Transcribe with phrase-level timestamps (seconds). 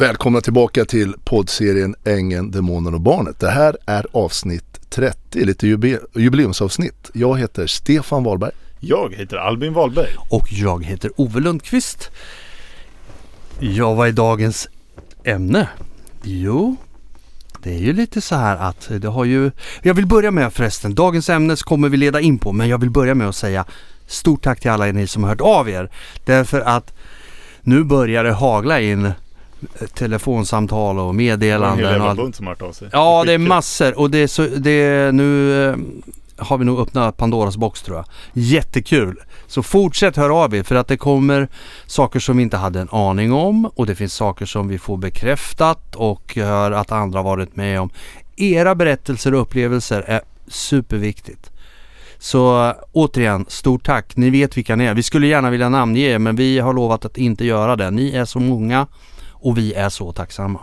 [0.00, 3.40] Välkomna tillbaka till poddserien Ängen, Demonen och Barnet.
[3.40, 5.66] Det här är avsnitt 30, lite
[6.14, 7.10] jubileumsavsnitt.
[7.14, 8.50] Jag heter Stefan Wahlberg.
[8.80, 10.16] Jag heter Albin Wahlberg.
[10.30, 12.10] Och jag heter Ove Lundqvist.
[13.58, 14.68] Ja, vad är dagens
[15.24, 15.68] ämne?
[16.22, 16.76] Jo,
[17.62, 19.50] det är ju lite så här att det har ju...
[19.82, 22.90] Jag vill börja med förresten, dagens ämne kommer vi leda in på, men jag vill
[22.90, 23.64] börja med att säga
[24.06, 25.90] stort tack till alla ni som har hört av er.
[26.24, 26.94] Därför att
[27.62, 29.12] nu börjar det hagla in
[29.94, 32.02] telefonsamtal och Det är en meddelanden.
[32.02, 32.88] hel bunt som har hört av sig.
[32.92, 35.76] Ja, det är massor och det är så, det är nu eh,
[36.36, 38.04] har vi nog öppnat Pandoras box tror jag.
[38.32, 39.20] Jättekul!
[39.46, 41.48] Så fortsätt höra av er för att det kommer
[41.86, 44.96] saker som vi inte hade en aning om och det finns saker som vi får
[44.96, 47.90] bekräftat och hör att andra varit med om.
[48.36, 51.50] Era berättelser och upplevelser är superviktigt.
[52.18, 54.16] Så eh, återigen, stort tack.
[54.16, 54.94] Ni vet vilka ni är.
[54.94, 57.90] Vi skulle gärna vilja namnge er men vi har lovat att inte göra det.
[57.90, 58.86] Ni är så många
[59.40, 60.60] och vi är så tacksamma.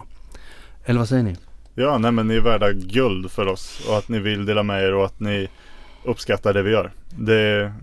[0.85, 1.35] Eller vad säger ni?
[1.76, 4.84] Ja, nej men ni är värda guld för oss och att ni vill dela med
[4.84, 5.48] er och att ni
[6.04, 6.91] uppskattar det vi gör.
[7.10, 7.74] Det är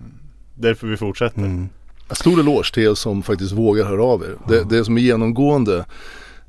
[0.54, 1.38] därför vi fortsätter.
[1.38, 1.68] Mm.
[2.10, 4.36] Stor eloge till er som faktiskt vågar höra av er.
[4.48, 5.84] Det, det som är genomgående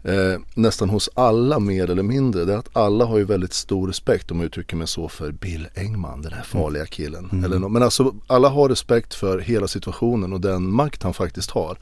[0.03, 3.87] eh, nästan hos alla mer eller mindre det är att alla har ju väldigt stor
[3.87, 7.29] respekt om jag uttrycker mig så för Bill Engman, den här farliga killen.
[7.31, 7.45] Mm.
[7.45, 11.51] Eller nå- men alltså alla har respekt för hela situationen och den makt han faktiskt
[11.51, 11.77] har.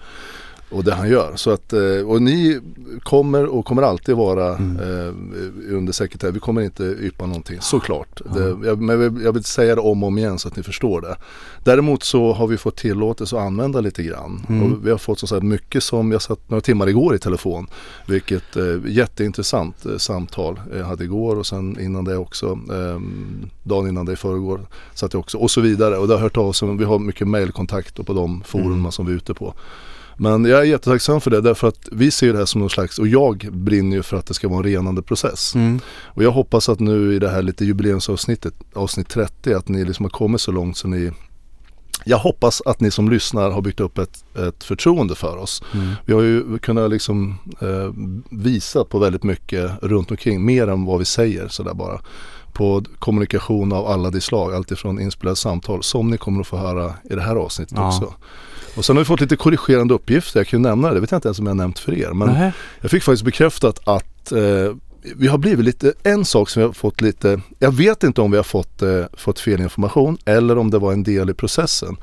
[0.74, 1.32] Och det han gör.
[1.36, 2.60] Så att, eh, och ni
[3.04, 4.78] kommer och kommer alltid vara Mm.
[4.78, 6.36] eh, under sekretess.
[6.36, 8.22] Vi kommer inte yppa någonting, såklart.
[8.34, 11.02] Det, jag, men jag vill, säga det om och om igen så att ni förstår
[11.02, 11.16] det.
[11.64, 14.46] Däremot så har vi fått tillåtelse att använda lite grann.
[14.50, 14.64] Mm.
[14.74, 17.68] Och vi har fått så här mycket som, jag satt några timmar igår i telefon.
[18.08, 22.46] Vilket eh, jätteintressant eh, samtal jag hade igår och sen innan det också.
[22.72, 23.02] Eh,
[23.64, 24.60] dagen innan det i förrgår
[24.94, 25.98] satt jag också och så vidare.
[25.98, 28.92] Och det har hört av sig, vi har mycket mailkontakt och på de forumen Mm.
[28.92, 29.54] som vi är ute på.
[30.17, 33.00] Men jag är jättetacksam för det därför att vi ser det här som någon slags,
[33.00, 35.56] och jag brinner ju för att det ska vara en renande process.
[35.56, 35.80] Mm.
[36.03, 40.06] Och jag hoppas att nu i det här lite jubileumsavsnittet, avsnitt 30, att ni liksom
[40.06, 41.12] har kommit så långt så ni
[42.06, 45.63] jag hoppas att ni som lyssnar har byggt upp ett, ett förtroende för oss.
[45.73, 45.90] Mm.
[46.06, 47.94] Vi har ju kunnat liksom eh,
[48.29, 52.02] visa på väldigt mycket runt omkring, mer än vad vi säger sådär bara.
[52.53, 56.94] På kommunikation av alla de slag, alltifrån inspelade samtal som ni kommer att få höra
[57.09, 57.88] i det här avsnittet Ja.
[57.88, 58.13] också.
[58.75, 61.11] Och sen har vi fått lite korrigerande uppgifter, jag kan ju nämna det, det vet
[61.11, 62.09] jag inte ens om jag har nämnt för er.
[62.09, 62.53] Men Nähä.
[62.81, 64.75] jag fick faktiskt bekräftat att eh,
[65.16, 68.31] vi har blivit lite, en sak som vi har fått lite, jag vet inte om
[68.31, 71.97] vi har fått, eh, fått fel information eller om det var en del i processen.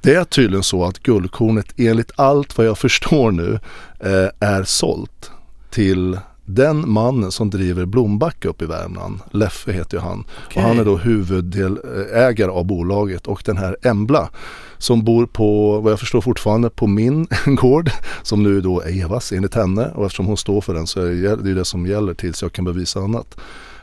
[0.00, 3.58] Det är tydligen så att guldkornet enligt allt vad jag förstår nu
[4.00, 5.30] eh, är sålt
[5.70, 9.20] till den mannen som driver Blombacka upp i Värmland.
[9.30, 10.24] Leffe heter ju han.
[10.46, 10.62] Okej.
[10.62, 14.30] Och han är då huvuddelägare av bolaget och den här Embla
[14.78, 17.90] som bor på, vad jag förstår fortfarande, på min gård
[18.22, 21.04] som nu då är Evas enligt henne och eftersom hon står för den så är
[21.04, 23.36] det det är det som gäller tills jag kan bevisa annat.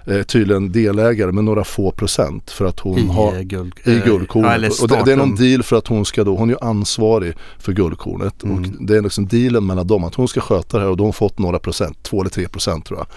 [0.10, 4.06] Eh, tydligen delägare med några få procent för att hon I har guld, i eh,
[4.06, 4.62] guldkornet.
[4.62, 6.60] ja, och det, det är någon deal för att hon ska då, hon är ju
[6.62, 8.44] ansvarig för guldkornet.
[8.44, 8.56] Mm.
[8.58, 11.02] Och det är liksom dealen mellan dem att hon ska sköta det här och då
[11.04, 13.08] har hon fått några procent, två eller tre procent tror jag.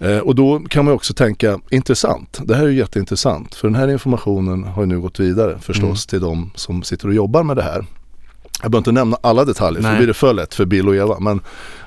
[0.00, 3.54] Eh, och då kan man också tänka, intressant, det här är ju jätteintressant.
[3.54, 5.96] För den här informationen har ju nu gått vidare förstås Mm.
[5.96, 7.86] till de som sitter och jobbar med det här.
[8.62, 9.96] Jag behöver inte nämna alla detaljer för Nej.
[9.96, 11.40] då blir det för lätt för Bill och Eva men,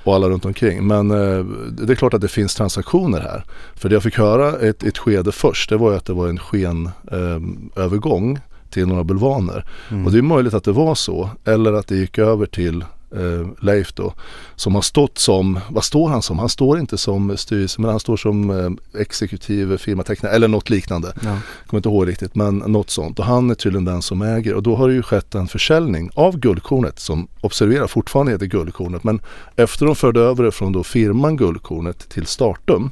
[0.03, 0.87] och alla runt omkring.
[0.87, 3.43] Men eh, det är klart att det finns transaktioner här.
[3.75, 6.27] För det jag fick höra ett, ett skede först det var ju att det var
[6.27, 9.65] en skenövergång eh, till några bulvaner.
[9.89, 10.05] Mm.
[10.05, 11.29] Och det är möjligt att det var så.
[11.45, 12.83] Eller att det gick över till
[13.15, 14.13] eh, Leif då.
[14.55, 16.39] Som har stått som, vad står han som?
[16.39, 21.13] Han står inte som styrelse men han står som eh, exekutiv firmatecknare eller något liknande.
[21.15, 21.37] Ja.
[21.67, 23.19] Kommer inte ihåg riktigt men något sånt.
[23.19, 24.53] Och han är tydligen den som äger.
[24.53, 29.03] Och då har det ju skett en försäljning av guldkornet som observera fortfarande heter guldkornet.
[29.03, 29.21] Men
[29.55, 32.91] efter de förde över det från då firman guldkornet till Startum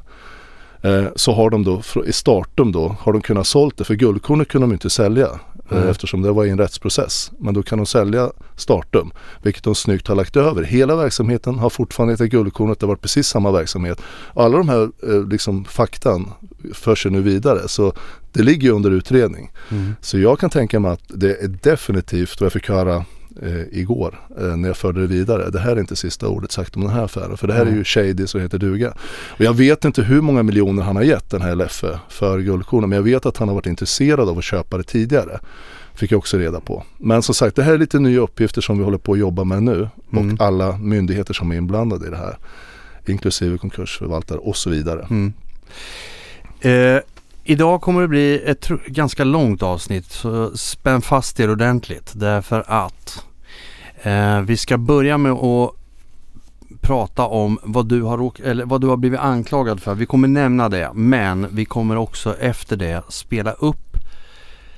[0.82, 4.48] eh, så har de då i Startum då har de kunnat sålt det för guldkornet
[4.48, 5.26] kunde de inte sälja.
[5.26, 5.88] eh, Mm.
[5.88, 7.30] Eftersom det var i en rättsprocess.
[7.38, 9.10] Men då kan de sälja Startum.
[9.42, 10.62] Vilket de snyggt har lagt över.
[10.62, 12.80] Hela verksamheten har fortfarande hetat guldkornet.
[12.80, 14.00] Det har varit precis samma verksamhet.
[14.34, 16.32] Alla de här eh, liksom faktan
[16.74, 17.68] för sig nu vidare.
[17.68, 17.92] Så
[18.32, 19.50] det ligger under utredning.
[19.70, 19.94] Mm.
[20.00, 23.04] Så jag kan tänka mig att det är definitivt, och jag fick höra
[23.42, 25.50] eh, igår eh, när jag förde det vidare.
[25.50, 27.36] Det här är inte sista ordet sagt om den här affären.
[27.36, 28.94] För det här är ju shady som heter duga.
[29.28, 32.90] Och jag vet inte hur många miljoner han har gett den här Leffe för guldkornen.
[32.90, 35.40] Men jag vet att han har varit intresserad av att köpa det tidigare.
[35.94, 36.84] Fick jag också reda på.
[36.98, 39.44] Men som sagt det här är lite nya uppgifter som vi håller på att jobba
[39.44, 39.88] med nu.
[40.12, 40.34] Mm.
[40.34, 42.38] Och alla myndigheter som är inblandade i det här.
[43.06, 45.06] Inklusive konkursförvaltare och så vidare.
[45.10, 45.32] Mm.
[46.60, 47.02] Eh,
[47.50, 53.24] idag kommer det bli ett ganska långt avsnitt så spänn fast er ordentligt därför att
[54.02, 55.74] eh, vi ska börja med att
[56.80, 59.94] prata om vad du, har eller vad du har blivit anklagad för.
[59.94, 63.96] Vi kommer nämna det men vi kommer också efter det spela upp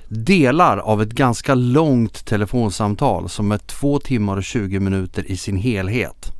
[0.08, 5.56] delar av ett ganska långt telefonsamtal som är två timmar och 20 minuter i sin
[5.56, 6.32] helhet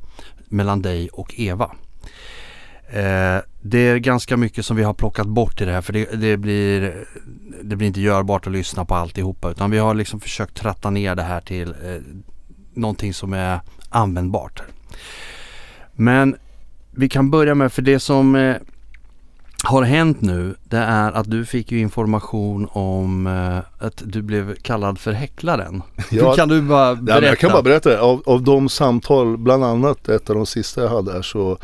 [0.49, 1.71] mellan dig och Eva.
[2.93, 6.05] Eh, det är ganska mycket som vi har plockat bort i det här för det,
[6.05, 7.05] det, blir,
[7.63, 11.15] det blir inte görbart att lyssna på alltihopa utan vi har liksom försökt tratta ner
[11.15, 12.01] det här till eh,
[12.75, 14.63] någonting som är användbart.
[15.93, 16.37] Men
[16.91, 18.57] vi kan börja med, för det som eh,
[19.65, 24.55] har hänt nu det är att du fick ju information om eh, att du blev
[24.55, 25.83] kallad för häcklaren.
[26.11, 27.21] Ja, kan du bara Ja, berätta?
[27.21, 28.01] men jag kan bara berätta.
[28.01, 31.59] Av, av de samtal, bland annat ett av de sista jag hade här så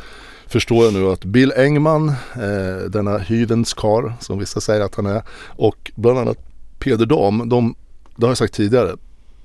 [0.49, 5.05] förstår jag nu att Bill Engman, eh, denna hyvens kar som vissa säger att han
[5.05, 6.37] är och bland annat
[6.79, 7.75] Peder Dam, de,
[8.15, 8.95] det har jag sagt tidigare,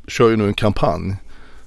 [0.08, 1.16] kör ju nu en kampanj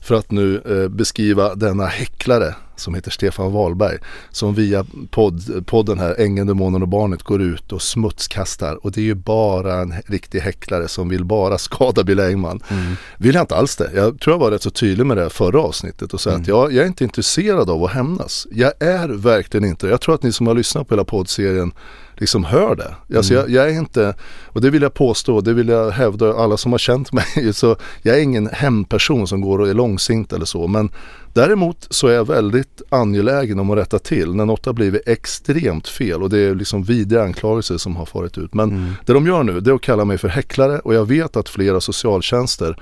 [0.07, 3.97] för att nu eh, beskriva denna häcklare som heter Stefan Wahlberg
[4.31, 9.01] som via podd, podden här Ängeln, Demonen och Barnet går ut och smutskastar och det
[9.01, 12.61] är ju bara en riktig häcklare som vill bara skada Bill Engman.
[12.69, 12.95] Mm.
[13.17, 13.91] Vill jag inte alls det.
[13.95, 16.41] Jag tror jag var rätt så tydlig med det förra avsnittet och sa Mm.
[16.41, 18.47] att jag, jag är inte intresserad av att hämnas.
[18.51, 21.71] Jag är verkligen inte Jag tror att ni som har lyssnat på hela poddserien
[22.17, 23.17] liksom hör det.
[23.17, 23.51] Alltså Mm.
[23.53, 24.13] jag, jag är inte,
[24.45, 27.25] och det vill jag påstå, det vill jag hävda alla som har känt mig.
[27.53, 30.67] Så jag är ingen hämndperson som går och är långsint eller så.
[30.67, 30.89] Men
[31.33, 35.87] däremot så är jag väldigt angelägen om att rätta till när något har blivit extremt
[35.87, 38.53] fel och det är liksom vidriga anklagelser som har farit ut.
[38.53, 38.93] Men Mm.
[39.05, 41.49] det de gör nu det är att kalla mig för häcklare och jag vet att
[41.49, 42.77] flera socialtjänster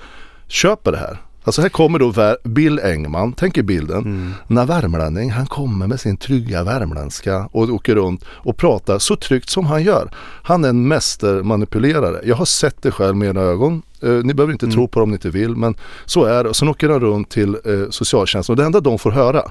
[0.48, 1.22] köper det här.
[1.46, 3.98] Alltså här kommer då Bill Engman, tänk er bilden.
[3.98, 4.34] Mm.
[4.48, 9.50] När värmlänning, han kommer med sin trygga värmländska och åker runt och pratar så tryggt
[9.50, 10.12] som han gör.
[10.44, 12.22] Han är en mästermanipulerare.
[12.24, 13.82] Jag har sett det själv med egna ögon.
[14.02, 15.76] Eh, ni behöver inte tro på det om ni inte vill men
[16.06, 16.50] så är det.
[16.50, 19.44] Och sen åker han runt till eh, socialtjänsten och det enda de får höra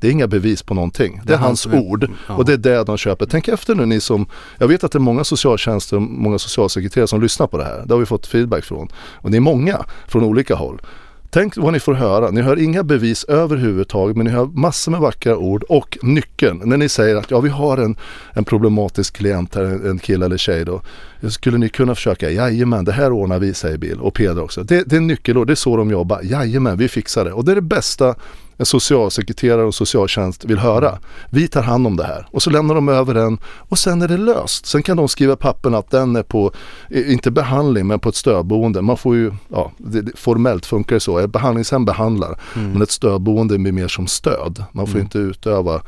[0.00, 1.20] det är inga bevis på någonting.
[1.24, 3.26] Det är hans ord och det är det de köper.
[3.26, 4.26] Tänk efter nu ni som,
[4.58, 7.82] jag vet att det är många socialtjänster och många socialsekreterare som lyssnar på det här.
[7.86, 8.88] Det har vi fått feedback från.
[8.94, 10.80] Och det är många från olika håll.
[11.32, 12.30] Tänk vad ni får höra.
[12.30, 16.76] Ni hör inga bevis överhuvudtaget men ni hör massor med vackra ord och nyckeln när
[16.76, 17.96] ni säger att ja vi har en,
[18.32, 20.82] en problematisk klient här, en kille eller tjej då.
[21.30, 22.30] Skulle ni kunna försöka?
[22.30, 24.62] Jajamän, det här ordnar vi säger Bill och Peder också.
[24.62, 26.20] Det, det är nyckelord, det är så de jobbar.
[26.22, 27.32] Jajamän, vi fixar det.
[27.32, 28.14] Och det är det bästa
[28.60, 30.98] en socialsekreterare och socialtjänst vill höra.
[31.30, 34.08] Vi tar hand om det här och så lämnar de över den och sen är
[34.08, 34.66] det löst.
[34.66, 36.52] Sen kan de skriva pappen att den är på,
[36.90, 38.82] eh, inte behandling men på ett stödboende.
[38.82, 41.18] Man får ju, ja, det, formellt funkar det så.
[41.18, 44.64] Ett behandlingshem behandlar men ett stödboende blir mer som stöd.
[44.72, 45.82] Man får inte utöva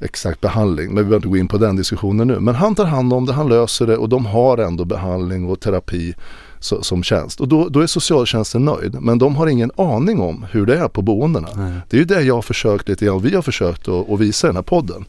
[0.00, 0.86] exakt behandling.
[0.86, 2.40] Men vi behöver inte gå in på den diskussionen nu.
[2.40, 5.60] Men han tar hand om det, han löser det och de har ändå behandling och
[5.60, 6.14] terapi
[6.66, 7.40] så, som tjänst.
[7.40, 8.96] Och då, då är socialtjänsten nöjd.
[9.00, 11.48] Men de har ingen aning om hur det är på boendena.
[11.56, 11.72] Nej.
[11.88, 14.46] Det är ju det jag har försökt lite grann, vi har försökt att, att visa
[14.46, 15.04] i den här podden.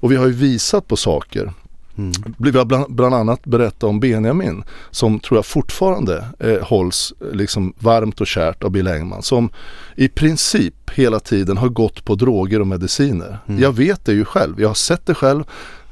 [0.00, 1.52] Och vi har ju visat på saker.
[1.98, 2.12] Mm.
[2.38, 7.72] Vi har bland, annat berättat om Benjamin som tror jag fortfarande eh, hålls eh, liksom
[7.78, 9.22] varmt och kärt av Bill Engman.
[9.22, 9.50] Som
[9.96, 13.38] i princip hela tiden har gått på droger och mediciner.
[13.46, 13.60] Mm.
[13.62, 15.44] Jag vet det ju själv, jag har sett det själv.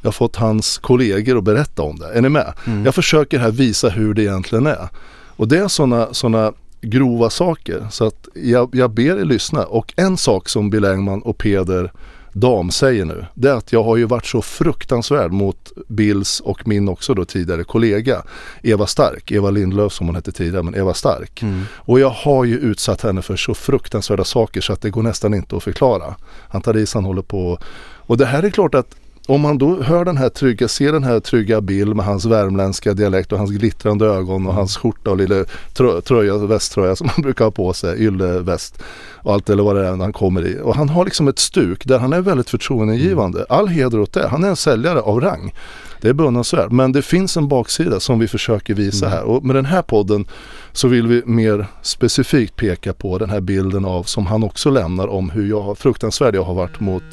[0.06, 2.12] Jag har fått hans kollegor att berätta om det.
[2.12, 2.53] Är ni med?
[2.67, 2.85] Mm.
[2.85, 4.88] Jag försöker här visa hur det egentligen är.
[5.37, 7.87] Och det är sådana såna grova saker.
[7.91, 9.64] Så att jag, jag ber er lyssna.
[9.64, 11.93] Och en sak som Bill Engman och Peder
[12.32, 13.26] Dam säger nu.
[13.35, 17.25] Det är att jag har ju varit så fruktansvärd mot Bills och min också då
[17.25, 18.22] tidigare kollega
[18.63, 19.32] Eva Stark.
[19.32, 21.43] Eva Lindlöf som hon hette tidigare men Eva Stark.
[21.43, 21.63] Mm.
[21.75, 25.34] Och jag har ju utsatt henne för så fruktansvärda saker så att det går nästan
[25.34, 26.15] inte att förklara.
[26.48, 27.58] Antaresan håller på
[28.06, 31.04] och det här är klart att om man då hör den här trygga, ser den
[31.04, 35.16] här trygga Bill med hans värmländska dialekt och hans glittrande ögon och hans skjorta och
[35.16, 38.82] lilla trö, tröja, västtröja som han brukar ha på sig, ylleväst
[39.14, 40.60] och allt eller vad det är han kommer i.
[40.62, 43.46] Och han har liksom ett stuk där han är väldigt förtroendeingivande.
[43.48, 44.28] All heder åt det.
[44.28, 45.54] Han är en säljare av rang.
[46.00, 46.70] Det är beundransvärt.
[46.70, 49.22] Men det finns en baksida som vi försöker visa här.
[49.22, 50.26] Och med den här podden
[50.72, 55.06] så vill vi mer specifikt peka på den här bilden av som han också lämnar
[55.08, 57.04] om hur jag, fruktansvärd jag har varit mot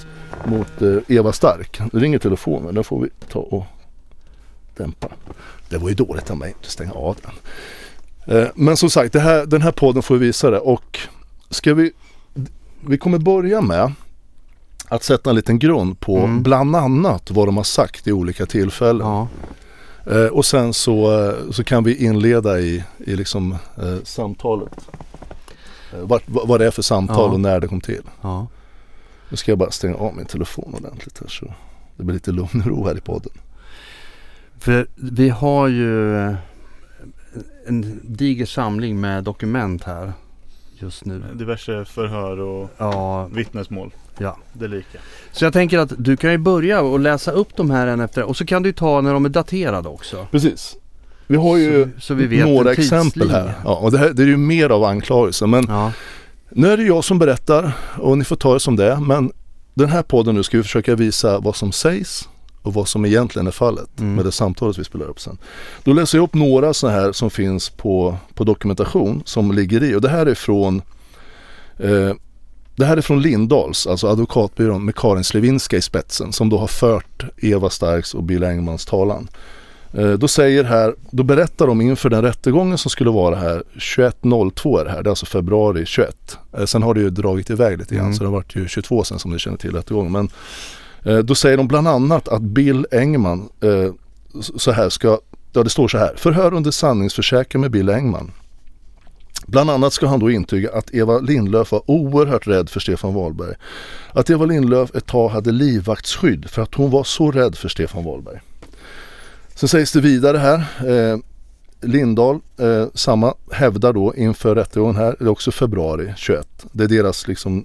[0.46, 1.80] mot eh, Eva Stark.
[1.94, 3.66] Nu ringer telefonen, den får vi ta och
[4.78, 5.08] dämpa.
[5.70, 7.32] Det var ju dåligt av mig att stänga av den.
[8.38, 11.00] Eh, men som sagt, det här, den här podden får vi visa det och
[11.50, 11.92] ska vi,
[12.86, 13.94] vi kommer börja med
[14.88, 16.44] att sätta en liten grund på Mm.
[16.44, 19.08] bland annat vad de har sagt i olika tillfällen.
[19.08, 19.28] Ja.
[20.12, 24.88] Eh, och sen så, så kan vi inleda i, i liksom eh, samtalet.
[25.94, 27.34] Eh, vad, vad det är för samtal Ja.
[27.34, 28.02] och när det kom till.
[28.22, 28.48] ja.
[29.34, 31.54] Nu ska jag bara stänga av min telefon ordentligt här så
[31.98, 33.32] det blir lite lugn och ro här i podden.
[34.60, 36.16] För vi har ju
[37.68, 40.14] en diger samling med dokument här.
[40.80, 41.24] just nu.
[41.34, 43.92] Diverse förhör och Ja, vittnesmål.
[44.18, 44.38] ja.
[44.54, 45.00] Det lika.
[45.32, 48.24] Så jag tänker att du kan ju börja och läsa upp de här en efter
[48.24, 50.28] och så kan du ta när de är daterade också.
[50.32, 50.76] Precis.
[51.28, 53.54] Vi har ju Så- så vi vet några exempel här.
[53.64, 55.48] Ja, och det, här, det är ju mer av anklagelser.
[55.48, 55.92] Men Ja,
[56.56, 59.00] nu är det jag som berättar och ni får ta det som det.
[59.00, 59.32] Men
[59.74, 62.30] den här podden nu ska vi försöka visa vad som sägs
[62.62, 64.16] och vad som egentligen är fallet Mm.
[64.16, 65.38] med det samtalet vi spelar upp sen.
[65.84, 69.96] Då läser jag upp några så här som finns på, på dokumentation som ligger i
[69.96, 70.82] och det här är från
[71.78, 72.14] eh,
[72.76, 76.68] det här är från Lindahls, alltså advokatbyrån med Karin Slevinska i spetsen som då har
[76.68, 79.28] fört Eva Starks och Bill Engmans talan.
[79.94, 84.80] Eh, Då säger här, då berättar de inför den rättegången som skulle vara här 21.02
[84.80, 86.38] är det här, det är alltså februari 21.
[86.58, 88.16] Eh, Sen har det ju dragit iväg lite grann Mm.
[88.18, 90.12] så det har varit ju 22 sen som ni känner till rättegången.
[90.12, 90.30] Men
[91.04, 93.50] eh, då säger de bland annat att Bill Engman
[94.58, 95.20] så här ska,
[95.54, 98.32] ja det står så här, förhör under sanningsförsäkran med Bill Engman.
[99.48, 103.56] Bland annat ska han då intyga att Eva Lindlöf var oerhört rädd för Stefan Wahlberg.
[104.14, 108.04] Att Eva Lindlöf ett tag hade livvaktsskydd för att hon var så rädd för Stefan
[108.04, 108.40] Wahlberg.
[109.56, 110.58] Sen sägs det vidare här.
[110.88, 111.18] Eh,
[111.82, 116.66] Lindahl, eh, samma, hävdar då inför rättegången här, det är också februari 21.
[116.72, 117.64] Det är deras liksom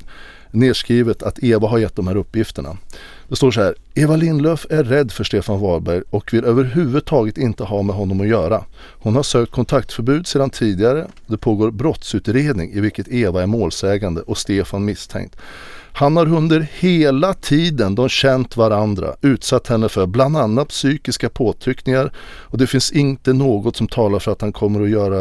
[0.50, 2.76] nedskrivet att Eva har gett de här uppgifterna.
[3.28, 3.75] Det står så här.
[3.95, 8.28] Eva Lindlöf är rädd för Stefan Wahlberg och vill överhuvudtaget inte ha med honom att
[8.28, 8.64] göra.
[8.78, 11.07] Hon har sökt kontaktförbud sedan tidigare.
[11.26, 15.37] Det pågår brottsutredning i vilket Eva är målsägande och Stefan misstänkt.
[15.98, 22.12] Han har under hela tiden de känt varandra utsatt henne för bland annat psykiska påtryckningar
[22.20, 25.20] och det finns inte något som talar för att han kommer att göra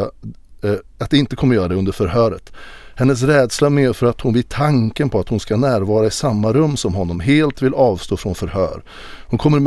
[0.62, 2.52] eh, att det inte kommer att göra det under förhöret.
[2.94, 6.76] Hennes rädsla medför att hon vid tanken på att hon ska närvara i samma rum
[6.76, 8.82] som honom helt vill avstå från förhör.
[9.26, 9.58] Hon kommer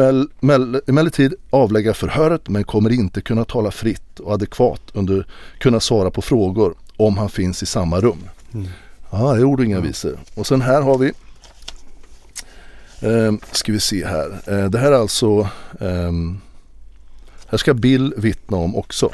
[0.90, 5.28] emellertid avlägga förhöret men kommer inte kunna tala fritt och adekvat under
[5.60, 8.20] kunna svara på frågor om han finns i samma rum.
[8.54, 8.68] Mm.
[9.12, 10.20] Ja, det är ord och inga visor.
[10.36, 11.12] Och sen här har vi
[13.00, 14.42] eh, Ska vi se här.
[14.46, 15.40] Eh, det här är alltså
[15.80, 16.12] eh,
[17.48, 19.12] Här ska Bill vittna om också.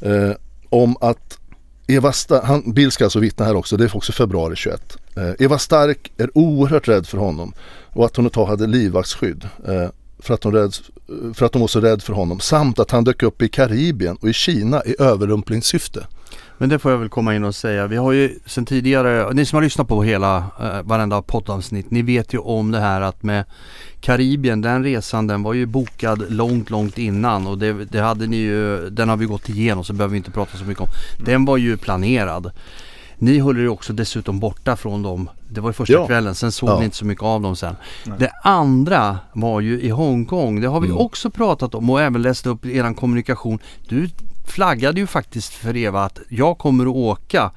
[0.00, 0.30] Eh,
[0.68, 1.38] om att
[1.86, 4.98] Eva Stark, han, Bill ska alltså vittna här också, det är också februari 21.
[5.16, 7.52] Eh, Eva Stark är oerhört rädd för honom
[7.88, 9.48] och att hon ett tag hade livvaktsskydd.
[9.68, 9.88] Eh,
[10.18, 10.74] för att, hon rädd,
[11.34, 14.16] för att hon var så rädd för honom samt att han dök upp i Karibien
[14.16, 16.06] och i Kina i överrumplingssyfte
[16.60, 17.86] men det får jag väl komma in och säga.
[17.86, 22.02] Vi har ju sedan tidigare, ni som har lyssnat på hela, eh, varenda poddavsnitt, ni
[22.02, 23.44] vet ju om det här att med
[24.00, 28.36] Karibien, den resan den var ju bokad långt, långt innan och det, det hade ni
[28.36, 30.88] ju, den har vi gått igenom så behöver vi inte prata så mycket om.
[31.24, 32.50] Den var ju planerad.
[33.18, 35.30] Ni höll er ju också dessutom borta från dem.
[35.48, 36.06] Det var ju första Ja.
[36.06, 36.78] kvällen, sen såg Ja.
[36.78, 37.76] ni inte så mycket av dem sen.
[38.06, 38.16] Nej.
[38.18, 40.60] Det andra var ju i Hongkong.
[40.60, 40.98] Det har vi Mm.
[40.98, 43.58] också pratat om och även läst upp i eran kommunikation.
[43.88, 44.08] Du
[44.50, 47.50] flaggade ju faktiskt för Eva att jag kommer att åka.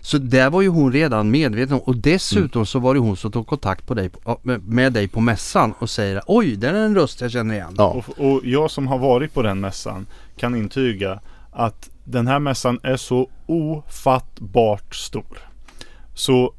[0.00, 2.66] Så där var ju hon redan medveten om och dessutom Mm.
[2.66, 5.90] så var det hon som tog kontakt på dig, på- med- dig på mässan och
[5.90, 7.74] säger oj, det är en röst jag känner igen.
[7.78, 7.84] Ja.
[8.16, 11.20] Och, och jag som har varit på den mässan kan intyga
[11.52, 15.38] att den här mässan är så ofattbart stor.
[16.14, 16.54] Så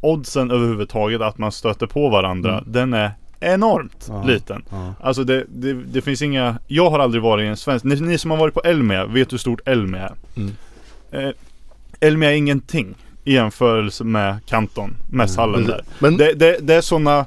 [0.00, 4.22] oddsen överhuvudtaget att man stöter på varandra, den är enormt Ja.
[4.24, 4.62] liten.
[4.70, 4.94] Ja.
[5.00, 8.18] Alltså det, det, det finns inga, jag har aldrig varit i en svensk, ni, ni
[8.18, 10.14] som har varit på Elmia vet hur stort Elmia är.
[10.36, 10.52] Mm.
[11.10, 11.34] Eh,
[12.00, 15.66] Elmia är ingenting i jämförelse med Kanton, mässhallen Mm.
[15.70, 15.84] där.
[15.98, 17.26] Men Det, det, det är sådana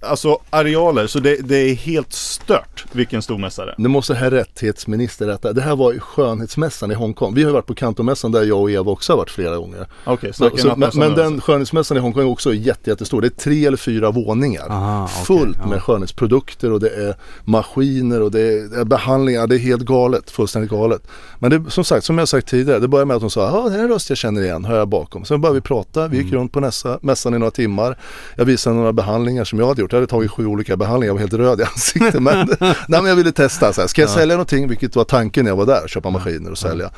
[0.00, 3.74] Alltså arealer, så det, det är helt stört vilken stor mässa det är.
[3.78, 5.52] Nu måste herr rättighetsminister rätta.
[5.52, 7.34] Det här var ju skönhetsmässan i Hongkong.
[7.34, 9.86] Vi har ju varit på Kantomässan där jag och Eva också har varit flera gånger.
[10.04, 13.20] Okej, Så, snacka så, men, men den skönhetsmässan i Hongkong är också jätte, jättestor.
[13.20, 14.66] Det är tre eller fyra våningar.
[14.70, 15.66] Aha, Fullt ja.
[15.66, 19.46] med skönhetsprodukter och det är maskiner och det är, det är behandlingar.
[19.46, 21.02] Det är helt galet, fullständigt galet.
[21.38, 23.68] Men det, som sagt, som jag sagt tidigare, det började med att hon sa ja
[23.68, 25.24] det är en röst jag känner igen, hör jag bakom.
[25.24, 26.38] Sen började vi prata, vi gick Mm.
[26.38, 27.98] runt på nästa, mässan i några timmar.
[28.36, 29.85] Jag visade några behandlingar som jag hade gjort.
[29.92, 32.22] Jag hade tagit sju olika behandlingar, jag var helt röd i ansiktet.
[32.22, 33.88] Men, nej, men jag ville testa, så här.
[33.88, 36.90] ska jag sälja någonting, vilket var tanken när jag var där, köpa maskiner och sälja.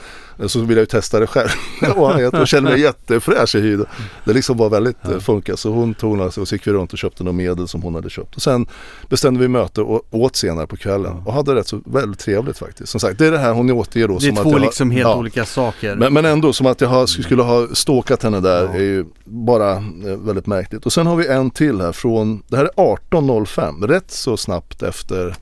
[0.47, 1.49] Så ville jag ju testa det själv.
[1.97, 3.85] och jag kände mig jättefräsch i hyn.
[4.25, 5.21] Det liksom var väldigt ja.
[5.21, 5.57] funkar.
[5.57, 8.11] Så hon tog några, så gick vi runt och köpte några medel som hon hade
[8.11, 8.37] köpt.
[8.37, 8.67] Och sen
[9.09, 11.23] bestämde vi möte och åt senare på kvällen.
[11.27, 12.89] Och hade rätt så väldigt trevligt faktiskt.
[12.89, 14.19] Som sagt, det är det här hon återger då.
[14.19, 15.17] Det är två jag liksom har, helt ja.
[15.17, 15.97] olika saker.
[15.97, 18.75] Men, men ändå som att jag har, skulle ha stalkat henne där Ja.
[18.75, 19.83] är ju bara eh,
[20.17, 20.87] väldigt märkligt.
[20.87, 22.71] Och sen har vi en till här från, det här är
[23.11, 25.37] 18.05, rätt så snabbt efter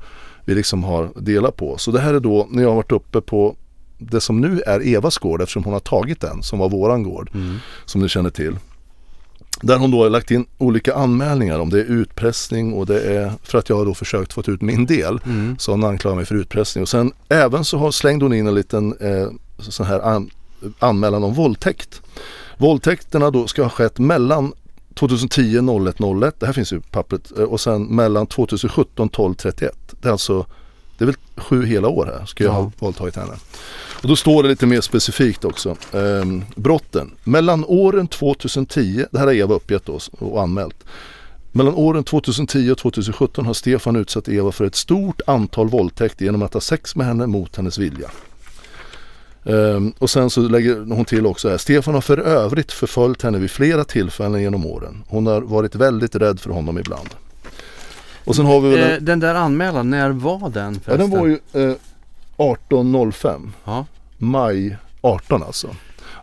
[0.45, 1.79] vi liksom har delat på.
[1.79, 3.57] Så det här är då när jag har varit uppe på
[3.99, 7.31] det som nu är Evas gård eftersom hon har tagit den som var våran gård
[7.35, 7.57] Mm.
[7.85, 8.57] som ni känner till.
[9.63, 13.33] Där hon då har lagt in olika anmälningar om det är utpressning och det är
[13.43, 15.21] för att jag har då försökt få ut min del.
[15.27, 15.57] Mm.
[15.59, 16.83] Så hon anklagar mig för utpressning.
[16.83, 20.31] Och sen även så har, slängde hon in en liten eh, sån här an,
[20.79, 22.03] anmälan om våldtäkt.
[22.59, 24.53] Våldtäkterna då ska ha skett mellan
[24.95, 29.77] 2010 01 01, det här finns ju pappret, eh, och sen mellan 2017 12 31.
[30.01, 30.47] Det är alltså,
[30.99, 32.57] det är väl sju hela år här ska jag Ja.
[32.61, 33.33] ha våldtagit henne.
[34.03, 35.77] Och då står det lite mer specifikt också.
[35.93, 37.11] Ehm, brotten.
[37.25, 40.85] Mellan åren 2010, det här har Eva uppgett då och anmält.
[41.53, 46.43] Mellan åren 2010 och 2017 har Stefan utsatt Eva för ett stort antal våldtäkter genom
[46.43, 48.11] att ha sex med henne mot hennes vilja.
[49.45, 51.57] Ehm, och sen så lägger hon till också här.
[51.59, 55.05] Stefan har för övrigt förföljt henne vid flera tillfällen genom åren.
[55.09, 57.09] Hon har varit väldigt rädd för honom ibland.
[58.27, 61.11] Och sen har vi väl en, Eh, den där anmälan, när var den ja, förresten?
[61.11, 61.39] den var ju
[61.71, 61.75] eh,
[62.37, 63.51] 18.05.
[63.65, 63.87] Ja.
[64.19, 65.69] Maj 18 alltså.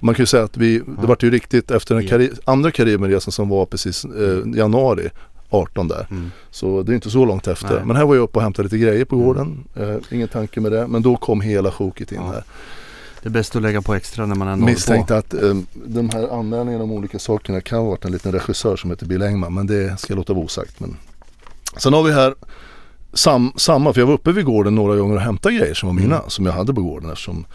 [0.01, 2.09] Man kan ju säga att vi, det vart ju riktigt efter den Ja.
[2.17, 5.09] Kari- andra Karibienresan som var precis eh, januari
[5.49, 6.07] 18 där.
[6.11, 6.31] Mm.
[6.51, 7.75] Så det är inte så långt efter.
[7.75, 7.85] Nej.
[7.85, 9.63] Men här var jag uppe och hämtade lite grejer på gården.
[9.75, 10.87] Eh, ingen tanke med det.
[10.87, 12.31] Men då kom hela sjoket in Ja.
[12.31, 12.43] här.
[13.21, 14.65] Det är bäst att lägga på extra när man ändå.
[14.65, 15.53] Misstänkte att eh,
[15.85, 19.21] de här anmälningarna om olika sakerna kan ha varit en liten regissör som heter Bill
[19.21, 19.53] Engman.
[19.53, 20.79] Men det ska jag låta vara osagt.
[20.79, 20.97] Men...
[21.77, 22.35] Sen har vi här
[23.13, 25.93] sam, samma, för jag var uppe vid gården några gånger och hämtade grejer som var
[25.93, 26.15] mina.
[26.15, 26.29] Mm.
[26.29, 27.45] Som jag hade på gården eftersom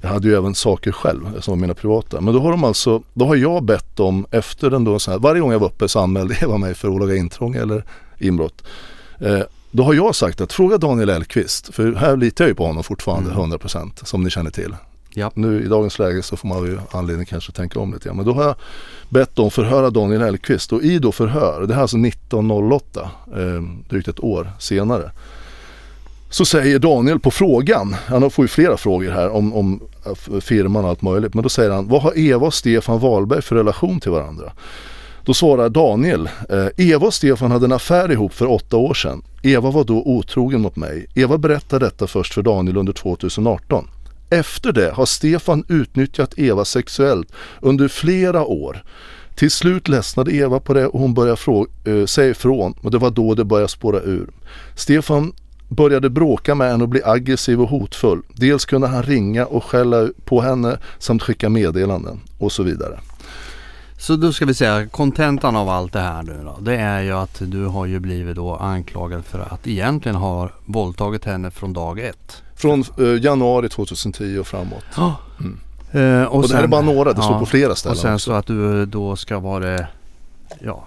[0.00, 2.20] jag hade ju även saker själv som var mina privata.
[2.20, 5.18] Men då har de alltså, då har jag bett dem efter den då så här,
[5.18, 7.84] varje gång jag var uppe så anmälde Eva mig för olaga intrång eller
[8.18, 8.62] inbrott.
[9.20, 12.66] Eh, då har jag sagt att fråga Daniel Elkvist, för här litar jag ju på
[12.66, 13.52] honom fortfarande Mm.
[13.52, 14.74] 100% som ni känner till.
[15.18, 15.30] Ja.
[15.34, 18.16] Nu i dagens läge så får man ju anledning kanske att tänka om lite grann.
[18.16, 18.54] Men då har jag
[19.08, 23.62] bett dem förhöra Daniel Elkvist och i då förhör, det här är alltså 1908, eh,
[23.88, 25.10] drygt ett år senare.
[26.30, 29.80] Så säger Daniel på frågan, han får ju flera frågor här om, om
[30.40, 31.34] firman och allt möjligt.
[31.34, 34.52] Men då säger han, vad har Eva och Stefan Wahlberg för relation till varandra?
[35.24, 39.22] Då svarar Daniel, eh, Eva och Stefan hade en affär ihop för åtta år sedan.
[39.42, 41.06] Eva var då otrogen mot mig.
[41.14, 43.88] Eva berättade detta först för Daniel under 2018.
[44.30, 48.82] Efter det har Stefan utnyttjat Eva sexuellt under flera år.
[49.34, 52.98] Till slut ledsnade Eva på det och hon började fråga, eh, säga ifrån och det
[52.98, 54.30] var då det började spåra ur.
[54.74, 55.32] Stefan
[55.68, 58.22] började bråka med henne och bli aggressiv och hotfull.
[58.34, 63.00] Dels kunde han ringa och skälla på henne samt skicka meddelanden och så vidare.
[63.98, 66.58] Så då ska vi säga kontentan av allt det här nu då.
[66.60, 71.24] Det är ju att du har ju blivit då anklagad för att egentligen ha våldtagit
[71.24, 72.42] henne från dag ett.
[72.58, 74.84] Från eh, januari 2010 och framåt.
[75.40, 75.60] Mm.
[75.92, 77.78] Eh, och, Och, det här är sen- bara några, det står ja, på flera Och
[77.78, 78.30] ställen sen också.
[78.30, 79.86] så att du då ska vara
[80.60, 80.84] ja,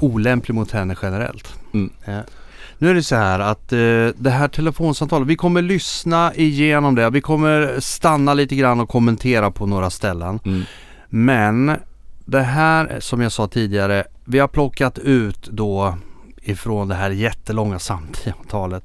[0.00, 1.54] olämplig mot henne generellt.
[1.74, 1.90] Mm.
[2.04, 2.18] Eh,
[2.78, 3.78] nu är det så här att eh,
[4.16, 7.10] det här telefonsamtalet, vi kommer lyssna igenom det.
[7.10, 10.40] Vi kommer stanna lite grann och kommentera på några ställen.
[10.44, 10.62] Mm.
[11.08, 11.76] Men
[12.24, 15.94] det här som jag sa tidigare, vi har plockat ut då
[16.42, 18.84] ifrån det här jättelånga samtalet.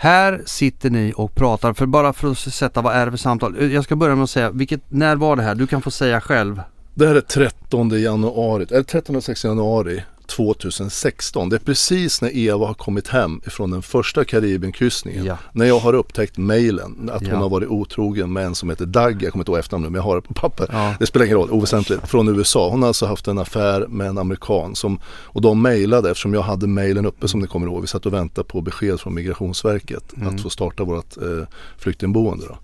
[0.00, 3.56] Här sitter ni och pratar, för bara för att sätta vad är det för samtal.
[3.58, 5.54] Eh, jag ska börja med att säga, vilket, när var det här?
[5.54, 6.62] Du kan få säga själv.
[6.94, 11.48] Det här är 13 januari, eller 13 och 16 januari 2016.
[11.48, 15.24] Det är precis när Eva har kommit hem ifrån den första Karibienkryssningen.
[15.24, 15.38] Ja.
[15.52, 17.28] När jag har upptäckt mejlen att Ja.
[17.32, 19.22] hon har varit otrogen med en som heter Doug.
[19.22, 20.66] Jag kommer inte ihåg efternamn nu men jag har det på papper.
[20.72, 20.94] Ja.
[21.00, 22.08] Det spelar ingen roll, oväsentligt.
[22.08, 22.68] Från USA.
[22.70, 26.42] Hon har alltså haft en affär med en amerikan som, och de mejlade eftersom jag
[26.42, 27.80] hade mejlen uppe som ni kommer ihåg.
[27.80, 30.34] Vi satt och väntade på besked från Migrationsverket Mm.
[30.34, 31.46] att få starta vårt eh,
[31.78, 32.46] flyktingboende.
[32.48, 32.58] Då.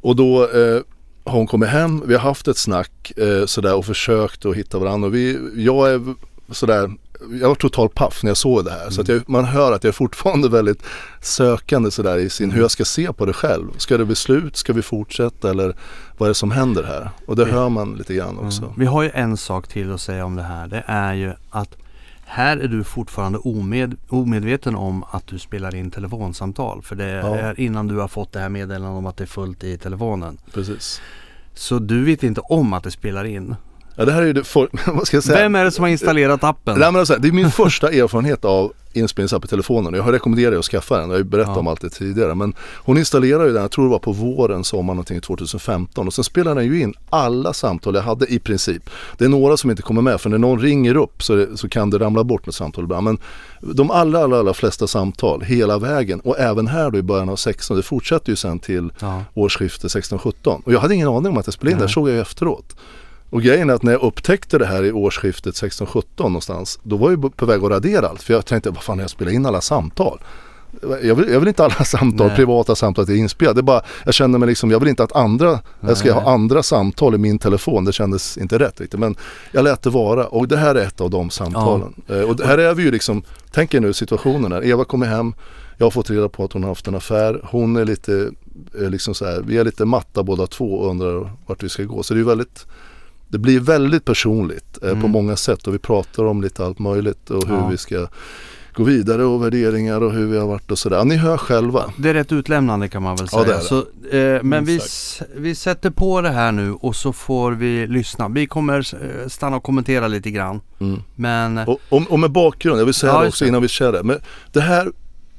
[0.00, 0.80] Och då eh,
[1.24, 4.78] har hon kommit hem, vi har haft ett snack eh, sådär och försökt att hitta
[4.78, 5.06] varandra.
[5.08, 6.14] Och vi, jag är
[6.50, 6.90] sådär,
[7.40, 8.90] jag var totalt paff när jag såg det här.
[8.90, 10.82] Så att jag, man hör att jag är fortfarande väldigt
[11.20, 13.64] sökande sådär i sin, hur jag ska se på det själv.
[13.76, 14.56] Ska det bli slut?
[14.56, 15.50] Ska vi fortsätta?
[15.50, 15.76] Eller
[16.18, 17.10] vad är det som händer här?
[17.26, 18.62] Och det hör man lite grann också.
[18.62, 18.74] Mm.
[18.76, 20.68] Vi har ju en sak till att säga om det här.
[20.68, 21.76] Det är ju att
[22.28, 26.82] här är du fortfarande omed, omedveten om att du spelar in telefonsamtal.
[26.82, 27.36] För det Ja.
[27.36, 30.38] är innan du har fått det här meddelandet om att det är fullt i telefonen.
[30.52, 31.00] Precis.
[31.54, 33.54] Så du vet inte om att det spelar in.
[33.96, 35.38] Ja, det här är ju det, för, vad ska jag säga?
[35.38, 36.78] Vem är det som har installerat appen?
[36.78, 39.94] Nej, men alltså, det är min första erfarenhet av inspelningsapp i telefonen.
[39.94, 41.04] Jag har rekommenderat dig att skaffa den.
[41.04, 41.60] Jag har ju berättat Ja.
[41.60, 42.34] om allt det tidigare.
[42.34, 46.06] Men hon installerade ju den, jag tror det var på våren, sommaren någonting 2015.
[46.06, 48.90] Och sen spelar den ju in alla samtal jag hade i princip.
[49.18, 51.68] Det är några som inte kommer med för när någon ringer upp så, det, så
[51.68, 53.04] kan det ramla bort något samtal ibland.
[53.04, 53.18] Men
[53.60, 57.36] de allra, allra, allra flesta samtal hela vägen och även här då i början av
[57.36, 59.22] 16, det fortsätter ju sen till Ja.
[59.34, 60.62] årsskiftet 16-17.
[60.64, 62.76] Och jag hade ingen aning om att jag spelade in det, såg jag ju efteråt.
[63.30, 67.10] Och grejen är att när jag upptäckte det här i årsskiftet 16-17 någonstans, då var
[67.10, 68.22] jag på väg att radera allt.
[68.22, 70.18] För jag tänkte, vad fan, jag spelar in alla samtal.
[71.02, 72.36] Jag vill, jag vill inte alla samtal, Nej.
[72.36, 73.54] privata samtal till inspelade.
[73.54, 76.22] Det är bara, jag kände mig liksom, jag vill inte att andra, jag ska Nej.
[76.22, 77.84] ha andra samtal i min telefon.
[77.84, 79.00] Det kändes inte rätt riktigt.
[79.00, 79.16] Men
[79.52, 81.94] jag lät det vara och det här är ett av de samtalen.
[82.08, 84.64] Eh, Och här är vi ju liksom, tänk er nu situationen här.
[84.64, 85.34] Eva kommer hem,
[85.78, 87.40] jag har fått reda på att hon har haft en affär.
[87.44, 88.30] Hon är lite,
[88.80, 91.82] eh, liksom så här, vi är lite matta båda två och undrar vart vi ska
[91.82, 92.02] gå.
[92.02, 92.66] Så det är ju väldigt
[93.28, 95.10] det blir väldigt personligt eh, på Mm.
[95.10, 97.68] många sätt och vi pratar om lite allt möjligt och hur Ja.
[97.68, 98.06] vi ska
[98.74, 100.96] gå vidare och värderingar och hur vi har varit och sådär.
[100.96, 101.84] Ja, ni hör själva.
[101.96, 103.44] Det är rätt utlämnande kan man väl Ja, säga.
[103.44, 103.64] det är det.
[103.64, 107.52] Så, eh, men vi, Minst s- vi sätter på det här nu och så får
[107.52, 108.28] vi lyssna.
[108.28, 110.60] Vi kommer eh, stanna och kommentera lite grann.
[110.80, 111.02] Mm.
[111.14, 113.48] Men Och, och, och med bakgrund, jag vill säga Ja, det också det.
[113.48, 114.02] innan vi kör det.
[114.02, 114.18] Men
[114.52, 114.92] det här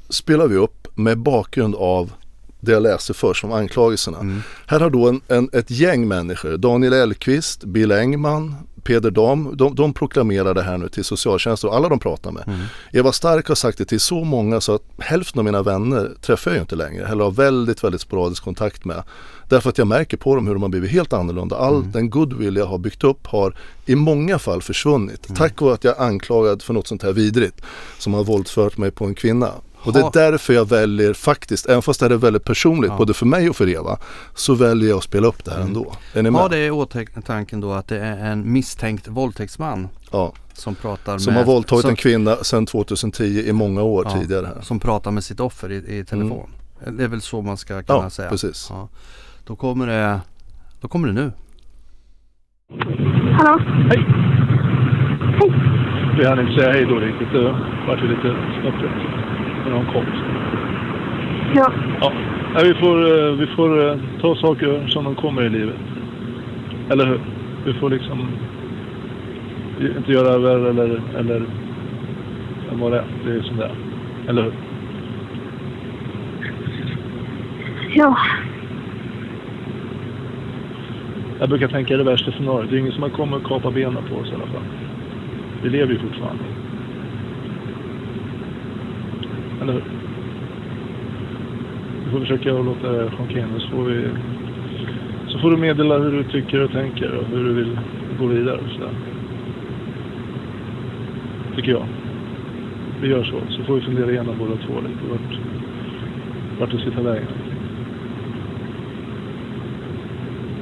[0.09, 2.11] spelar vi upp med bakgrund av
[2.67, 4.19] det jag läste först om anklagelserna.
[4.19, 4.41] Mm.
[4.67, 9.75] Här har då en, en, ett gäng människor, Daniel Elkvist, Bill Engman, Peder Dam, de,
[9.75, 12.43] de proklamerar det här nu till socialtjänsten och alla de pratar med.
[12.47, 12.59] Mm.
[12.91, 16.51] Eva Stark har sagt det till så många så att hälften av mina vänner träffar
[16.51, 19.03] jag ju inte längre eller har väldigt, väldigt sporadisk kontakt med.
[19.49, 21.55] Därför att jag märker på dem hur de har blivit helt annorlunda.
[21.57, 21.91] All Mm.
[21.91, 25.29] den goodwill jag har byggt upp har i många fall försvunnit.
[25.29, 25.37] Mm.
[25.37, 27.61] Tack vare att jag är anklagad för något sånt här vidrigt
[27.97, 29.51] som har våldfört mig på en kvinna.
[29.87, 32.97] Och det är därför jag väljer faktiskt, även fast det är väldigt personligt Ja.
[32.97, 33.97] både för mig och för Eva,
[34.35, 35.67] så väljer jag att spela upp det här Mm.
[35.67, 35.93] ändå.
[36.13, 36.41] Är ni med?
[36.41, 40.33] ha det i åtanke då att det är en misstänkt våldtäktsman Ja.
[40.53, 44.19] som pratar Som med har våldtagit som, en kvinna sedan 2010 i många år Ja.
[44.21, 44.61] tidigare här.
[44.61, 46.49] som pratar med sitt offer i, i telefon.
[46.97, 48.29] Det är väl så man ska kunna Ja, säga.
[48.29, 48.67] precis.
[48.69, 48.89] Ja.
[49.45, 50.19] Då kommer det
[50.81, 51.31] Då kommer det nu.
[53.37, 53.59] Hallå?
[53.89, 54.05] Hej!
[56.17, 57.31] Vi hann inte säga hej då riktigt.
[57.33, 57.43] Det
[57.87, 58.29] vart lite
[58.61, 58.93] snöpligt
[59.67, 60.05] när de kom.
[61.55, 61.71] Ja.
[62.01, 62.11] Ja,
[62.53, 65.75] Nej, vi får, eh, vi får eh, ta saker som de kommer i livet.
[66.89, 67.19] Eller hur?
[67.65, 68.27] Vi får liksom
[69.97, 71.45] inte göra värre eller, eller
[72.71, 73.05] än vad det är.
[73.25, 73.75] Det är som det är.
[74.27, 74.53] Eller hur?
[77.93, 78.17] Ja.
[81.39, 82.69] Jag brukar tänka det värsta scenariot.
[82.69, 84.63] Det är ingen som har kommit och kapat benen på oss i alla fall.
[85.63, 86.43] Vi lever ju fortfarande.
[89.61, 89.83] Eller hur?
[92.05, 94.13] Vi får försöka att låta det sjunka in och så får vi...
[95.27, 97.79] Så får du meddela hur du tycker och tänker och hur du vill
[98.19, 98.91] gå vidare och sådär.
[101.55, 101.87] Tycker jag.
[103.01, 103.47] Vi gör så.
[103.49, 105.39] Så får vi fundera igenom båda två lite vart,
[106.59, 107.31] vart det ska ta vägen.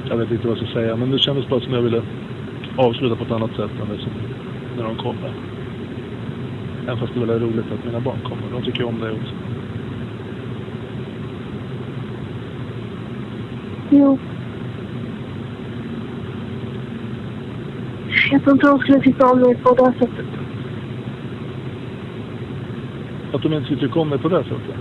[0.08, 2.02] Jag vet inte vad jag ska säga, men det kändes bara som jag ville
[2.76, 4.12] avsluta på ett annat sätt än det som
[4.76, 5.55] när de kommer.
[6.86, 8.50] Även fast det är väldigt roligt att mina barn kommer.
[8.50, 9.34] De tycker om det också.
[13.90, 14.18] Jo.
[18.30, 20.26] Jag tror inte de skulle tycka om mig på det sättet.
[23.32, 24.76] Att de inte tycker om mig på det sättet.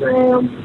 [0.00, 0.61] Nej.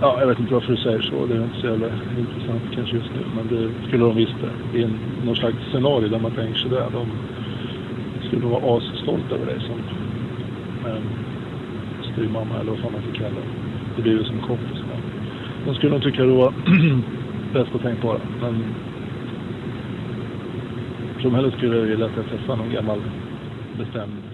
[0.00, 1.26] Ja, jag vet inte varför du säger så.
[1.26, 1.86] Det är inte så jävla
[2.18, 3.20] intressant kanske just nu.
[3.36, 4.78] Men det skulle de visst det.
[4.78, 6.86] I en, någon slags scenario där man tänker sig det.
[6.92, 7.06] De
[8.26, 9.78] skulle nog vara asstolta över dig som
[10.90, 11.02] eh,
[12.12, 13.50] styvmamma eller vad fan man ska kalla det.
[13.96, 14.78] Det blir ju som kompis.
[14.88, 15.00] Men
[15.66, 16.54] de skulle nog tycka det var
[17.52, 18.20] bäst att tänka på det.
[18.40, 18.64] Men
[21.22, 23.00] som helst skulle jag vilja att jag träffade någon gammal
[23.78, 24.31] bestämd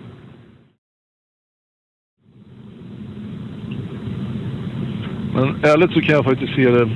[5.38, 6.88] Men ärligt så kan jag faktiskt se det.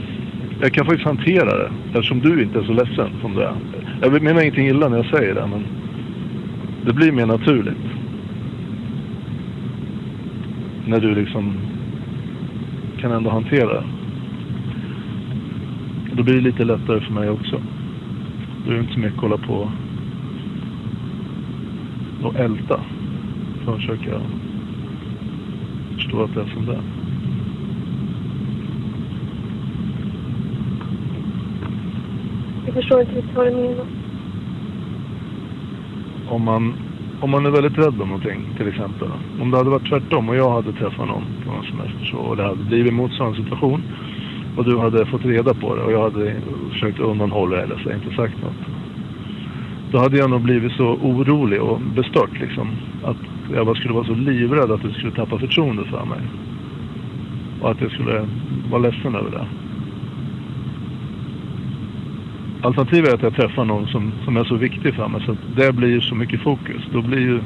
[0.60, 3.54] Jag kan faktiskt hantera det eftersom du inte är så ledsen som du är.
[4.00, 5.64] Jag menar ingenting illa när jag säger det men
[6.84, 7.84] det blir mer naturligt.
[10.86, 11.54] När du liksom
[13.00, 13.84] kan ändå hantera det.
[16.12, 17.60] Då blir det lite lättare för mig också.
[18.64, 19.70] Då är det inte så mycket att hålla på
[22.22, 22.80] och älta.
[23.64, 24.20] För att försöka
[25.94, 27.01] förstå att det är som det är.
[32.74, 33.86] Jag förstår inte riktigt vad du menar.
[36.32, 36.74] om man,
[37.20, 39.08] om man är väldigt rädd om någonting till exempel.
[39.40, 42.36] Om det hade varit tvärtom och jag hade träffat någon på en semester så, och
[42.36, 43.82] det hade blivit motsvarande situation
[44.56, 46.40] och du hade fått reda på det och jag hade
[46.72, 48.62] försökt undanhålla det eller så, inte sagt något.
[49.90, 52.76] Då hade jag nog blivit så orolig och bestört liksom.
[53.02, 53.16] Att
[53.54, 56.20] jag bara skulle vara så livrädd att du skulle tappa förtroendet för mig.
[57.60, 58.28] Och att jag skulle
[58.70, 59.46] vara ledsen över det.
[62.62, 65.56] Alternativet är att jag träffar någon som, som är så viktig för mig så att
[65.56, 66.82] det blir ju så mycket fokus.
[66.92, 67.40] Då blir ju,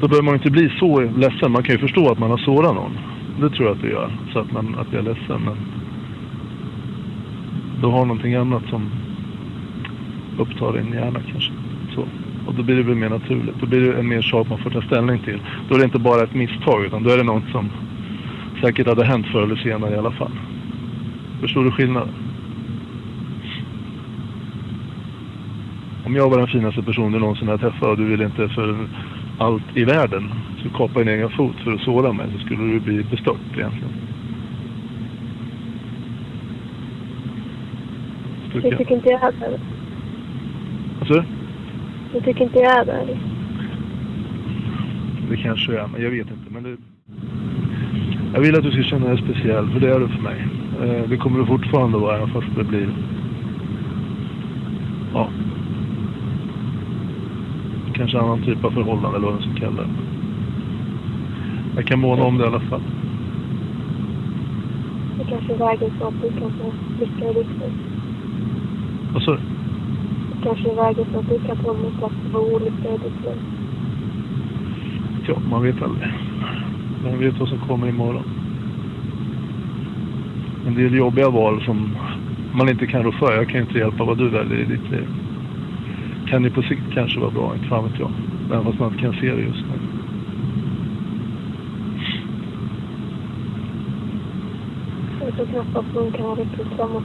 [0.00, 1.52] då behöver man ju inte bli så ledsen.
[1.52, 2.98] Man kan ju förstå att man har sårat någon.
[3.40, 4.10] Det tror jag att det gör.
[4.32, 5.42] Så att, man, att jag är ledsen.
[5.44, 5.56] Men
[7.80, 8.90] du har någonting annat som
[10.38, 11.52] upptar din hjärna kanske.
[11.94, 12.04] Så.
[12.46, 13.60] Och då blir det väl mer naturligt.
[13.60, 15.40] Då blir det en mer sak man får ta ställning till.
[15.68, 17.70] Då är det inte bara ett misstag utan då är det något som
[18.60, 20.32] säkert hade hänt förr eller senare i alla fall.
[21.40, 22.08] Förstår du skillnaden?
[26.06, 28.88] Om jag var den finaste personen du någonsin har träffat och du vill inte för
[29.38, 30.30] allt i världen
[30.62, 33.92] så kapa din egen fot för att såra mig så skulle du bli bestört egentligen.
[38.52, 38.92] Du tycker.
[38.92, 39.58] inte jag är där?
[41.00, 41.24] Alltså,
[42.12, 43.18] Du tycker inte jag är där?
[45.30, 46.50] det kanske är, men jag vet inte.
[46.50, 46.76] Men det...
[48.34, 50.46] Jag vill att du ska känna dig speciell, för det är du för mig.
[50.82, 52.88] Eh, Det kommer du fortfarande vara, även fast det blir...
[55.14, 55.30] Ja.
[57.94, 59.88] Kanske annan typ av förhållande, eller vad man ska kalla det.
[61.76, 62.82] Jag kan måna om det i alla fall.
[65.18, 67.46] Det kanske är vägen så att du kan få lycka i liv.
[69.12, 69.38] Vad sa du?
[70.30, 73.40] Det kanske är vägen så att du kan få plats för olycka i ditt liv.
[75.26, 76.08] Ja, man vet aldrig.
[77.04, 78.24] Man vet vad som kommer imorgon.
[80.66, 81.96] En del jobbiga val som
[82.52, 83.36] man inte kan rå för.
[83.36, 85.23] Jag kan inte hjälpa vad du väljer i ditt liv.
[86.26, 88.10] Kan ju på sikt kanske vara bra, inte fan vet jag.
[88.50, 90.04] Även fast man inte kan se det just nu.
[95.24, 97.02] Jag tror knappast någon kan vara riktigt framåt.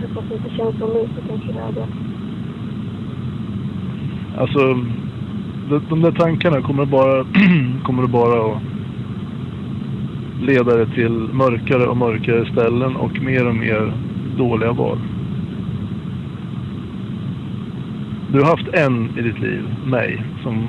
[0.00, 1.86] Jag hoppas det inte känns som nu så kanske det är det.
[4.36, 4.58] Alltså,
[5.68, 7.24] de, de där tankarna kommer bara,
[7.84, 8.62] kommer bara att
[10.40, 13.92] leda dig till mörkare och mörkare ställen och mer och mer
[14.36, 14.98] dåliga val.
[18.32, 20.68] Du har haft en i ditt liv, mig, som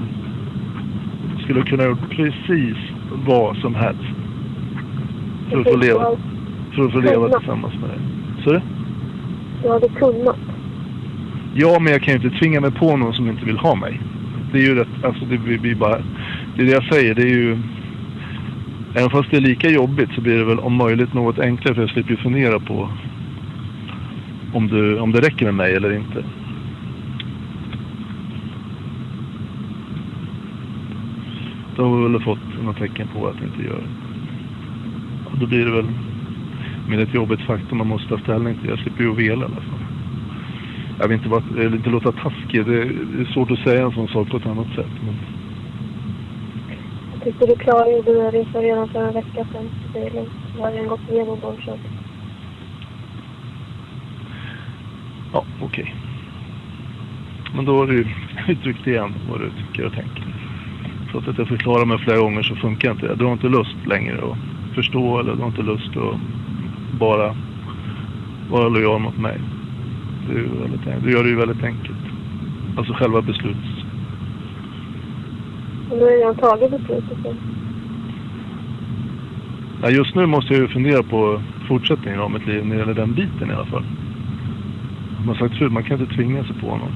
[1.44, 2.78] skulle kunna gjort precis
[3.26, 4.16] vad som helst
[5.50, 6.18] för att få leva,
[6.76, 8.00] för att få leva tillsammans med dig.
[8.44, 8.62] Så det?
[9.64, 10.38] Du hade kunnat.
[11.54, 14.02] Ja, men jag kan ju inte tvinga mig på någon som inte vill ha mig.
[14.52, 15.98] Det är ju rätt, alltså det blir blir bara,
[16.56, 17.58] det är det jag säger, det är ju,
[18.96, 21.82] även fast det är lika jobbigt så blir det väl om möjligt något enklare för
[21.82, 22.90] jag slipper ju fundera på
[24.54, 26.24] om, du, om det räcker med mig eller inte.
[31.80, 33.90] Då har vi väl fått något tecken på att det inte gör det.
[35.32, 35.90] Och då blir det väl
[36.88, 38.70] med ett jobbigt faktum man måste ta ställning till.
[38.70, 39.80] Jag slipper ju vela i alla fall.
[41.00, 42.66] Jag vill inte, vara, jag vill inte låta taskig.
[42.66, 44.94] Det är svårt att säga en sån sak på ett annat sätt.
[45.06, 45.16] Men
[47.14, 49.70] Jag tyckte du klargjorde det inför redan för en vecka sedan.
[49.94, 50.32] Det är lugnt.
[50.58, 51.80] Jag har redan gått igenom så.
[55.34, 55.96] ja, okej.
[57.56, 58.08] Men då har du
[58.48, 60.39] uttryckt igen vad du tycker och tänker.
[61.12, 63.16] Trots att jag förklarar mig flera gånger så funkar inte det.
[63.16, 66.20] Du har inte lust längre att förstå eller du har inte lust att
[67.00, 67.36] bara
[68.50, 69.40] vara lojal mot mig.
[70.30, 71.98] Ju väldigt, du gör det ju väldigt enkelt.
[72.78, 73.80] Alltså själva beslutet.
[75.90, 77.18] Och nu har redan tagit beslutet.
[77.24, 77.36] Så.
[79.82, 82.94] Ja, just nu måste jag ju fundera på fortsättningen av mitt liv när det gäller
[82.94, 83.86] den biten i alla fall.
[85.18, 86.94] Som jag sagt förut, man kan inte tvinga sig på någon.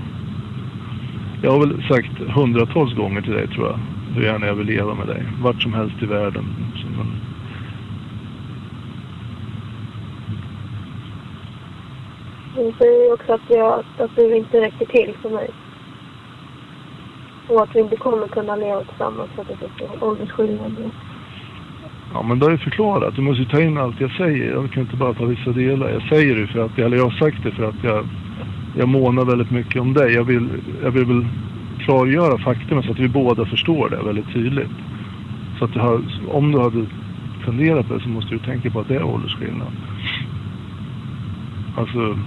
[1.41, 3.79] Jag har väl sagt hundratals gånger till dig tror jag,
[4.15, 5.23] hur gärna jag vill leva med dig.
[5.41, 6.45] Vart som helst i världen.
[12.55, 15.49] Du säger ju också att, jag, att du inte räcker till för mig.
[17.47, 20.91] Och att vi inte kommer kunna leva tillsammans för att det är så stor åldersskillnad.
[22.13, 23.15] ja, men det har jag förklarat.
[23.15, 24.51] Du måste ju ta in allt jag säger.
[24.51, 25.89] Jag kan inte bara ta vissa delar.
[25.89, 28.07] Jag säger det för att, eller jag har sagt det för att jag,
[28.77, 30.13] jag månar väldigt mycket om dig.
[30.13, 30.49] Jag vill,
[30.83, 31.25] jag vill väl
[31.85, 34.71] klargöra faktum så att vi båda förstår det väldigt tydligt.
[35.59, 36.85] Så att du har, om du hade
[37.45, 39.71] funderat på det så måste du tänka på att det är åldersskillnad.
[41.77, 42.17] Alltså,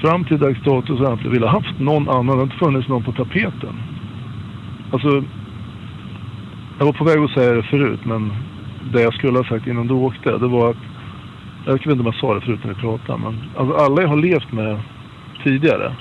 [0.00, 2.26] fram till dags dato så har jag inte velat haft någon annan.
[2.26, 3.74] Det har inte funnits någon på tapeten.
[4.90, 5.24] Alltså,
[6.78, 8.32] jag var på väg att säga det förut, men
[8.92, 10.76] det jag skulle ha sagt innan du åkte, det var att...
[11.66, 14.08] Jag vet inte om jag sa det förut när vi pratade, men alltså alla jag
[14.08, 14.78] har levt med
[15.44, 15.92] tidigare.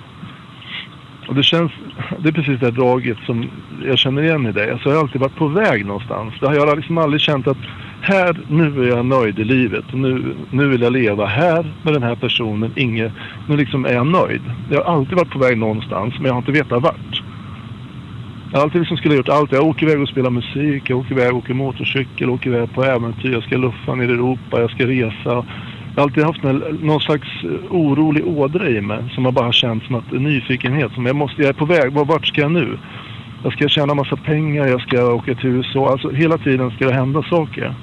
[1.33, 1.71] Och det känns...
[2.19, 3.49] Det är precis det här draget som
[3.85, 4.71] jag känner igen i dig.
[4.71, 6.33] Alltså jag har alltid varit på väg någonstans.
[6.41, 7.57] Jag har liksom aldrig känt att
[8.01, 9.85] här, nu är jag nöjd i livet.
[9.93, 12.71] Nu, nu vill jag leva här med den här personen.
[12.75, 13.11] Inge,
[13.47, 14.41] nu liksom är jag nöjd.
[14.71, 17.23] Jag har alltid varit på väg någonstans, men jag har inte vetat vart.
[18.51, 19.51] Jag har alltid liksom skulle ha gjort allt.
[19.51, 22.83] Jag åker iväg och spelar musik, jag åker iväg och åker motorcykel, åker iväg på
[22.83, 25.45] äventyr, jag ska luffa ner i Europa, jag ska resa.
[25.95, 26.43] Jag har alltid haft
[26.83, 30.91] någon slags eh, orolig ådra i mig som har bara känt som att en nyfikenhet.
[30.93, 32.79] Som jag, måste, jag är på väg, vart ska jag nu?
[33.43, 35.91] Jag ska tjäna massa pengar, jag ska åka till USA.
[35.91, 37.75] Alltså hela tiden ska det hända saker.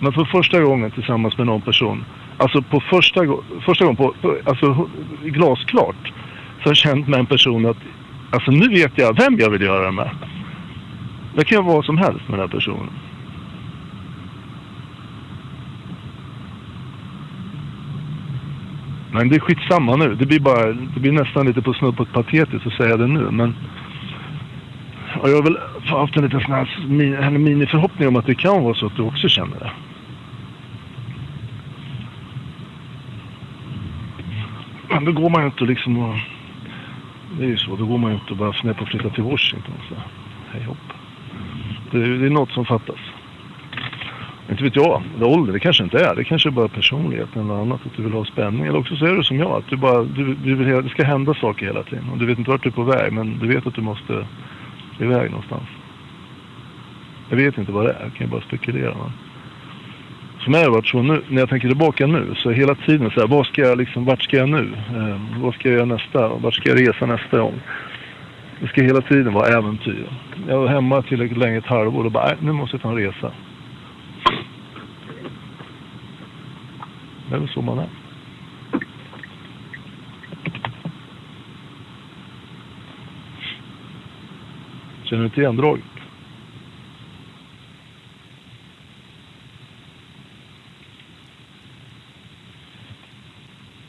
[0.00, 2.04] Men för första gången tillsammans med någon person,
[2.36, 3.20] alltså på första,
[3.60, 4.88] första gången, på, på, alltså
[5.24, 6.12] glasklart,
[6.58, 7.76] så har jag känt med en person att
[8.30, 10.10] Alltså nu vet jag vem jag vill göra det med.
[11.36, 12.90] Det kan vara vad som helst med den här personen.
[19.12, 20.14] Men det är skitsamma nu.
[20.14, 23.30] Det blir, bara, det blir nästan lite på snudd på patetiskt att säga det nu.
[23.30, 23.54] Men...
[25.20, 28.74] Och jag har väl haft en liten sån min, miniförhoppning om att det kan vara
[28.74, 29.70] så att du också känner det.
[34.88, 36.16] Men då går man ju inte liksom och...
[37.38, 37.76] Det är ju så.
[37.76, 39.74] Då går man ju inte och bara funderar på flytta till Washington.
[39.88, 39.94] Så.
[40.52, 40.76] Hej hopp.
[41.90, 42.98] Det, det är något som fattas.
[44.50, 46.14] Inte vet jag, det är ålder, det kanske inte är.
[46.14, 48.66] Det kanske är bara personligheten eller annat, att du vill ha spänning.
[48.66, 51.04] Eller också så är du som jag, att du bara, du, du vill, det ska
[51.04, 52.08] hända saker hela tiden.
[52.12, 54.26] Och du vet inte vart du är på väg, men du vet att du måste
[54.98, 55.68] iväg någonstans.
[57.28, 58.94] Jag vet inte vad det är, jag kan ju bara spekulera.
[58.94, 59.12] Men.
[60.44, 62.74] För mig har det varit så nu, när jag tänker tillbaka nu, så är hela
[62.74, 64.72] tiden så här, vad ska jag liksom, vart ska jag nu?
[64.96, 66.28] Eh, vad ska jag göra nästa?
[66.28, 67.60] Vart ska jag resa nästa gång?
[68.60, 70.06] Det ska hela tiden vara äventyr.
[70.48, 72.96] Jag var hemma tillräckligt länge, ett halvår, och bara, nej, nu måste jag ta en
[72.96, 73.32] resa.
[77.30, 77.88] Det är väl så man är.
[85.04, 85.84] Känner du inte igen draget?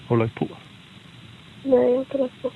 [0.08, 0.48] Har du lagt på?
[1.64, 2.52] Nej, jag har inte läst på.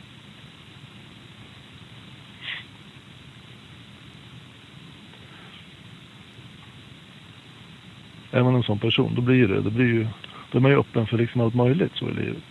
[8.31, 10.07] Är man en sån person, då blir det, det blir ju,
[10.55, 12.43] då är man ju öppen för liksom allt möjligt så i livet.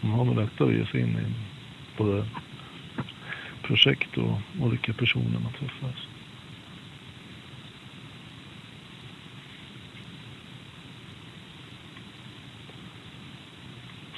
[0.00, 1.34] Man har nog lättare att ge sig in i
[1.96, 2.26] både
[3.62, 5.96] projekt och olika personer man träffar.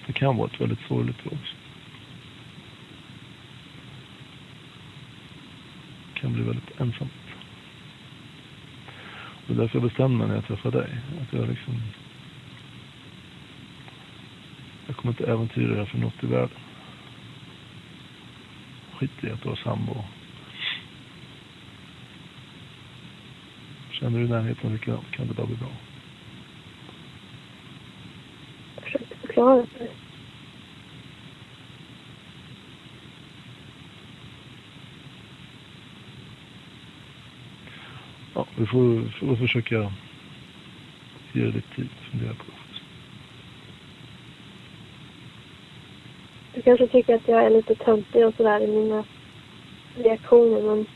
[0.07, 1.55] Det kan vara ett väldigt sorgligt drag också.
[6.15, 7.24] Det kan bli väldigt ensamt.
[9.47, 10.99] Det är därför jag bestämde mig när jag träffade dig.
[11.23, 11.75] Att jag liksom...
[14.87, 16.59] Jag kommer inte äventyra det här för något i världen.
[18.93, 20.05] Skit i att du har sambo.
[23.91, 25.73] Känner du närheten likadant kan det bara bli bra.
[28.75, 30.04] Jag försökte förklara det för dig.
[38.57, 39.93] Vi får, får försöka
[41.33, 42.55] ge det lite tid att fundera på det.
[46.55, 49.05] Du kanske tycker att jag är lite töntig och sådär i mina
[49.97, 50.87] reaktioner, men...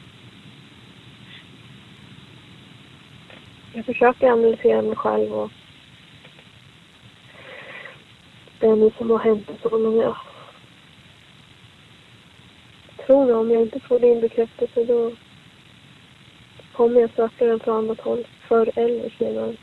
[3.72, 5.50] Jag försöker analysera mig själv och
[8.60, 10.16] det som har hänt och så, men jag
[13.06, 15.12] tror om jag inte får din bekräftelse då
[16.78, 19.56] kommer jag söka den från annat håll, förr eller senare.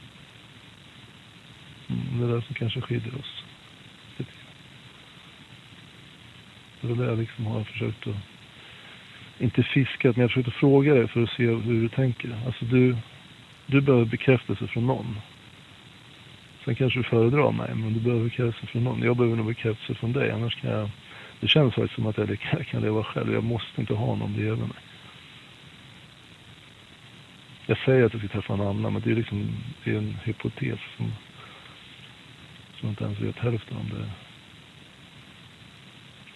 [1.89, 3.43] Mm, det är det som kanske skiljer oss.
[6.81, 8.15] Det är det jag liksom har försökt att,
[9.39, 12.37] inte fiskat, men jag har försökt att fråga dig för att se hur du tänker.
[12.45, 12.97] Alltså du,
[13.65, 15.19] du behöver bekräftelse från någon.
[16.65, 19.01] Sen kanske du föredrar mig, men du behöver bekräftelse från någon.
[19.01, 20.89] Jag behöver nog bekräftelse från dig, annars kan jag...
[21.39, 23.33] Det känns faktiskt som att jag kan leva själv.
[23.33, 24.94] Jag måste inte ha någon bredvid mig.
[27.65, 29.49] Jag säger att jag ska träffa en annan, men det är liksom
[29.83, 31.11] det är en hypotes som,
[32.79, 34.09] som jag inte ens vet hälften om det.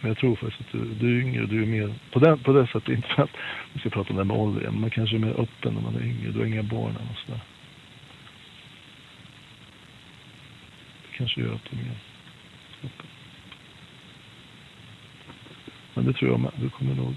[0.02, 2.54] Men jag tror faktiskt att du, du är yngre, du är mer, på det, på
[2.54, 3.30] det sättet, inte för att
[3.74, 5.74] vi ska prata om det här med ålder igen, men man kanske är mer öppen
[5.74, 7.40] när man är yngre, du har inga barn än och sådär.
[11.02, 11.98] Det kanske gör att du är mer
[12.84, 13.08] öppen.
[15.94, 17.16] Men det tror jag med, du kommer nog.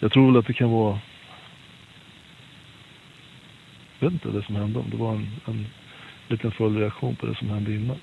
[0.00, 1.00] Jag tror väl att det kan vara
[4.00, 5.66] vet inte det som hände, om det var en, en
[6.28, 7.96] liten följdreaktion på det som hände innan.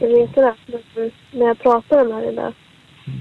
[0.00, 0.54] Jag vet det,
[1.30, 2.54] när jag pratade med dig där
[3.06, 3.20] Mm.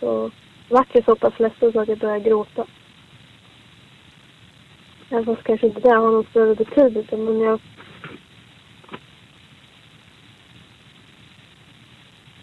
[0.00, 0.30] så
[0.68, 2.66] vart jag så pass ledsen så att jag började gråta.
[5.10, 7.60] Även fast kanske inte det har någon större betydelse, men jag...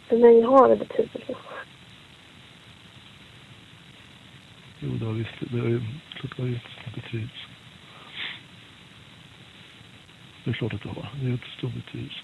[0.07, 1.35] För mig har det betydelse.
[4.85, 5.81] Jo, det har visst, det har ju,
[6.13, 7.47] klart det har jättestor betydelse.
[10.43, 11.07] Det är klart att det har.
[11.13, 12.21] Det har jättestor betydelse.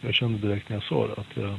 [0.00, 1.58] Jag kände direkt när jag sa det att jag...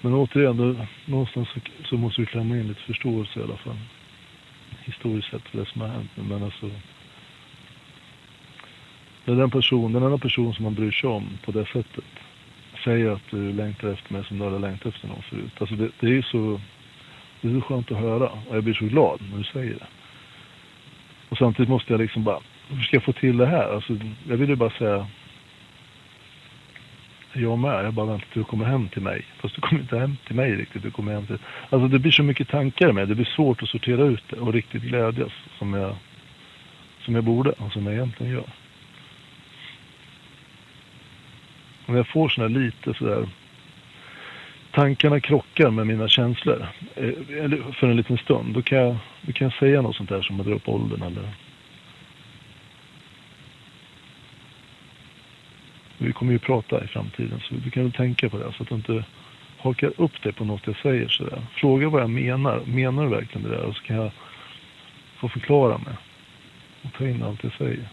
[0.00, 3.76] Men återigen, då, någonstans så, så måste vi klämma in lite förståelse i alla fall
[4.86, 6.10] historiskt sett för det som har hänt.
[6.14, 6.70] Men alltså,
[9.24, 12.04] det är den person, den enda person som man bryr sig om på det sättet
[12.84, 15.52] säger att du längtar efter mig som du hade längtat efter någon förut.
[15.58, 16.60] Alltså det, det är ju så,
[17.40, 19.86] det är så skönt att höra och jag blir så glad när du säger det.
[21.28, 23.74] Och samtidigt måste jag liksom bara, hur ska jag få till det här?
[23.74, 23.96] Alltså,
[24.28, 25.06] jag vill ju bara säga,
[27.40, 29.24] jag med, jag bara väntar till du kommer hem till mig.
[29.40, 31.38] Fast du kommer inte hem till mig riktigt, du kommer hem till...
[31.70, 34.52] Alltså det blir så mycket tankar med det, blir svårt att sortera ut det och
[34.52, 35.96] riktigt glädjas som jag,
[37.04, 38.50] som jag borde och som jag egentligen gör.
[41.86, 43.28] När jag får sådana lite sådär
[44.76, 49.32] tankarna krockar med mina känslor eh, eller för en liten stund, då kan jag, då
[49.32, 51.28] kan jag säga något sånt där som att dra upp åldern eller
[55.98, 58.68] Vi kommer ju prata i framtiden så du kan väl tänka på det så att
[58.68, 59.04] du inte
[59.58, 61.42] hakar upp dig på något jag säger sådär.
[61.54, 62.62] Fråga vad jag menar.
[62.66, 63.64] Menar du verkligen det där?
[63.64, 64.10] Och så kan jag
[65.16, 65.94] få förklara mig
[66.82, 67.88] och ta in allt jag säger.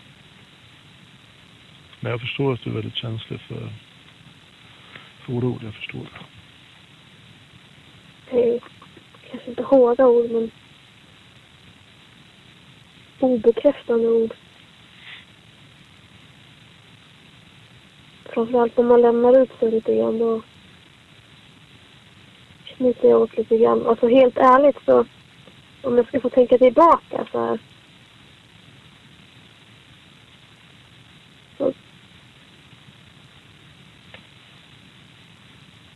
[1.99, 3.69] Men jag förstår att du är väldigt känslig för,
[5.25, 5.63] för ord.
[5.63, 6.25] Jag förstår det.
[8.31, 8.59] Det är
[9.31, 10.51] kanske inte hårda ord, men
[13.19, 14.33] obekräftande ord.
[18.33, 20.41] Framförallt när man lämnar ut sig lite grann då
[22.65, 23.87] knyter jag åt lite grann.
[23.87, 25.05] Alltså helt ärligt så
[25.81, 27.59] om jag ska få tänka tillbaka så här.
[31.57, 31.73] Så,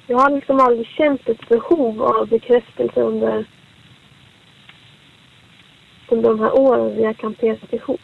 [0.07, 3.45] jag har liksom aldrig känt ett behov av bekräftelse under,
[6.07, 8.01] under de här åren vi har kamperat ihop.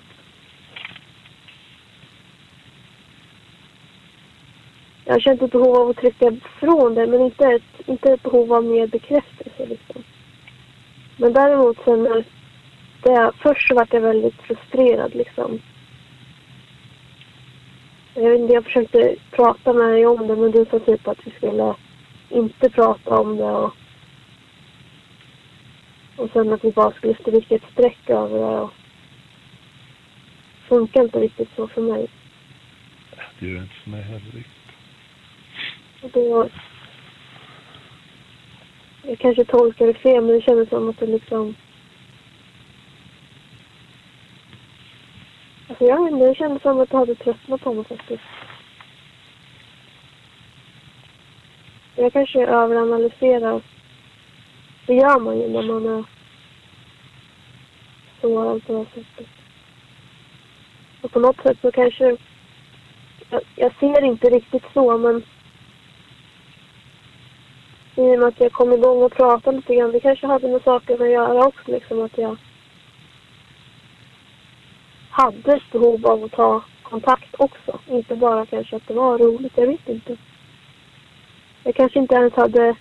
[5.13, 8.23] Jag har känt ett behov av att trycka ifrån det, men inte ett, inte ett
[8.23, 9.65] behov av mer bekräftelse.
[9.65, 10.03] Liksom.
[11.17, 12.23] Men däremot sen när
[13.03, 15.59] det, först så vart jag väldigt frustrerad liksom.
[18.13, 21.27] Jag vet inte, jag försökte prata med dig om det, men du sa typ att
[21.27, 21.75] vi skulle
[22.29, 23.73] inte prata om det och,
[26.17, 28.71] och sen att vi bara skulle stryka ett streck över det och
[30.67, 32.07] funkar inte riktigt så för mig.
[33.39, 34.62] Det gör inte för mig heller riktigt.
[36.03, 36.49] Och då...
[39.03, 41.55] Jag kanske tolkar det fel, men det kändes som att det liksom...
[45.69, 48.23] Alltså jag vet inte, det kändes som att det hade tröttnat på mig faktiskt.
[51.95, 53.61] Jag kanske överanalyserar.
[54.87, 56.03] Det gör man ju när man är
[58.21, 59.27] sårad på det här sättet.
[61.01, 62.17] Och på något sätt så kanske...
[63.29, 65.23] Jag, jag ser inte riktigt så, men
[67.95, 69.91] i och med att jag kom igång och pratade lite grann.
[69.91, 72.37] Det kanske hade med saker att göra också, liksom att jag
[75.09, 77.79] hade ett behov av att ta kontakt också.
[77.87, 80.17] Inte bara kanske att det var roligt, jag vet inte.
[81.63, 82.75] Jag kanske inte ens hade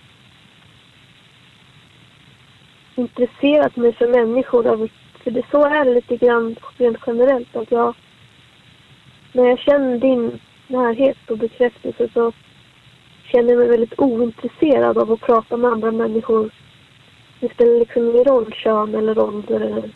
[2.95, 4.89] intresserat mig för människor.
[5.23, 7.55] För det så är det lite grann rent generellt.
[7.55, 7.95] Att jag,
[9.31, 12.31] när jag känner din närhet och bekräftelse så
[13.33, 16.51] känner mig väldigt ointresserad av att prata med andra människor.
[17.39, 19.91] Det spelar liksom ingen roll kön eller ålder.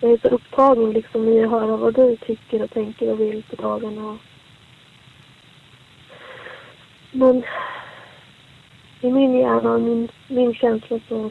[0.00, 3.42] Jag är så upptagen liksom i att höra vad du tycker och tänker och vill
[3.42, 4.18] på dagarna.
[7.12, 7.42] Men
[9.00, 11.30] i min hjärna och min, min känsla så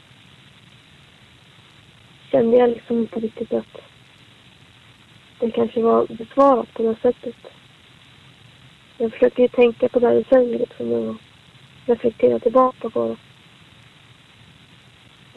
[2.32, 3.82] kände jag liksom inte riktigt att
[5.39, 7.36] det kanske var besvarat på det sättet.
[8.97, 11.15] Jag försöker ju tänka på det du säger liksom och
[11.85, 13.17] reflektera tillbaka på det.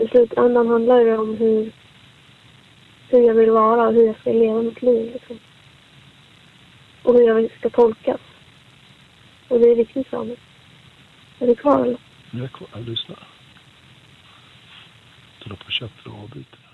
[0.04, 1.72] I slutändan handlar det om hur,
[3.08, 5.12] hur jag vill vara och hur jag ska leva mitt liv.
[5.12, 5.38] Liksom.
[7.02, 8.20] Och hur jag ska tolkas.
[9.48, 10.36] Och det är viktigt för mig.
[11.38, 11.98] Är du kvar eller?
[12.30, 13.28] Jag är kvar, jag lyssnar.
[15.44, 16.65] Du la på köttet och avbryter.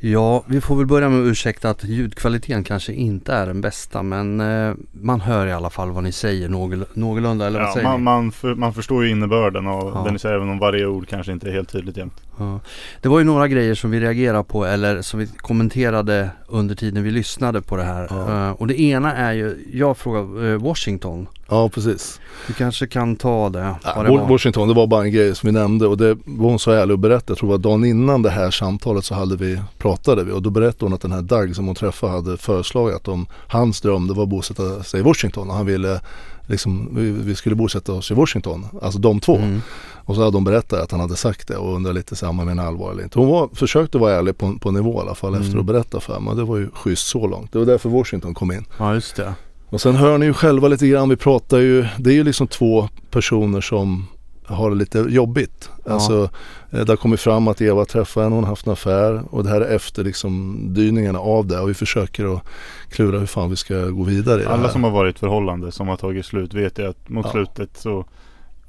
[0.00, 4.02] Ja, vi får väl börja med att ursäkta att ljudkvaliteten kanske inte är den bästa
[4.02, 7.72] men eh, man hör i alla fall vad ni säger någorl någorlunda eller vad Ja,
[7.74, 8.04] säger man, ni?
[8.04, 10.02] man, för, man förstår ju innebörden av Ja.
[10.06, 12.22] det ni säger även om varje ord kanske inte är helt tydligt jämt.
[12.38, 12.60] Ja.
[13.00, 17.02] Det var ju några grejer som vi reagerade på eller som vi kommenterade under tiden
[17.02, 18.06] vi lyssnade på det här.
[18.10, 18.48] Ja.
[18.48, 21.26] Eh, och det ena är ju, jag frågar eh, Washington.
[21.48, 22.20] Ja, precis.
[22.46, 24.10] Du kanske kan ta det, Ja, det.
[24.10, 26.92] Washington, det var bara en grej som vi nämnde och det var hon så ärlig
[26.92, 27.30] och berättade.
[27.30, 30.42] Jag tror det var dagen innan det här samtalet så hade vi, pratade vi och
[30.42, 33.80] då berättade hon att den här Doug som hon träffade hade föreslagit att om hans
[33.80, 36.00] dröm det var att bosätta sig i Washington och han ville
[36.46, 39.36] liksom, vi, vi skulle bosätta oss i Washington, alltså de två.
[39.36, 39.62] Mm.
[40.06, 42.46] Och så hade de berättat att han hade sagt det och undrade lite om han
[42.46, 43.18] menar allvar eller inte.
[43.18, 45.60] Hon var, försökte vara ärlig på, på nivå i alla fall efter Mm.
[45.60, 46.36] att berätta för mig.
[46.36, 47.52] Det var ju schysst så långt.
[47.52, 48.64] Det var därför Washington kom in.
[48.78, 49.34] Ja, just det.
[49.68, 52.46] Och sen hör ni ju själva lite grann, vi pratar ju, det är ju liksom
[52.46, 54.06] två personer som
[54.44, 55.70] har det lite jobbigt.
[55.84, 55.92] Ja.
[55.92, 56.22] Alltså,
[56.70, 59.44] eh, det har kommit fram att Eva träffar henne, hon har haft en affär och
[59.44, 62.42] det här är efter liksom dyningarna av det och vi försöker att
[62.90, 64.68] klura hur fan vi ska gå vidare i det Alla här.
[64.72, 67.32] som har varit i förhållande som har tagit slut vet ju att mot Ja.
[67.32, 68.04] slutet så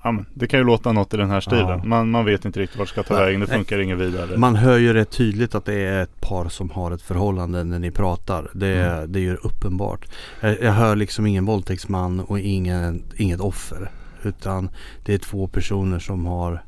[0.07, 1.67] ja, men, Det kan ju låta något i den här stilen.
[1.67, 1.81] Ja.
[1.83, 3.23] Man, man vet inte riktigt vart det ska ta Nej.
[3.25, 3.39] vägen.
[3.39, 4.37] Det funkar inget vidare.
[4.37, 7.79] Man hör ju rätt tydligt att det är ett par som har ett förhållande när
[7.79, 8.49] ni pratar.
[8.53, 9.11] Det, Mm.
[9.11, 10.05] det är ju uppenbart.
[10.41, 13.91] Jag, jag hör liksom ingen våldtäktsman och ingen, inget offer.
[14.23, 14.69] Utan
[15.05, 16.63] det är två personer som har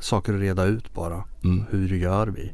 [0.00, 1.24] saker att reda ut bara.
[1.44, 1.64] Mm.
[1.70, 2.52] Hur gör vi?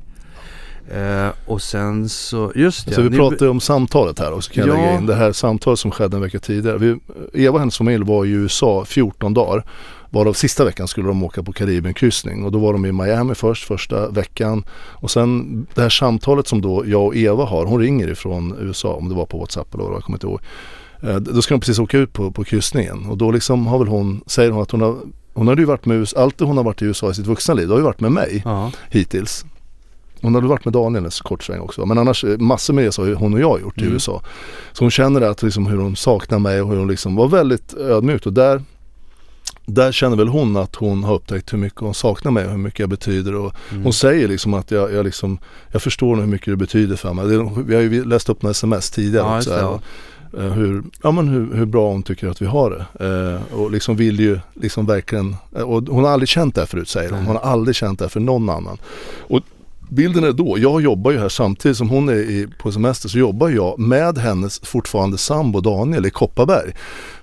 [0.94, 2.94] Eh, och sen så, just det.
[2.94, 4.82] Så vi pratade om samtalet här och så kan jag Ja.
[4.82, 6.78] lägga in det här samtalet som skedde en vecka tidigare.
[6.78, 6.96] Vi,
[7.34, 9.64] Eva och hennes familj var i USA 14 dagar.
[10.10, 13.64] Varav sista veckan skulle de åka på Karibienkryssning och då var de i Miami först
[13.64, 14.64] första veckan.
[14.92, 18.92] Och sen det här samtalet som då jag och Eva har, hon ringer ifrån USA
[18.94, 20.40] om det var på WhatsApp eller vad jag kommer inte ihåg.
[21.02, 23.88] Eh, Då ska de precis åka ut på, på kryssningen och då liksom har väl
[23.88, 24.96] hon, säger hon att hon har
[25.34, 27.66] hon hade ju varit med, allt hon har varit i USA i sitt vuxna liv,
[27.68, 29.44] det har ju varit med mig Ja, hittills.
[30.22, 31.86] Hon hade varit med Daniel en kort sväng också.
[31.86, 33.92] Men annars eh, massor med resor har hon och jag gjort i Mm.
[33.94, 34.22] USA.
[34.72, 37.74] Så hon känner att liksom hur hon saknar mig och hur hon liksom var väldigt
[37.74, 38.26] ödmjuk.
[38.26, 38.62] Och där,
[39.66, 42.58] där känner väl hon att hon har upptäckt hur mycket hon saknar mig och hur
[42.58, 43.34] mycket jag betyder.
[43.34, 43.84] Och mm.
[43.84, 45.38] Hon säger liksom att jag, jag, liksom,
[45.72, 47.26] jag förstår hur mycket det betyder för mig.
[47.28, 49.50] Det, vi har ju läst upp några sms tidigare Ja, också.
[49.50, 49.80] ja.
[50.42, 53.04] eh, hur, ja, men hur, hur bra hon tycker att vi har det.
[53.06, 56.66] Eh, och liksom vill ju liksom verkligen, eh, och hon har aldrig känt det här
[56.66, 57.26] förut säger hon.
[57.26, 58.78] Hon har aldrig känt det här för någon annan.
[59.18, 59.40] Och
[59.88, 63.48] bilden är då, jag jobbar ju här samtidigt som hon är på semester så jobbar
[63.48, 66.72] jag med hennes fortfarande sambo Daniel i Kopparberg.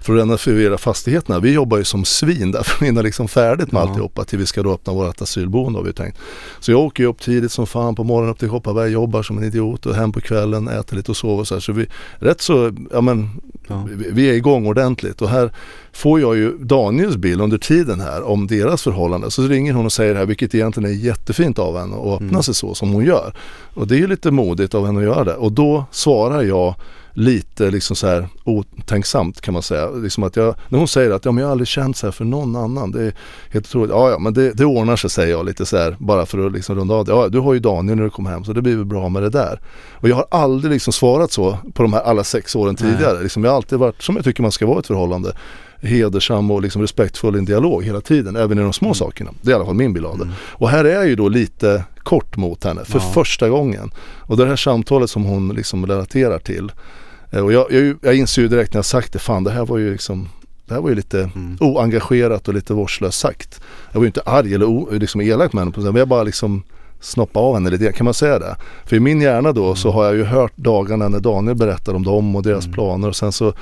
[0.03, 1.39] För att renovera fastigheterna.
[1.39, 3.87] Vi jobbar ju som svin där för att hinna liksom färdigt med Ja.
[3.89, 6.17] alltihopa till vi ska då öppna vårt asylboende har vi tänkt.
[6.59, 9.37] Så jag åker ju upp tidigt som fan på morgonen upp till Kopparberg, jobbar som
[9.37, 11.59] en idiot och hem på kvällen, äter lite och sover så här.
[11.61, 11.85] Så vi,
[12.19, 13.29] rätt så, ja men
[13.67, 13.87] Ja.
[13.97, 15.51] vi, vi är igång ordentligt och här
[15.93, 19.31] får jag ju Daniels bild under tiden här om deras förhållande.
[19.31, 22.27] Så ringer hon och säger det här, vilket egentligen är jättefint av henne att öppna
[22.29, 22.43] Mm.
[22.43, 23.33] sig så som hon gör.
[23.73, 25.35] Och det är ju lite modigt av henne att göra det.
[25.35, 26.75] Och då svarar jag
[27.13, 29.89] lite liksom så här otänksamt kan man säga.
[29.89, 32.11] Liksom att jag, när hon säger att ja, men jag har aldrig känt så här
[32.11, 32.91] för någon annan.
[32.91, 33.13] Det är
[33.49, 33.91] helt otroligt.
[33.91, 36.51] Ja, ja, men det, det ordnar sig säger jag lite så här bara för att
[36.53, 37.11] liksom runda av det.
[37.11, 39.23] Ja, du har ju Daniel när du kommer hem så det blir väl bra med
[39.23, 39.59] det där.
[39.91, 42.91] Och jag har aldrig liksom svarat så på de här alla sex åren Nej.
[42.91, 43.23] tidigare.
[43.23, 45.35] Liksom, jag har alltid varit som jag tycker man ska vara i ett förhållande.
[45.81, 49.31] Hedersam och liksom respektfull i en dialog hela tiden, även i de små sakerna.
[49.41, 50.23] Det är i alla fall min bild av det.
[50.23, 50.35] Mm.
[50.41, 53.11] Och här är jag ju då lite kort mot henne för Ja.
[53.13, 53.91] första gången.
[54.19, 56.71] Och det här samtalet som hon liksom relaterar till.
[57.33, 59.65] Eh, Och jag, jag, jag inser ju direkt när jag sagt det, fan det här
[59.65, 60.29] var ju liksom
[60.65, 61.57] det här var ju lite Mm.
[61.59, 63.61] oengagerat och lite vårdslöst sagt.
[63.91, 66.63] Jag var ju inte arg eller o, liksom elak med henne men jag bara liksom
[66.99, 68.55] snoppa av henne lite, kan man säga det?
[68.85, 72.03] För i min hjärna då så har jag ju hört dagarna när Daniel berättar om
[72.03, 72.73] dem och deras Mm.
[72.73, 73.53] planer och sen så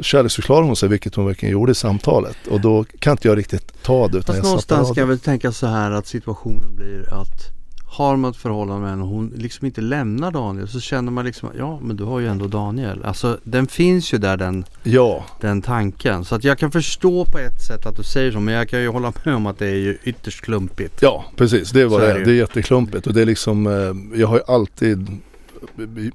[0.00, 2.36] kärleksförklarar hon sig, vilket hon verkligen gjorde i samtalet.
[2.50, 5.18] Och då kan inte jag riktigt ta det utan Fast jag någonstans ska jag väl
[5.18, 7.55] tänka så här att situationen blir att
[7.88, 11.24] har man ett förhållande med henne och hon liksom inte lämnar Daniel så känner man
[11.24, 13.04] liksom ja men du har ju ändå Daniel.
[13.04, 16.24] Alltså den finns ju där den, Ja, den tanken.
[16.24, 18.80] Så att jag kan förstå på ett sätt att du säger så men jag kan
[18.80, 21.02] ju hålla med om att det är ju ytterst klumpigt.
[21.02, 21.70] ja precis.
[21.70, 24.18] Det är vad Så det är det Det är jätteklumpigt och det är liksom, eh,
[24.20, 25.08] jag har ju alltid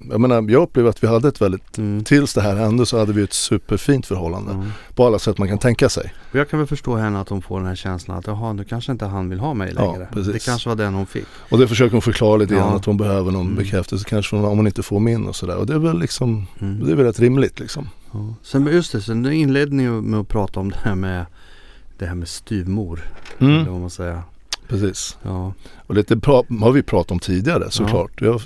[0.09, 2.03] jag menar, jag upplever att vi hade ett väldigt, Mm.
[2.03, 4.51] tills det här hände så hade vi ett superfint förhållande.
[4.51, 4.71] Mm.
[4.95, 6.13] På alla sätt man kan tänka sig.
[6.31, 8.63] Och jag kan väl förstå henne att hon får den här känslan att jaha nu
[8.63, 10.07] kanske inte han vill ha mig Ja, längre.
[10.13, 10.33] precis.
[10.33, 11.25] det kanske var den hon fick.
[11.49, 12.75] Och det försöker hon förklara lite grann Ja.
[12.75, 13.55] att hon behöver någon Mm.
[13.55, 15.57] bekräftelse kanske om hon inte får min och sådär.
[15.57, 16.85] Och det är väl liksom, Mm.
[16.85, 17.89] det är väl rätt rimligt liksom.
[18.11, 18.33] Ja.
[18.43, 21.25] Sen just det, sen inledde ni med att prata om det här med
[21.97, 22.99] det här med styvmor.
[23.39, 23.53] Mm.
[23.53, 24.21] Eller vad man säger.
[24.71, 25.17] Precis.
[25.23, 25.53] Ja.
[25.87, 28.21] Och lite pra- har vi pratat om tidigare såklart.
[28.21, 28.41] Vi har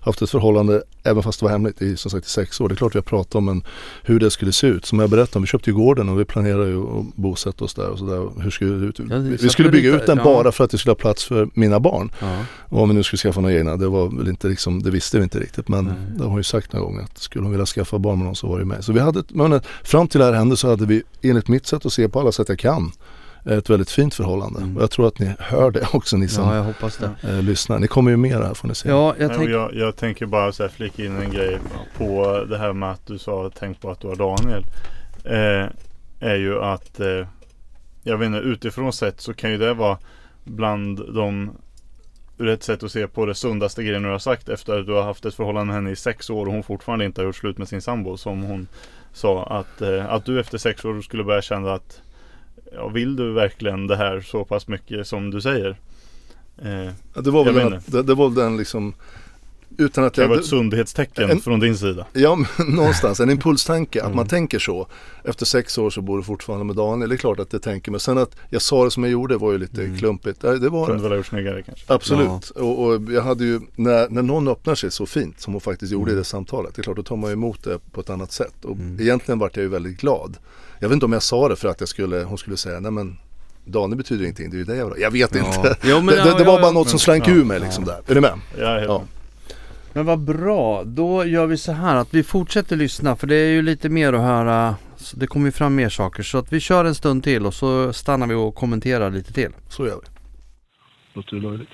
[0.00, 2.68] haft ett förhållande, även fast det var hemligt, i som sagt i sex år.
[2.68, 3.62] Det är klart vi har pratat om en,
[4.02, 4.84] hur det skulle se ut.
[4.84, 7.74] Som jag berättade om, vi köpte ju gården och vi planerar ju att bosätta oss
[7.74, 8.42] där och sådär.
[8.42, 8.96] Hur skulle det ut?
[8.96, 10.24] det vi, skulle bygga ut den ja.
[10.24, 12.10] bara för att det skulle ha plats för mina barn.
[12.20, 12.44] ja.
[12.68, 15.16] Och om vi nu skulle skaffa några egna, det var väl inte liksom, det visste
[15.16, 15.68] vi inte riktigt.
[15.68, 15.94] Men Nej.
[16.16, 18.36] det har hon ju sagt några gånger att skulle hon vilja skaffa barn med någon
[18.36, 18.84] så var det med.
[18.84, 21.86] Så vi hade, men fram till det här hände så hade vi, enligt mitt sätt
[21.86, 22.92] att se på alla sätt jag kan,
[23.48, 24.60] ett väldigt fint förhållande.
[24.60, 24.76] Mm.
[24.76, 27.10] Och jag tror att ni hör det också ni som ja, jag hoppas det.
[27.22, 27.78] eh, lyssnar.
[27.78, 28.88] Ni kommer ju mer här får ni se.
[28.88, 29.52] Ja, jag tänker...
[29.52, 31.58] jag, jag tänker bara så här flika in en grej
[31.96, 34.64] på det här med att du sa tänk på att du har Daniel.
[35.24, 35.70] Eh,
[36.20, 37.26] är ju att eh,
[38.02, 39.98] jag vet inte utifrån sett så kan ju det vara
[40.44, 41.50] bland de
[42.38, 44.92] ur ett sätt att se på det sundaste grejen du har sagt efter att du
[44.92, 47.36] har haft ett förhållande med henne i sex år och hon fortfarande inte har gjort
[47.36, 48.68] slut med sin sambo som hon
[49.12, 52.02] sa att, eh, att du efter sex år skulle börja känna att
[52.72, 55.78] ja, vill du verkligen det här så pass mycket som du säger?
[56.62, 58.94] Eh, Ja, Det var väl den, det, det var den liksom
[59.78, 62.06] utan att Det kan vara ett sundhetstecken En- från din sida.
[62.12, 64.16] Ja, men någonstans en impulstanke, att Mm.
[64.16, 64.86] man tänker så.
[65.24, 67.90] Efter sex år så bor du fortfarande med Daniel, det är klart att det tänker.
[67.90, 69.98] Men sen att jag sa det som jag gjorde var ju lite Mm.
[69.98, 70.38] klumpigt.
[70.42, 71.92] Ja, Det var Kunde väl ha gjort snyggare kanske.
[71.94, 72.50] Absolut.
[72.50, 75.92] Och, och jag hade ju, när, när någon öppnar sig så fint som hon faktiskt
[75.92, 76.20] gjorde i Mm.
[76.20, 76.74] det samtalet.
[76.74, 78.64] Det är klart, då tar man emot det på ett annat sätt.
[78.64, 80.36] Och egentligen vart jag ju väldigt glad.
[80.78, 82.90] Jag vet inte om jag sa det för att jag skulle, hon skulle säga, nej
[82.92, 83.18] men
[83.64, 85.46] Daniel betyder ingenting, det är ju det jag vill ha." Jag vet Ja.
[85.56, 85.76] inte.
[85.82, 86.72] Jo, men det, ja, det, det ja, var bara ja.
[86.72, 87.32] något som slank Ja.
[87.32, 88.00] ur mig liksom där.
[88.06, 88.32] Är du med?
[88.58, 89.02] Ja.
[89.92, 93.48] Men vad bra, då gör vi så här att vi fortsätter lyssna för det är
[93.50, 94.76] ju lite mer att höra.
[95.14, 97.92] Det kommer ju fram mer saker så att vi kör en stund till och så
[97.92, 99.50] stannar vi och kommenterar lite till.
[99.68, 100.08] Så gör vi.
[101.14, 101.68] Låter det löjligt?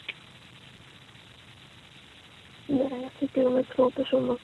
[2.68, 4.38] Nej, jag tycker de är två personer.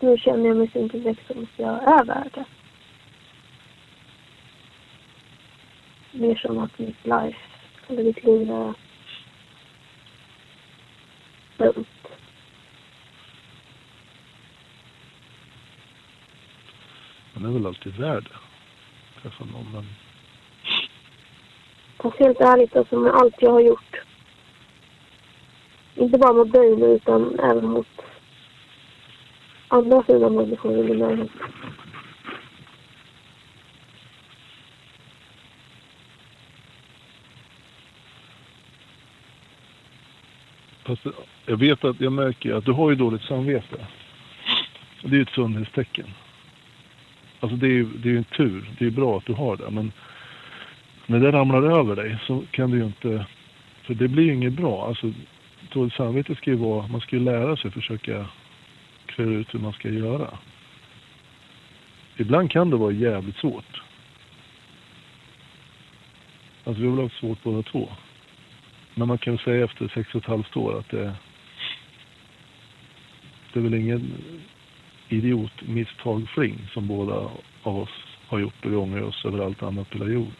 [0.00, 2.44] Just nu känner jag mig så inte som att jag är värd det.
[6.12, 7.38] Mer som att mitt life,
[7.88, 8.74] eller mitt liv är
[11.56, 11.84] dumt.
[17.34, 19.20] Man är väl alltid värd det.
[19.22, 19.84] Träffa någon, men
[21.98, 23.96] Fast helt ärligt, alltså med allt jag har gjort.
[25.94, 28.09] Inte bara mot dig utan även mot
[29.70, 31.30] andra fina människor i min närhet.
[40.84, 41.06] Fast
[41.46, 43.86] jag vet att jag märker att du har ju dåligt samvete.
[45.02, 46.06] Det är ju ett sundhetstecken.
[47.40, 48.70] Alltså det är ju det är ju en tur.
[48.78, 49.70] Det är bra att du har det.
[49.70, 49.92] Men
[51.06, 53.26] när det ramlar över dig så kan du ju inte...
[53.82, 54.86] För det blir ju inget bra.
[54.86, 55.12] Alltså
[55.72, 56.86] dåligt samvete ska ju vara...
[56.86, 58.26] Man ska ju lära sig försöka
[59.20, 60.38] klura ut hur man ska göra.
[62.16, 63.82] Ibland kan det vara jävligt svårt.
[66.64, 67.88] Alltså vi har väl haft svårt båda två.
[68.94, 71.12] Men man kan säga efter sex och ett halvt år att det,
[73.52, 74.12] det är väl ingen
[75.08, 77.30] idiotmisstag fling som båda
[77.62, 80.34] av oss har gjort och vi ångrar oss över allt annat på hela jorden.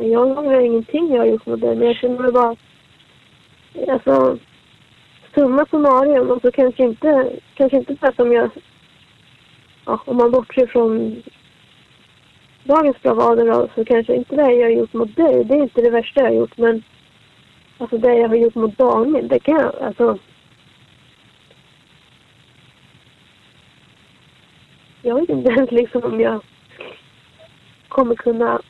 [0.00, 2.56] Jag ångrar ingenting jag har gjort mot dig, men jag känner mig bara...
[3.92, 4.38] Alltså,
[5.34, 8.50] summa summarum, och så kanske inte, kanske inte det som jag...
[9.86, 11.22] Ja, om man bortser från
[12.64, 15.82] dagens bravader då, så kanske inte det jag har gjort mot dig, det är inte
[15.82, 16.82] det värsta jag har gjort, men
[17.78, 20.18] alltså det jag har gjort mot Daniel, det kan jag, alltså...
[25.02, 26.40] Jag vet inte ens liksom om jag
[27.88, 28.60] kommer kunna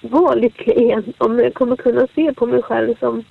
[0.00, 1.12] vara lycklig igen.
[1.18, 3.24] Om jag kommer kunna se på mig själv som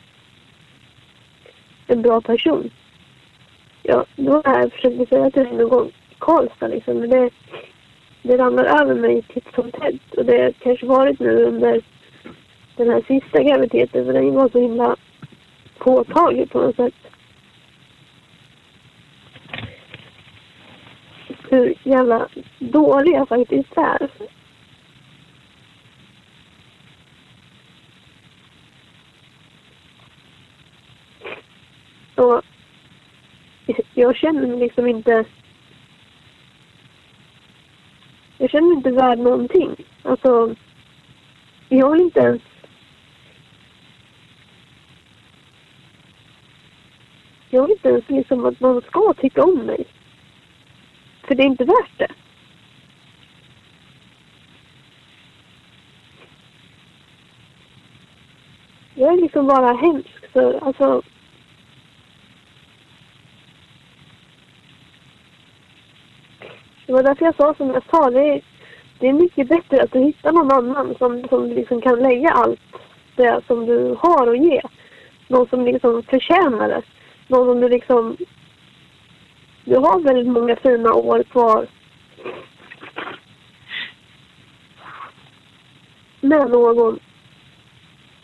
[1.87, 2.69] en bra person.
[3.83, 6.97] Ja, det var det här jag försökte säga till henne någon gång i Karlstad liksom.
[6.97, 7.29] Men det,
[8.21, 10.13] det ramlar över mig titt som tätt.
[10.17, 11.81] Och det har kanske varit nu under
[12.75, 14.05] den här sista graviditeten.
[14.05, 14.95] För den var så himla
[15.77, 16.93] påtaglig på något sätt.
[21.49, 22.27] Hur jävla
[22.59, 24.09] dålig jag faktiskt är.
[32.15, 32.41] Och
[33.93, 35.25] jag känner mig liksom inte...
[38.37, 39.75] Jag känner mig inte värd någonting.
[40.03, 40.55] Alltså,
[41.69, 42.41] jag vill inte ens...
[47.49, 49.85] Jag vill inte ens liksom att någon ska tycka om mig.
[51.27, 52.11] För det är inte värt det.
[58.95, 60.31] Jag är liksom bara hemsk.
[60.33, 61.01] Så, alltså,
[66.95, 68.09] var därför jag sa som jag sa.
[68.09, 68.41] Det är,
[68.99, 72.59] det är mycket bättre att du hittar någon annan som, som liksom kan lägga allt
[73.15, 74.61] det som du har att ge.
[75.27, 76.81] Någon som liksom förtjänar det.
[77.27, 78.17] Någon som du liksom...
[79.65, 81.67] Du har väldigt många fina år kvar.
[86.21, 86.99] Med någon.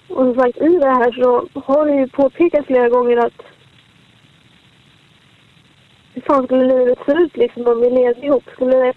[0.07, 3.50] Och som sagt, i det här så har du ju påpekat flera gånger att
[6.13, 8.43] hur fan skulle livet se ut liksom om vi levde ihop?
[8.53, 8.93] Skulle det...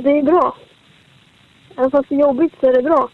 [0.00, 0.56] Det är bra.
[1.76, 3.08] Även fast det är jobbigt så är det bra.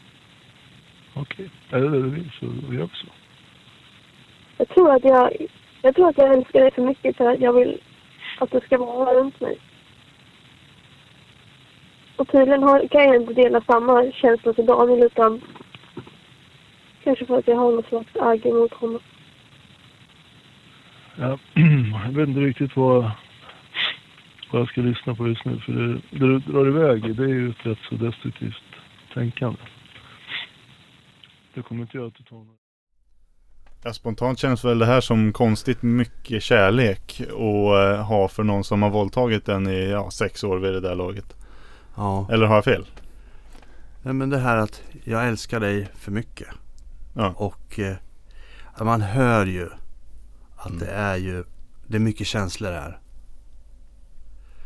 [1.15, 3.07] Okej, är det det du vill så gör vi så.
[4.57, 5.47] Jag tror att jag,
[5.83, 7.81] jag tror att jag älskar dig för mycket för att jag vill
[8.39, 9.59] att du ska vara runt mig.
[12.17, 15.41] Och tydligen har, kan jag inte dela samma känsla till Daniel utan
[17.05, 19.01] kanske för att jag har någon slags agg mot honom.
[21.17, 21.39] Ja,
[22.05, 23.11] jag vet inte riktigt vad,
[24.53, 25.61] vad jag ska lyssna på just nu.
[25.61, 28.63] För det, det du drar iväg det är ju ett rätt så destruktivt
[29.15, 29.61] tänkande.
[31.55, 32.59] Det kommer inte göra att du tar några...
[33.85, 38.65] Ja, spontant känns väl det här som konstigt mycket kärlek att eh, ha för någon
[38.65, 41.37] som har våldtagit en i ja, sex år vid det där laget.
[41.97, 42.29] Ja.
[42.33, 42.87] Eller har jag fel?
[44.03, 46.49] Nej, men det här att jag älskar dig för mycket.
[47.17, 47.35] Ja.
[47.37, 47.97] Och eh,
[48.85, 49.69] man hör ju
[50.65, 50.79] att Mm.
[50.87, 51.45] det är ju
[51.87, 52.99] det är mycket känslor här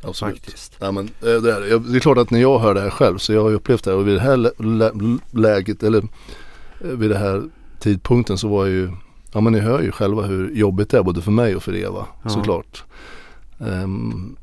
[0.02, 0.34] Absolut.
[0.34, 0.76] faktiskt.
[0.80, 1.10] Ja, men, eh,
[1.42, 3.50] det, är, det är klart att när jag hör det här själv så jag har
[3.50, 5.98] ju upplevt det här och vid det här lä- lä- läget eller
[6.80, 7.42] eh, vid den här
[7.78, 8.90] tidpunkten så var jag ju
[9.32, 11.74] Ja men ni hör ju själva hur jobbigt det är både för mig och för
[11.76, 12.28] Eva Ja.
[12.30, 12.84] såklart.
[13.60, 14.36] Ehm,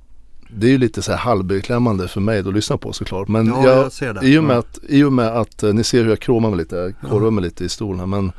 [0.50, 3.28] det är ju lite så här halvbeklämmande för mig att lyssna på såklart.
[3.28, 4.60] Men Ja, jag, jag i, och med Ja.
[4.60, 7.32] att, I och med att eh, ni ser hur jag kromar mig lite, jag korvar
[7.32, 8.06] mig lite i stolen här.
[8.08, 8.32] Men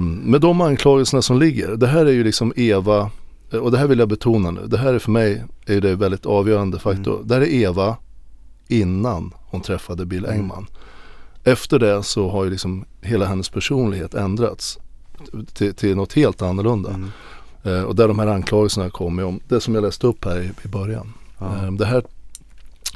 [0.00, 1.76] med de anklagelserna som ligger.
[1.76, 3.10] Det här är ju liksom Eva
[3.52, 4.66] eh, och det här vill jag betona nu.
[4.66, 7.14] Det här är för mig är det väldigt avgörande faktor.
[7.14, 7.28] Mm.
[7.28, 7.96] Det här är Eva
[8.68, 10.36] innan hon träffade Bill Mm.
[10.40, 10.66] Engman.
[11.44, 14.78] Efter det så har ju liksom hela hennes personlighet ändrats
[15.54, 16.90] till, till något helt annorlunda.
[16.90, 17.10] Mm.
[17.62, 20.50] Eh, och där de här anklagelserna kommer om, det som jag läste upp här i,
[20.64, 21.12] i början.
[21.38, 21.46] Ja.
[21.46, 22.02] Eh, det här,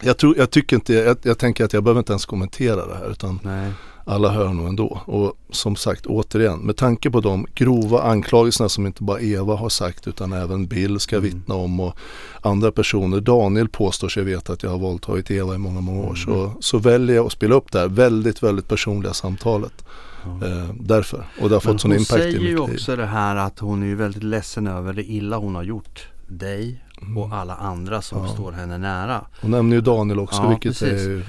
[0.02, 2.94] jag, tror, jag tycker inte, jag, jag tänker att jag behöver inte ens kommentera det
[2.94, 3.72] här utan Nej.
[4.04, 5.00] Alla hör nog ändå.
[5.04, 9.68] Och som sagt återigen, med tanke på de grova anklagelserna som inte bara Eva har
[9.68, 11.30] sagt utan även Bill ska Mm.
[11.30, 11.96] vittna om och
[12.40, 13.20] andra personer.
[13.20, 16.04] Daniel påstår sig veta att jag har våldtagit Eva i många, många år.
[16.04, 16.16] Mm.
[16.16, 19.84] Så, så väljer jag att spela upp det här väldigt, väldigt personliga samtalet.
[20.24, 20.46] Ja.
[20.46, 21.26] Eh, därför.
[21.40, 22.74] Och det har fått sån hon impact i säger mitt ju liv.
[22.74, 26.06] också det här att hon är ju väldigt ledsen över det illa hon har gjort
[26.28, 26.84] dig
[27.16, 28.28] och alla andra som Mm.
[28.30, 28.34] Ja.
[28.34, 29.20] står henne nära.
[29.40, 30.88] Hon nämner ju Daniel också Ja, vilket precis.
[31.06, 31.22] är ju,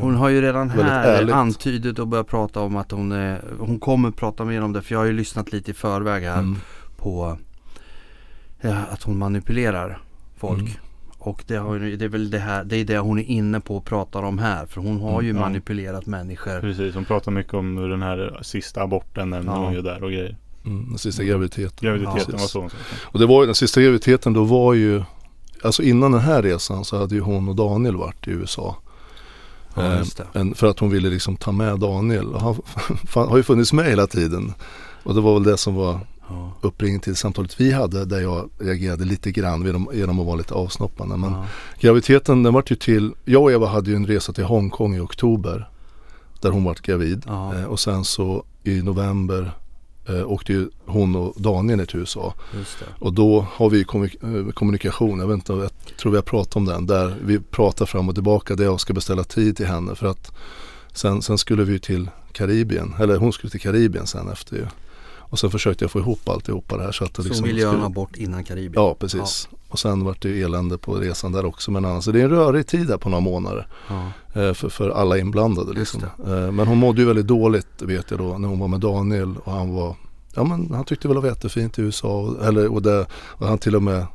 [0.00, 3.78] Hon har ju redan Väldigt här antydit och börjat prata om att hon, är, hon
[3.80, 6.56] kommer prata mer om det för jag har ju lyssnat lite i förväg här mm,
[6.96, 7.38] på
[8.60, 9.98] ja, att hon manipulerar
[10.36, 10.60] folk.
[10.60, 10.72] Mm.
[11.18, 13.60] Och det, har, ju- det är väl det här, det är det hon är inne
[13.60, 14.66] på och pratar om här.
[14.66, 15.48] För hon har ju Mm, ja.
[15.48, 16.60] manipulerat människor.
[16.60, 19.58] Precis, hon pratar mycket om den här sista aborten nämner Ja.
[19.58, 20.36] hon ju där och grejer.
[20.66, 21.78] mm, den sista graviditeten.
[21.88, 22.76] Graviditeten Ja, var så hon sa.
[23.04, 25.02] Och det var ju den sista graviditeten då var ju
[25.62, 28.76] Alltså innan den här resan så hade ju hon och Daniel varit i USA.
[29.84, 29.92] Ja,
[30.34, 32.26] Eh, en, för att hon ville liksom ta med Daniel.
[32.34, 32.56] Och han
[33.28, 34.52] har ju funnits med hela tiden.
[35.02, 36.00] Och det var väl det som var
[36.30, 36.52] Ja.
[36.60, 40.54] uppringningen till samtalet vi hade där jag reagerade lite grann genom, genom att vara lite
[40.54, 41.16] avsnoppande.
[41.16, 41.44] Men Ja.
[41.80, 45.00] graviditeten den vart ju till, jag och Eva hade ju en resa till Hongkong i
[45.00, 45.68] oktober.
[46.40, 47.22] Där hon vart gravid.
[47.26, 47.54] Ja.
[47.54, 49.52] Eh, och sen så i november
[50.08, 52.34] eh, åkte ju hon och Daniel ner till USA.
[52.98, 56.56] Och då har vi kommunik- eh, kommunikation, jag vet inte, jag tror vi har pratat
[56.56, 59.94] om den, där vi pratar fram och tillbaka där jag ska beställa tid till henne
[59.94, 60.32] för att
[60.92, 64.66] sen, sen skulle vi till Karibien, eller hon skulle till Karibien sen efter ju.
[65.30, 67.50] Och sen försökte jag få ihop alltihopa det här så att det Så liksom en
[67.56, 68.72] skulle- abort innan Karibien.
[68.76, 69.48] Ja, precis.
[69.68, 71.70] Och sen vart det ju elände på resan där också.
[71.70, 73.66] Men annars, så det är en rörig tid där på några månader.
[73.88, 74.02] Ja.
[74.42, 76.02] Eh, för, för alla inblandade liksom.
[76.26, 79.34] Eh, men hon mådde ju väldigt dåligt vet jag då när hon var med Daniel
[79.44, 79.96] och han var
[80.34, 83.46] Ja men han tyckte väl det var jättefint i USA och, eller, och, det, och
[83.46, 84.06] han till och med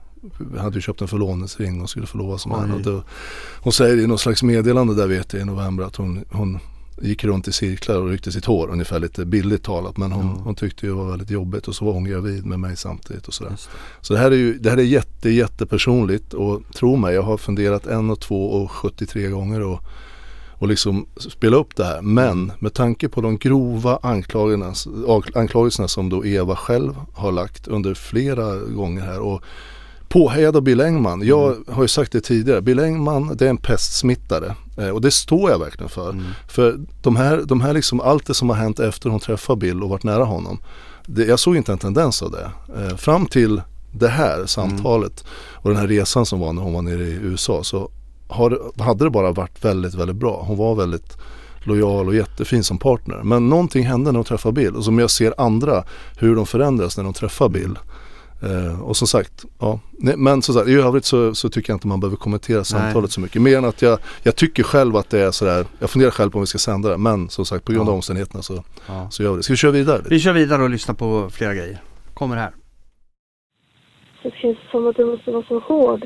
[0.58, 3.02] hade ju köpt en förlovningsring och skulle förlova sig med henne.
[3.62, 6.60] Hon säger i något slags meddelande där vet jag i november att hon, hon
[7.02, 9.98] gick runt i cirklar och ryckte sitt hår ungefär lite billigt talat.
[9.98, 10.42] Men hon, Ja.
[10.44, 13.34] hon tyckte det var väldigt jobbigt och så var hon gravid med mig samtidigt och
[13.34, 13.52] sådär.
[13.52, 13.58] Det.
[14.02, 17.38] Så det här är ju det här är jätte, jättepersonligt och tro mig, jag har
[17.38, 19.80] funderat en och två och 73 gånger och,
[20.50, 22.02] och liksom spela upp det här.
[22.02, 24.74] Men med tanke på de grova anklagelserna,
[25.36, 29.42] anklagelserna som då Eva själv har lagt under flera gånger här och
[30.14, 31.22] påhejad av Bill Engman.
[31.28, 35.12] Jag har ju sagt det tidigare, Bill Engman det är en pestsmittare eh, och det
[35.12, 36.10] står jag verkligen för.
[36.10, 36.26] Mm.
[36.48, 39.84] För de här, de här liksom, allt det som har hänt efter hon träffade Bill
[39.84, 40.60] och varit nära honom.
[41.06, 42.52] Det, jag såg inte en tendens av det.
[42.78, 43.62] Eh, fram till
[43.92, 47.64] det här samtalet och den här resan som var när hon var nere i USA
[47.64, 47.92] så
[48.28, 50.44] har, hade det bara varit väldigt, väldigt bra.
[50.48, 51.18] Hon var väldigt
[51.64, 53.22] lojal och jättefin som partner.
[53.24, 55.84] Men någonting hände när hon träffade Bill och som jag ser andra
[56.18, 57.78] hur de förändras när de träffar Bill.
[58.44, 59.80] Eh, och som sagt, ja.
[59.92, 63.12] Nej, men som sagt, i övrigt så, så tycker jag inte man behöver kommentera samtalet
[63.12, 63.42] så mycket.
[63.42, 66.38] Mer än att jag, jag tycker själv att det är sådär, jag funderar själv på
[66.38, 66.98] om vi ska sända det.
[66.98, 67.96] Men som sagt på grund av Ja.
[67.96, 69.08] omständigheterna så, Ja.
[69.12, 69.44] så gör vi det.
[69.44, 70.02] Ska vi köra vidare?
[70.10, 71.78] Vi kör vidare och lyssnar på flera grejer.
[72.14, 72.52] Kommer här.
[74.24, 76.06] Det känns som att du måste vara så hård.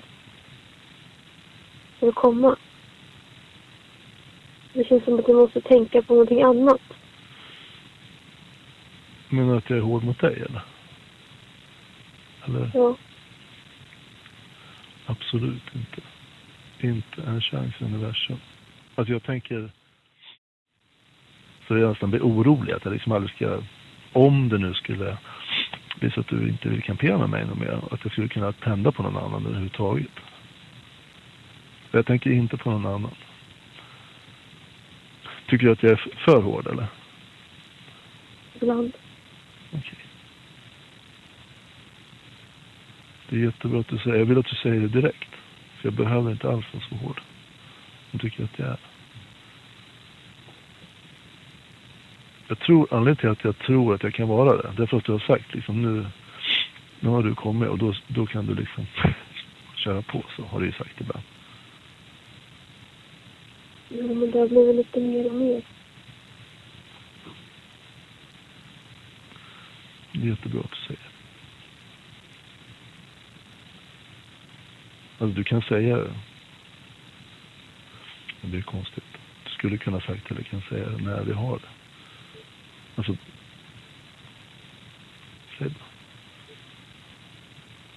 [1.99, 2.57] För att komma.
[4.73, 6.81] Det känns som att du måste tänka på någonting annat.
[9.29, 10.65] Menar du att jag är hård mot dig eller?
[12.48, 12.72] Eller?
[12.74, 12.95] Ja.
[15.06, 16.02] Absolut inte.
[16.80, 18.38] Inte en chans i universum.
[18.95, 19.72] Alltså jag tänker
[21.68, 23.62] så jag nästan blir orolig att jag liksom aldrig ska,
[24.14, 25.18] om det nu skulle
[26.00, 28.52] bli så att du inte vill kampera med mig något mer, att jag skulle kunna
[28.52, 30.12] tända på någon annan överhuvudtaget.
[31.91, 33.12] Jag tänker inte på någon annan.
[35.48, 36.88] Tycker du att jag är för hård eller?
[38.62, 38.93] ibland.
[39.74, 40.07] Okej.
[43.30, 44.17] Det är jättebra att du säger.
[44.17, 45.30] Jag vill att du säger det direkt.
[45.78, 47.21] För jag behöver inte alls vara så hård.
[48.11, 48.78] Jag tycker att jag är.
[52.47, 54.97] Jag tror, anledningen till att jag tror att jag kan vara det, det är för
[54.97, 56.05] att du har sagt liksom nu,
[56.99, 58.86] nu har du kommit och då, då kan du liksom
[59.75, 61.23] köra på, så har du ju sagt ibland.
[63.89, 65.61] Ja, men det har blivit lite mer och mer.
[70.11, 71.07] Det är jättebra att du säger.
[75.18, 76.13] Alltså du kan säga det.
[78.41, 79.03] Det blir konstigt.
[79.43, 81.68] Du skulle kunna sagt eller kan säga det när vi har det.
[82.95, 83.15] Alltså.
[85.57, 85.86] Säg bara.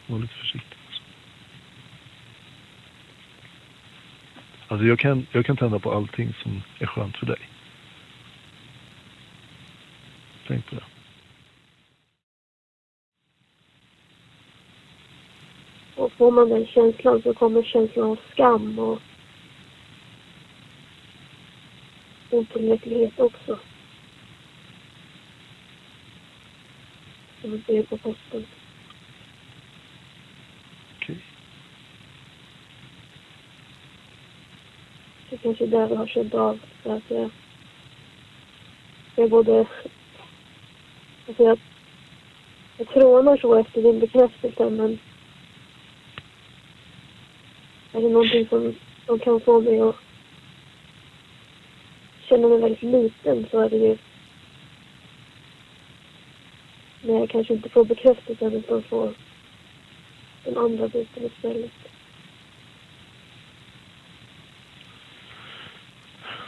[0.07, 0.77] Var lite försiktig.
[0.87, 1.03] Alltså.
[4.69, 7.39] Alltså jag kan, jag kan tända på allting som är skönt för dig.
[10.47, 11.00] Tänk på det.
[16.21, 18.99] Får man den känslan så kommer känslan av skam och
[22.31, 23.59] otillräcklighet också.
[27.41, 28.47] Som man ser på posten.
[30.97, 31.25] Okej.
[35.31, 36.59] Det kanske är där vi har känt av.
[36.83, 37.31] För att jag,
[39.17, 39.67] jag både...
[41.29, 41.59] Alltså jag,
[42.79, 44.99] jag trånar så efter din bekräftelse men
[48.01, 48.75] är det någonting som,
[49.07, 49.97] som kan få mig att
[52.29, 53.99] känna mig väldigt liten så är det ju
[57.03, 59.15] när jag kanske inte får bekräftelsen utan får
[60.45, 61.73] den andra biten istället.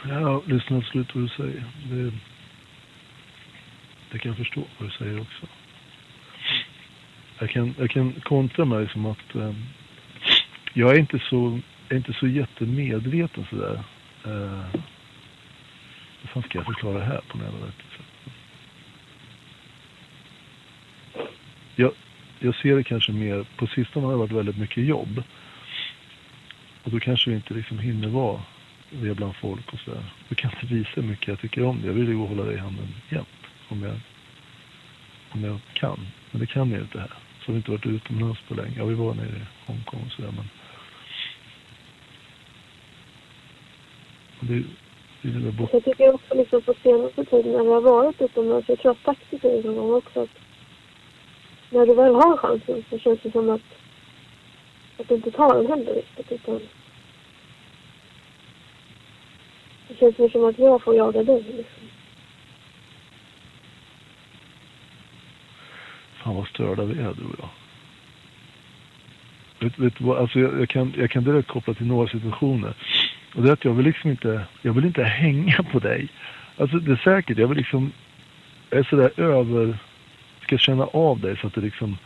[0.09, 1.63] Jag lyssna absolut vad du säger.
[1.89, 2.11] Det,
[4.11, 5.47] det kan jag förstå vad du säger också.
[7.39, 9.53] Jag kan, jag kan kontra mig som att eh,
[10.73, 11.59] jag är inte så,
[11.89, 13.83] är inte så jättemedveten sådär.
[14.25, 14.65] Eh,
[16.21, 17.75] hur fan ska jag förklara det här på något jävla sätt?
[21.75, 21.91] Jag,
[22.39, 25.23] jag ser det kanske mer, på sistone har det varit väldigt mycket jobb.
[26.83, 28.41] Och då kanske vi inte liksom hinner vara
[28.89, 30.03] det bland folk och sådär.
[30.27, 31.87] Jag kan inte visa hur mycket jag tycker om det.
[31.87, 33.27] Jag vill ju gå och hålla dig i handen jämt.
[33.69, 33.99] Om jag,
[35.29, 36.07] om jag kan.
[36.31, 37.13] Men det kan jag ju inte här.
[37.39, 38.77] Så har vi inte varit utomlands på länge.
[38.77, 40.49] Ja, vi var nere i Hongkong och sådär men.
[44.47, 44.63] Det,
[45.21, 45.69] det är väl bort.
[45.69, 48.91] Så jag tycker också liksom på senaste tiden när vi har varit utomlands, jag tror
[48.91, 50.29] att Taxi säger någon gång också att
[51.69, 53.61] när du väl har chansen så känns det som att,
[54.99, 56.59] att du inte tar den heller riktigt utan
[59.87, 61.87] det känns mer som att jag får jaga dig liksom.
[66.23, 67.49] Fan vad störda vi är du och jag.
[69.59, 72.73] Vet, vet alltså jag, jag, kan, jag kan direkt koppla till några situationer.
[73.35, 76.09] Och det är att jag vill liksom inte, jag vill inte hänga på dig.
[76.57, 77.91] Alltså det är säkert, jag vill liksom,
[78.69, 79.77] jag är sådär över,
[80.41, 81.97] ska känna av dig så att det liksom,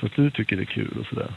[0.00, 1.32] så att du tycker det är kul och sådär.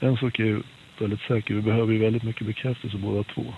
[0.00, 0.62] En sak är ju
[0.98, 3.54] väldigt säker, vi behöver ju väldigt mycket bekräftelse båda två.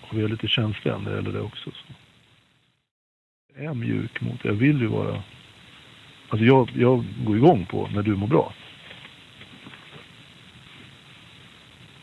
[0.00, 1.70] Och vi är lite känsliga när det gäller det också.
[1.70, 1.92] Så.
[3.56, 5.22] Jag är mjuk mot, jag vill ju vara,
[6.28, 8.54] alltså jag, jag går igång på när du mår bra.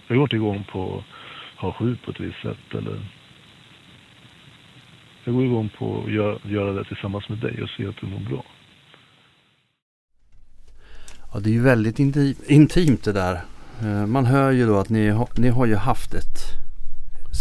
[0.07, 3.11] Jag går inte igång på att ha sju på ett visst sätt eller
[5.23, 8.07] jag går igång på att göra, göra det tillsammans med dig och se att du
[8.07, 8.43] mår bra.
[11.33, 13.41] Ja, det är ju väldigt inti- intimt det där.
[13.81, 16.39] Eh, Man hör ju då att ni, har- ni har ju haft ett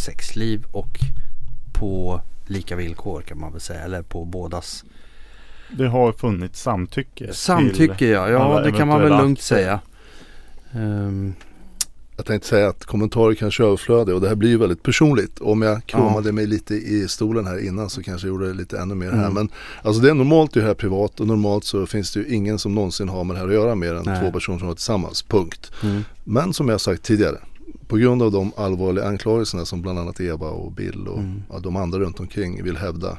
[0.04, 0.98] sexliv och
[1.78, 3.80] på lika villkor kan man väl säga.
[3.80, 4.84] Eller på bådas
[5.70, 7.32] Det har funnits samtycke.
[7.32, 8.06] samtycke.
[8.06, 9.42] Ja, ja det kan man väl lugnt akter.
[9.56, 9.80] säga.
[10.72, 11.34] Ehm,
[12.16, 15.38] Jag tänkte säga att kommentarer kanske är överflödiga och det här blir ju väldigt personligt.
[15.40, 18.78] Om jag kramade mig lite i stolen här innan så kanske jag gjorde det lite
[18.78, 19.20] ännu mer här.
[19.22, 19.34] Mm.
[19.34, 19.48] Men
[19.82, 22.74] alltså det är normalt det här privat och normalt så finns det ju ingen som
[22.74, 24.20] någonsin har med det här att göra mer än Nej.
[24.20, 25.22] två personer som är tillsammans.
[25.22, 25.70] Punkt.
[25.82, 27.38] mm, Men som jag sagt tidigare,
[27.88, 31.42] på grund av de allvarliga anklagelserna som bland annat Eva och Bill och Mm.
[31.52, 33.18] ja, de andra runt omkring vill hävda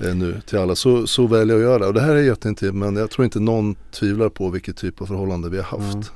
[0.00, 1.88] eh, nu till alla så, så väljer jag att göra.
[1.88, 5.06] Och det här är jätteintimt men jag tror inte någon tvivlar på vilket typ av
[5.06, 6.12] förhållande vi har haft.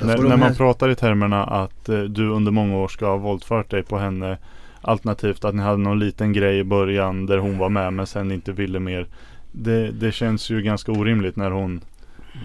[0.00, 3.06] När, Och när man här- pratar i termerna att eh, du under många år ska
[3.06, 4.38] ha våldfört dig på henne
[4.84, 8.32] Alternativt att ni hade någon liten grej i början där hon var med men sen
[8.32, 9.06] inte ville mer
[9.52, 11.80] Det, det känns ju ganska orimligt när hon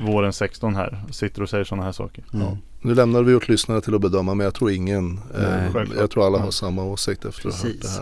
[0.05, 2.23] våren 16 här sitter och säger sådana här saker.
[2.33, 2.47] Mm.
[2.81, 5.67] Nu lämnar vi åt lyssnarna till att bedöma men jag tror ingen, Nej.
[5.75, 6.51] eh, jag tror alla har Ja.
[6.51, 7.99] samma åsikt efter att ha hört det Precis.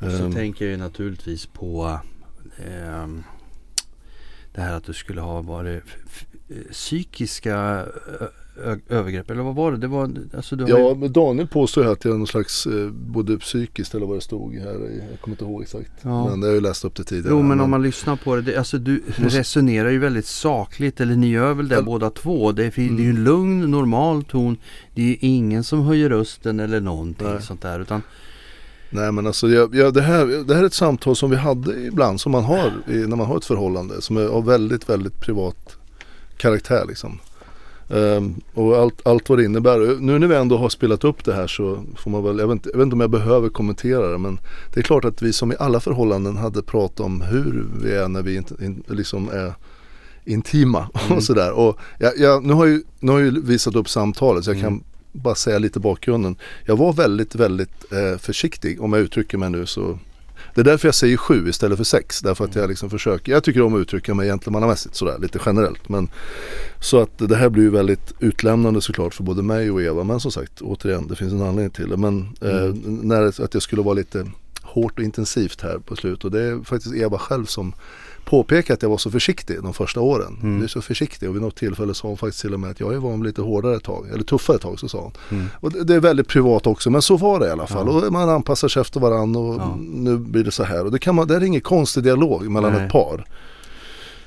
[0.00, 0.10] här.
[0.18, 1.98] Så Ehm, tänker jag ju naturligtvis på
[2.68, 3.22] ehm,
[4.54, 6.29] det här att du skulle ha varit eh,
[6.72, 7.86] psykiska ö-
[8.64, 9.30] ö- övergrepp.
[9.30, 9.78] Eller vad var det?
[9.78, 12.26] Det var, alltså du har Ja, ju, men Daniel påstår ju att jag är någon
[12.26, 14.88] slags eh, både psykiskt eller vad det stod här.
[14.90, 15.90] i- Jag kommer inte ihåg exakt.
[16.02, 16.28] Ja.
[16.30, 17.28] Men det har jag ju läst upp det tidigare.
[17.36, 21.16] Jo men om man lyssnar på det, det alltså du resonerar ju väldigt sakligt eller
[21.16, 21.82] ni gör väl det Ja.
[21.82, 22.52] båda två.
[22.52, 24.56] Det är, det är ju en lugn, normal ton.
[24.94, 27.42] Det är ju ingen som höjer rösten eller någonting Nej.
[27.42, 27.80] sånt där.
[27.80, 28.02] Utan
[28.92, 31.80] Nej men alltså jag, jag, det, här, det här är ett samtal som vi hade
[31.80, 35.20] ibland som man har i, när man har ett förhållande som är av väldigt, väldigt
[35.20, 35.76] privat
[36.40, 37.18] karaktär liksom.
[37.90, 40.00] Ehm, och allt, allt vad det innebär.
[40.00, 42.52] Nu när vi ändå har spelat upp det här så får man väl, jag vet,
[42.52, 44.40] inte, jag vet inte om jag behöver kommentera det men
[44.74, 48.08] det är klart att vi som i alla förhållanden hade pratat om hur vi är
[48.08, 49.54] när vi inte, in, liksom är
[50.24, 51.52] intima och sådär.
[51.52, 54.60] Och jag, jag, nu, har ju, nu har jag ju visat upp samtalet så jag
[54.60, 56.36] kan bara säga lite bakgrunden.
[56.64, 59.98] Jag var väldigt, väldigt eh, försiktig om jag uttrycker mig nu så.
[60.54, 62.20] Det är därför jag säger sju istället för sex.
[62.20, 65.88] Därför att jag liksom försöker, jag tycker om att uttrycka mig gentlemannamässigt sådär lite generellt.
[65.88, 66.08] Men,
[66.80, 70.04] så att det här blir ju väldigt utlämnande såklart för både mig och Eva.
[70.04, 71.96] Men som sagt, återigen, det finns en anledning till det.
[71.96, 74.26] Men eh, när, det- att jag skulle vara lite
[74.62, 76.24] hårt och intensivt här på slutet.
[76.24, 77.72] Och det är faktiskt Eva själv som
[78.24, 80.38] påpekar att jag var så försiktig de första åren.
[80.42, 80.58] Mm.
[80.58, 82.80] Du är så försiktig och vid något tillfälle sa hon faktiskt till och med att
[82.80, 85.12] jag vid lite hårdare ett tag, eller tuffare ett tag så sa hon.
[85.30, 85.46] Mm.
[85.54, 87.86] Och det, det är väldigt privat också men så var det i alla fall.
[87.86, 88.06] Ja.
[88.06, 89.78] Och man anpassar sig efter varandra och Ja.
[89.80, 90.84] nu blir det så här.
[90.84, 92.86] Och det, kan man, det är ingen konstig dialog mellan Nej.
[92.86, 93.24] ett par.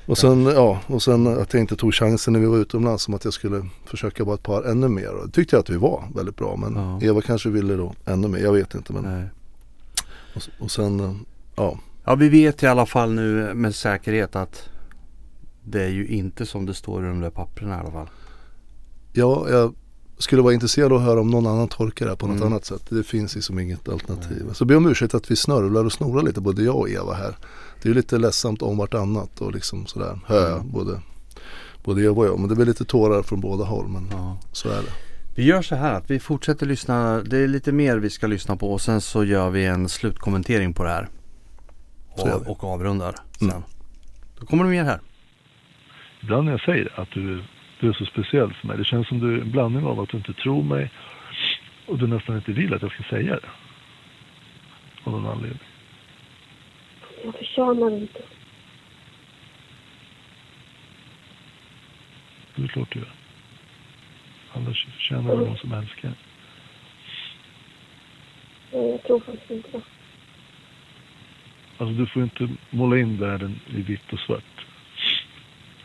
[0.06, 3.14] Och sen, ja, och sen att jag inte tog chansen när vi var utomlands som
[3.14, 5.26] att jag skulle försöka vara ett par ännu mer.
[5.26, 6.56] Det tyckte jag att vi var väldigt bra.
[6.56, 7.00] Men Ja.
[7.02, 8.94] Eva kanske ville då ännu mer, jag vet inte.
[8.94, 9.30] Men,
[10.36, 11.14] och, och sen, eh,
[11.56, 11.78] ja.
[12.06, 14.70] Ja vi vet i alla fall nu med säkerhet att
[15.64, 18.10] det är ju inte som det står i de där papperna i alla fall.
[19.14, 19.74] Ja, jag
[20.18, 22.48] skulle vara intresserad av att höra om någon annan tolkar det här på något Mm.
[22.48, 22.82] annat sätt.
[22.90, 24.54] Det finns liksom inget alternativ.
[24.54, 27.36] Så be om ursäkt att vi snörvlar och snorar lite både jag och Eva här.
[27.82, 30.20] Det är ju lite ledsamt om vartannat och liksom sådär.
[30.26, 30.72] Hör jag Mm.
[30.72, 31.02] både,
[31.84, 32.40] både Eva och jag.
[32.40, 33.88] Men det blir lite tårar från båda håll.
[33.88, 34.38] Men Ja.
[34.52, 34.92] så är det.
[35.36, 37.22] Vi gör så här att vi fortsätter lyssna.
[37.26, 40.74] Det är lite mer vi ska lyssna på och sen så gör vi en slutkommentering
[40.74, 41.10] på det här.
[42.16, 43.50] Och, och avrundar sen.
[43.50, 43.64] Mm.
[44.40, 45.00] Då kommer det mer här.
[46.22, 47.44] Ibland när jag säger att du,
[47.80, 50.10] du är så speciell för mig, det känns som du är en blandning av att
[50.10, 50.92] du inte tror mig
[51.88, 53.50] och du nästan inte vill att jag ska säga det.
[55.04, 55.60] Av någon anledning.
[57.24, 58.22] Jag förtjänar inte.
[62.56, 63.14] Det är klart du gör.
[64.54, 66.14] Annars förtjänar du någon som älskar.
[68.72, 69.82] Nej, Jag tror faktiskt inte det.
[71.78, 74.66] Alltså du får inte måla in världen i vitt och svart.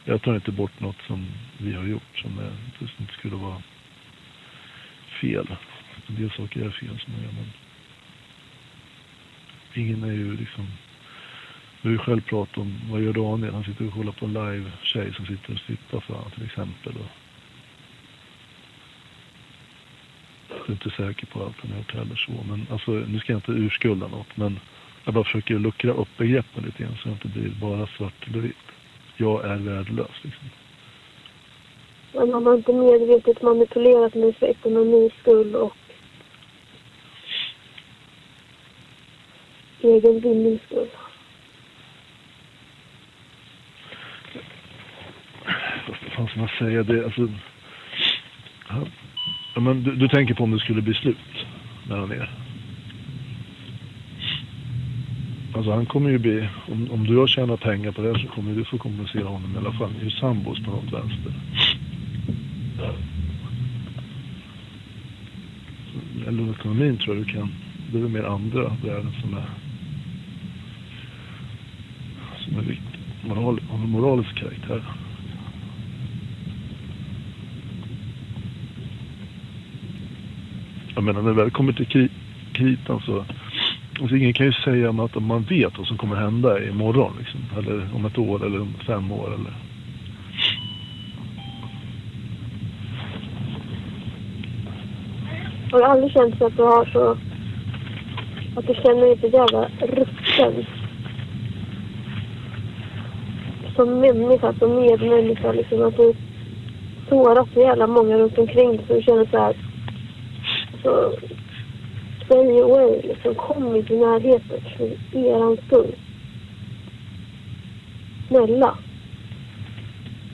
[0.04, 1.26] Jag tar inte bort något som
[1.58, 3.62] vi har gjort som, är, som inte skulle vara
[5.20, 5.46] fel.
[6.06, 7.52] En del saker är fel som man gör men
[9.74, 10.66] ingen är ju liksom
[11.82, 13.54] du har ju själv pratat om, vad gör Daniel?
[13.54, 16.92] Han sitter och kollar på en live-tjej som sitter och strippar för honom till exempel.
[16.96, 17.10] Och
[20.48, 22.32] jag är inte säker på allt han har gjort heller så.
[22.48, 24.60] Men alltså, nu ska jag inte urskulda något men
[25.08, 28.28] jag bara försöker luckra upp begreppen lite grann så att det inte blir bara svart
[28.28, 28.56] eller vitt.
[29.16, 30.48] Jag är värdelös liksom.
[32.14, 35.76] Men man har inte medvetet manipulerat mig för ekonomis skull och
[39.80, 40.88] egen vinnings skull.
[45.88, 46.82] Vad fan ska man säga?
[46.82, 47.28] Det, alltså,
[48.66, 48.90] han-
[49.54, 51.46] ja, men du, du tänker på om det skulle bli slut
[51.88, 52.47] mellan er?
[55.58, 58.28] Alltså han kommer ju bli, om, om du har tjänat pengar på det här så
[58.28, 59.90] kommer du få kompensera honom i alla fall.
[59.92, 61.32] Ni är ju sambos på något vänster.
[66.26, 67.48] Eller ekonomin tror jag du kan,
[67.92, 69.44] det är väl mer andra värden som är
[72.38, 73.24] som är viktigt.
[73.24, 74.82] Moral, av moralisk karaktär.
[80.94, 82.08] Jag menar när det väl kommer till
[82.52, 83.24] kritan så
[84.00, 87.88] alltså ingen kan ju säga att man vet vad som kommer hända imorgon liksom, eller
[87.94, 89.52] om ett år eller om fem år eller
[95.72, 97.16] Har du aldrig känt att du har så...
[98.56, 100.66] Att du känner dig så jävla rutten?
[103.76, 105.82] Som människa, som medmänniska liksom.
[105.82, 106.14] Att du
[107.08, 109.56] sårat så jävla många runt omkring dig så du känner så här...
[110.82, 111.12] Så...
[112.38, 113.34] Stay away liksom.
[113.34, 115.94] Kom inte i närheten för eran skull.
[118.28, 118.74] Snälla.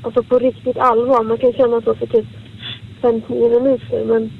[0.03, 1.25] Alltså på riktigt allvar.
[1.25, 2.27] Man kan känna så för typ
[3.03, 4.31] 5-10 minuter men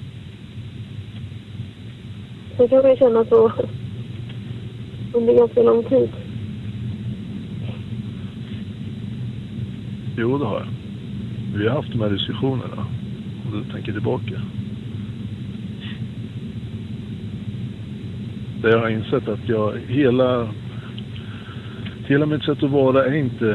[2.57, 3.53] sen kan man känna så
[5.13, 6.11] under ganska lång tid.
[10.17, 10.69] Jo, det har jag.
[11.59, 12.87] Vi har haft de här diskussionerna.
[13.47, 14.41] Om du tänker tillbaka.
[18.65, 20.49] Där jag har insett att jag hela...
[22.07, 23.51] Hela mitt sätt att vara är inte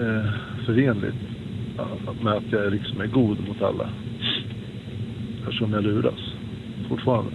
[0.00, 0.30] eh,
[0.66, 1.14] förenligt
[2.20, 3.88] med att jag liksom är god mot alla.
[5.40, 6.34] Eftersom jag luras.
[6.88, 7.30] Fortfarande.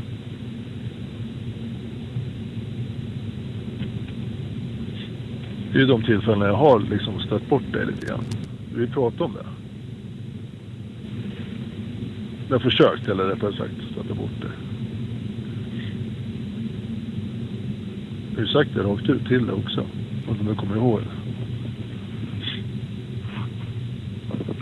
[5.72, 8.26] Det är ju de tillfällen jag har liksom stött bort det lite grann.
[8.76, 9.46] Vi pratar om det.
[12.48, 14.69] Jag har försökt, eller rättare sagt, stöta bort det.
[18.40, 19.82] Har ju sagt det rakt ut till det också.
[20.30, 21.06] Om du kommer ihåg det.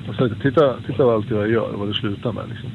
[0.05, 2.69] Jag har sagt, titta, titta vad allt jag gör, vad det slutar med liksom.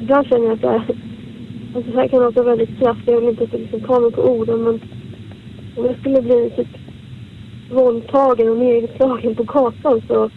[0.00, 0.74] Ibland känner jag att jag,
[1.74, 4.62] alltså det här kan låta väldigt kraftigt, jag vill inte liksom ta mig på orden
[4.62, 4.80] men
[5.76, 6.68] om jag skulle bli typ
[7.70, 10.30] våldtagen och nedslagen på gatan så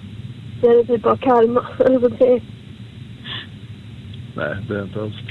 [0.61, 1.65] så är det typ bara karma.
[1.79, 2.41] Alltså det,
[4.35, 5.30] Nej, det är inte alls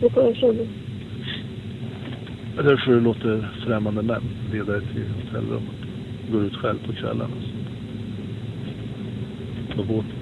[0.00, 0.08] det.
[0.08, 0.66] det jag känner.
[2.54, 4.22] Det är därför du låter främmande män
[4.52, 5.74] leda till hotellrummet.
[6.32, 7.34] Går ut själv på kvällarna.
[9.76, 10.12] På båten.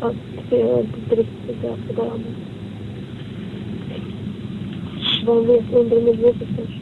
[0.00, 0.16] Att
[0.50, 2.34] det är inte riktigt det det.
[5.26, 6.80] Vem vet, undermedvetet kanske.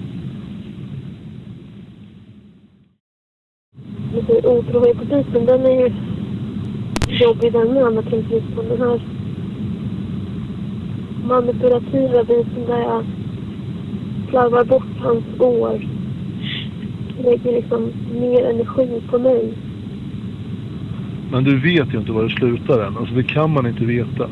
[4.14, 5.04] Lite otrohet på
[5.46, 6.07] den är ju
[7.20, 7.92] jobbig den med.
[7.92, 9.00] Men den här
[11.28, 13.04] manipulativa biten där jag
[14.30, 15.80] slarvar bort hans år.
[17.24, 19.52] Lägger liksom mer energi på mig.
[21.32, 22.96] Men du vet ju inte var det slutar än.
[22.96, 24.28] Alltså det kan man inte veta.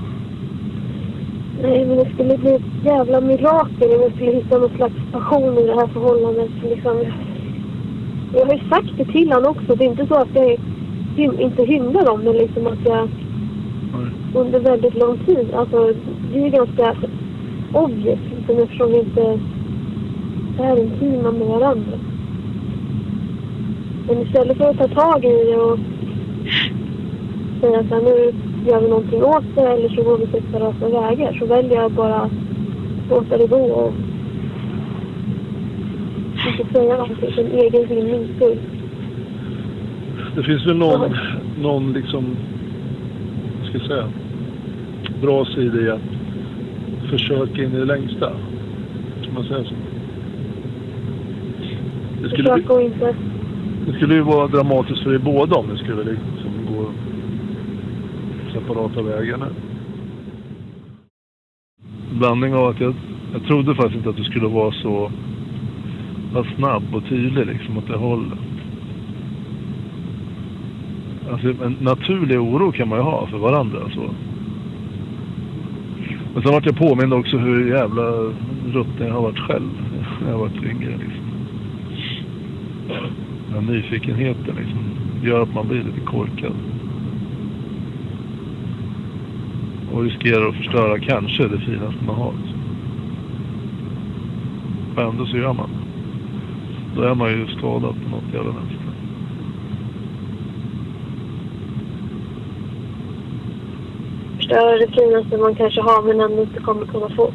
[1.63, 5.59] Nej, men det skulle bli ett jävla mirakel om jag skulle hitta någon slags passion
[5.59, 6.51] i det här förhållandet.
[6.63, 6.97] Liksom.
[8.35, 9.75] Jag har ju sagt det till honom också.
[9.75, 10.61] Det är inte så att jag
[11.17, 14.11] hym, inte hymlar om det, liksom att jag mm.
[14.35, 15.55] under väldigt lång tid.
[15.55, 15.93] Alltså,
[16.33, 16.97] det är ganska
[17.73, 19.39] obvious liksom, eftersom vi inte
[20.59, 21.99] är intima med varandra.
[24.09, 25.79] Men istället för att ta tag i det och
[27.61, 28.33] säga så här, nu
[28.71, 32.15] gör vi någonting åt det eller så går vi separata vägar så väljer jag bara
[32.15, 32.33] att
[33.11, 33.93] låta det gå och
[36.47, 38.76] inte säga någonting för egen vinnings skull.
[40.37, 41.17] Det finns väl någon,
[41.61, 42.37] någon liksom,
[43.69, 44.09] ska jag säga,
[45.23, 48.33] bra sida i att försöka in i det längsta.
[49.25, 49.75] Kan man säga så?
[52.23, 53.17] Det skulle, Försök att inte...
[53.87, 56.91] det skulle ju vara dramatiskt för er båda om det skulle liksom gå
[58.53, 59.47] separata vägar nu.
[62.19, 62.95] Blandning av att jag,
[63.33, 65.11] jag trodde faktiskt inte att du skulle vara så
[66.33, 68.39] pass snabb och tydlig liksom åt det hållet.
[71.33, 74.11] Alltså en naturlig oro kan man ju ha för varandra så.
[76.35, 78.03] Men sen vart jag påmind också hur jävla
[78.73, 79.71] rutten jag har varit själv
[80.23, 81.27] när jag varit yngre liksom.
[83.47, 84.81] Den här nyfikenheten liksom
[85.23, 86.53] gör att man blir lite korkad.
[89.93, 92.33] Och riskerar att förstöra kanske det finaste man har.
[92.33, 92.61] Liksom.
[94.97, 95.71] Och ändå så gör man.
[96.97, 98.76] Då är man ju skadad på något jävla vänster.
[104.47, 107.33] Förstöra det finaste man kanske har men ändå inte kommer kunna få.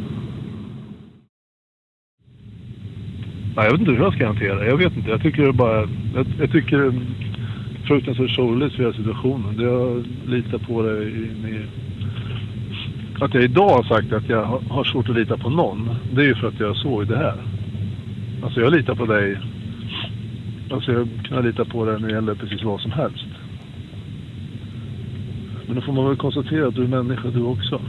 [3.55, 4.65] Nej, jag vet inte hur jag ska hantera det.
[4.65, 5.09] Jag vet inte.
[5.09, 5.79] Jag tycker det är bara...
[6.15, 7.01] Jag, jag tycker det är
[7.87, 9.59] fruktansvärt sorgligt för hela situationen.
[9.59, 11.65] Jag litar på det in i...
[13.23, 15.89] Att jag idag har sagt att jag har- har svårt att lita på någon.
[16.13, 17.35] Det är ju för att jag såg det här.
[18.43, 19.37] Alltså jag litar på dig.
[20.71, 23.25] Alltså jag kan lita på dig när det gäller precis vad som helst.
[25.71, 27.81] Men då får man väl konstatera att du är människa du också.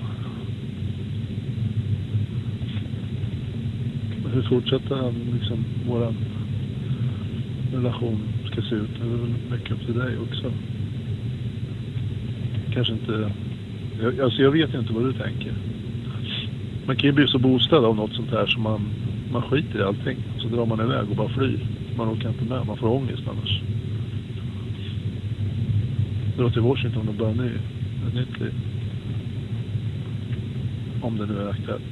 [4.32, 6.14] hur fortsätter liksom vår
[7.72, 8.18] relation
[8.52, 8.90] ska se ut.
[8.98, 10.52] Det är väl mycket upp till dig också.
[12.74, 13.32] Kanske inte...
[14.02, 15.52] Jag, alltså jag vet inte vad du tänker.
[16.86, 18.80] Man kan ju bli så boostad av något sånt här som man,
[19.32, 20.16] man skiter i allting.
[20.38, 21.66] Så drar man iväg och bara flyr.
[21.96, 22.66] Man orkar inte med.
[22.66, 23.62] Man får ångest annars.
[26.42, 27.50] Dra till Washington och börja ny,
[28.08, 28.52] ett nytt liv.
[31.02, 31.82] Om det nu är aktuellt.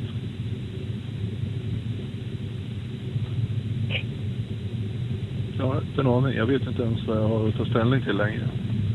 [5.59, 6.35] Jag har inte en aning.
[6.35, 8.48] Jag vet inte ens vad jag har att ta ställning till längre.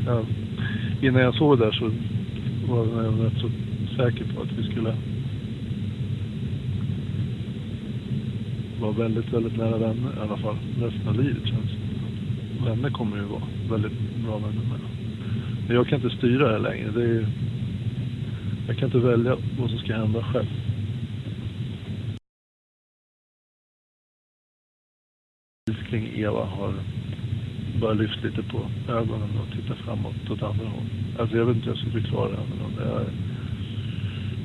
[0.06, 0.24] Jag,
[1.02, 1.90] innan jag såg det där så
[2.72, 3.50] var jag rätt så
[3.96, 4.94] säker på att vi skulle
[8.80, 10.56] vara väldigt, väldigt nära vänner i alla fall.
[10.80, 12.70] Resten av livet känns det.
[12.70, 15.05] Vänner kommer ju vara väldigt bra vänner med.
[15.66, 16.90] Men jag kan inte styra det längre.
[16.90, 17.26] Det är,
[18.66, 20.46] jag kan inte välja vad som ska hända själv.
[25.90, 26.74] kring Eva har
[27.80, 30.86] bara lyft lite på ögonen och tittat framåt åt andra håll.
[31.18, 32.36] Alltså jag vet inte hur jag ska förklara det.
[32.36, 33.06] Men det, är,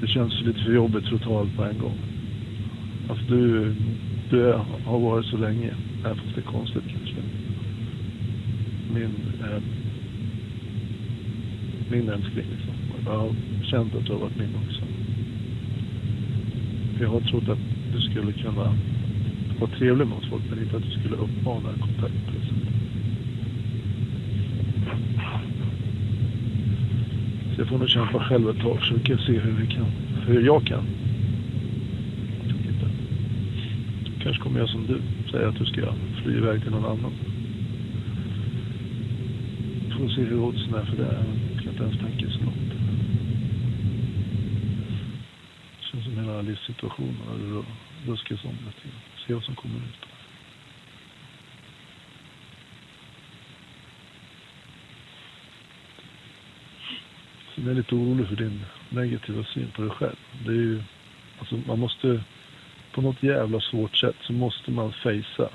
[0.02, 1.98] det känns lite för jobbigt för att ta allt på en gång.
[3.10, 3.76] Alltså du,
[4.30, 4.53] du
[4.85, 5.73] har varit så länge,
[6.06, 7.15] även fast det är konstigt kanske.
[8.93, 9.81] Min, eh,
[11.91, 12.73] min älskling liksom.
[13.05, 14.81] Jag har känt att du har varit min också.
[16.99, 17.59] Jag har trott att
[17.93, 18.76] du skulle kunna
[19.59, 22.73] vara trevlig mot folk, men inte att du skulle uppmana kontakt på det sättet.
[27.55, 29.85] Så jag får nog kämpa själv ett tag, försöka se hur vi kan,
[30.27, 30.84] hur jag kan.
[34.23, 35.01] Kanske kommer jag som du,
[35.31, 35.93] säga att du ska
[36.23, 37.11] fly iväg till någon annan.
[39.97, 41.51] Får se hur oddsen är för det.
[41.82, 42.72] Jag kan inte ens tänka så långt.
[45.91, 47.64] känns som hela livssituationen har
[48.12, 49.02] ruskats om lite grann.
[49.28, 50.06] Se vad som kommer ut.
[57.56, 60.16] Så jag är lite orolig för din negativa syn på dig själv.
[60.45, 60.84] Det är ju,
[61.40, 62.24] alltså man måste,
[62.91, 65.49] på något jävla svårt sätt så måste man fejsa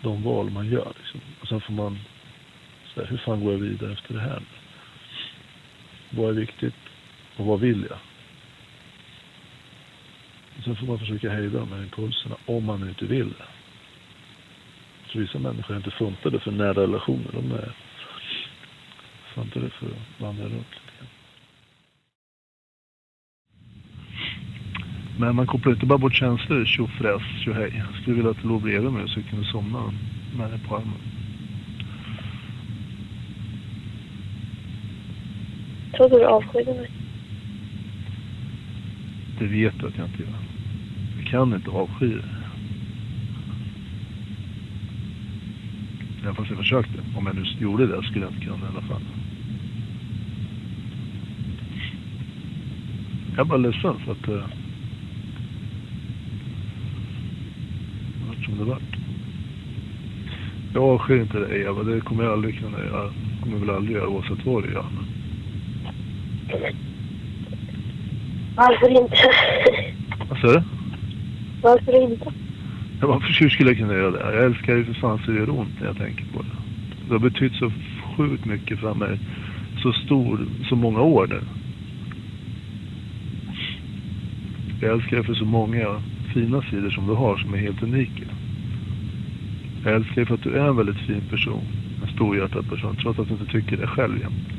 [0.00, 0.92] de val man gör.
[0.98, 1.20] Liksom.
[1.40, 1.98] Och sen får man
[2.94, 4.42] säga, hur fan går jag vidare efter det här?
[6.10, 6.74] Vad är viktigt
[7.36, 7.98] och vad vill jag?
[10.64, 13.44] Sen får man försöka hejda de här impulserna om man inte vill det.
[15.12, 17.30] Så vissa människor är inte funtade för nära relationer.
[17.32, 17.72] De är
[19.34, 21.08] funtade för att vandra runt lite grann.
[25.18, 27.84] Men man kopplar inte bara bort känslor, tjofräs, tjohej.
[27.92, 29.92] Jag skulle vilja att du låg bredvid mig så jag kunde somna
[30.36, 31.17] med dig på armen.
[35.96, 36.90] Tror du du avskydde mig?
[39.38, 40.38] Det vet du att jag inte gör.
[41.18, 42.24] Jag kan inte avsky dig.
[46.22, 46.98] Även fast jag försökte.
[47.16, 49.02] Om jag nu gjorde det skulle jag inte kunna i alla fall.
[53.30, 54.28] Jag är bara ledsen för att...
[54.28, 54.34] Uh,
[58.14, 58.96] det vart som det vart.
[60.74, 61.82] Jag avskyr inte dig, Eva.
[61.82, 63.04] Det kommer jag aldrig kunna göra.
[63.04, 64.86] Det kommer jag väl aldrig göra oavsett vad du gör.
[68.56, 69.16] Varför inte?
[70.28, 70.62] Vad sa du?
[71.62, 72.32] Varför inte?
[73.00, 74.18] Ja, varför skulle jag kunna göra det?
[74.18, 76.48] Jag älskar dig för fan så det gör ont när jag tänker på det.
[77.08, 77.72] Det har betytt så
[78.16, 79.18] sjukt mycket för mig.
[79.82, 81.40] Så stor, så många år nu.
[84.80, 86.02] Jag älskar dig för så många
[86.34, 88.24] fina sidor som du har som är helt unika.
[89.84, 91.62] Jag älskar dig för att du är en väldigt fin person.
[92.02, 94.57] En storhjärtad person, trots att du inte tycker det själv jämt.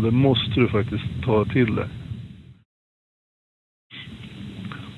[0.00, 1.88] Och det måste du faktiskt ta till dig.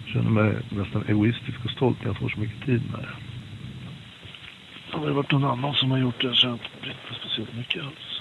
[0.05, 3.17] Jag känner mig nästan egoistisk och stolt när jag får så mycket tid med det.
[4.97, 7.57] Har det varit någon annan som har gjort det så har jag inte brytt speciellt
[7.57, 8.21] mycket alls.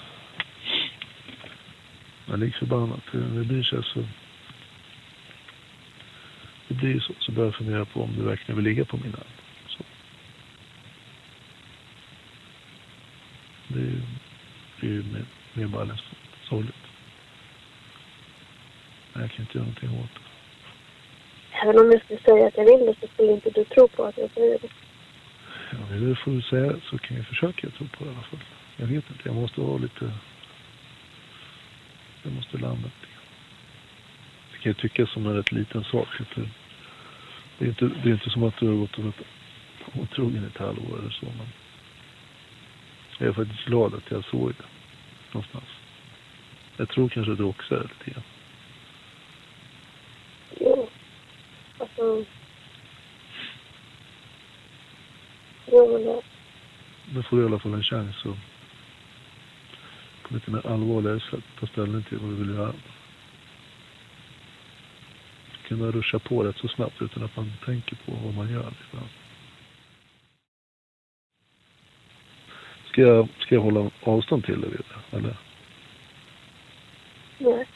[2.26, 4.04] Men lik förbannat, det blir så så...
[6.68, 9.12] Det blir så, så börjar jag fundera på om du verkligen vill ligga på min
[9.12, 9.26] hand.
[13.68, 13.80] Det
[14.86, 16.21] är ju, mer, mer ledsamt,
[16.52, 16.84] sorgligt.
[19.12, 20.24] Men jag kan inte göra någonting åt det.
[21.62, 24.04] Även om jag skulle säga att jag vill det så skulle inte du tro på
[24.04, 24.68] att jag säger det.
[25.70, 28.44] Ja, det får du säga så kan jag försöka tro på det i alla fall.
[28.76, 30.12] Jag vet inte, jag måste vara lite...
[32.22, 33.06] Jag måste landa lite.
[34.52, 36.08] Det kan ju tyckas som en rätt liten sak.
[37.58, 39.22] det, är inte, det är inte som att du har gått och varit
[40.00, 41.26] otrogen i ett halvår eller så.
[41.26, 41.46] Men
[43.18, 44.64] jag är faktiskt glad att jag såg det
[45.32, 45.81] någonstans.
[46.76, 48.24] Jag tror kanske att du också är det lite grann.
[50.60, 50.88] Jo.
[51.78, 52.24] Alltså...
[55.66, 56.22] Jo, men det...
[57.14, 58.36] Nu får du i alla fall en chans att
[60.22, 62.72] på lite mer allvarligare sätt ta ställning till vad du vill göra.
[65.68, 68.72] Kunna ruscha på rätt så snabbt utan att man tänker på vad man gör.
[68.80, 69.08] Liksom.
[72.88, 74.70] Ska jag, ska jag hålla avstånd till dig?
[75.10, 75.36] Eller?
[77.42, 77.66] Nej.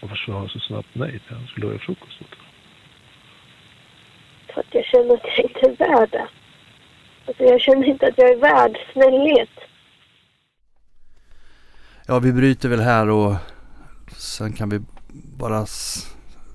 [0.00, 2.52] Varför sa han så snabbt nej till han skulle ha frukost åt honom?
[4.54, 6.28] För att jag känner att jag inte är värd det.
[7.26, 9.50] Alltså jag känner inte att jag är värd snällhet.
[12.06, 13.34] Ja, vi bryter väl här och
[14.16, 14.80] sen kan vi
[15.38, 15.66] bara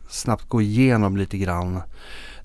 [0.10, 1.82] snabbt gå igenom lite grann.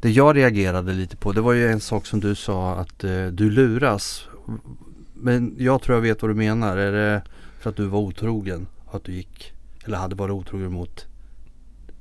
[0.02, 3.26] Det jag reagerade lite på, det var ju en sak som du sa att eh,
[3.26, 4.28] du luras.
[5.22, 6.76] Men jag tror jag vet vad du menar.
[6.76, 7.22] Är det
[7.60, 8.66] för att du var otrogen?
[8.90, 9.52] Att du gick,
[9.84, 11.06] eller hade varit otrogen mot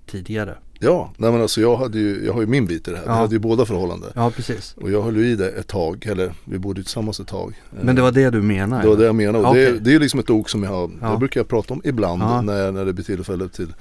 [0.06, 0.58] tidigare?
[0.84, 3.04] Ja, nej men alltså jag, hade ju, jag har ju min bit i det här.
[3.06, 3.14] Ja.
[3.14, 4.10] Vi hade ju båda förhållanden.
[4.16, 4.76] Ja, precis.
[4.78, 7.54] Och jag höll ju i det ett tag, eller vi bodde ju tillsammans ett tag.
[7.82, 8.82] Men det var det du menar?
[8.82, 9.44] Det var det jag menade.
[9.44, 9.72] Och Okej.
[9.72, 11.12] det, det är liksom ett ord som jag har, Ja.
[11.12, 12.42] det brukar jag prata om ibland Ja.
[12.42, 13.74] när, när det blir tillfälle till,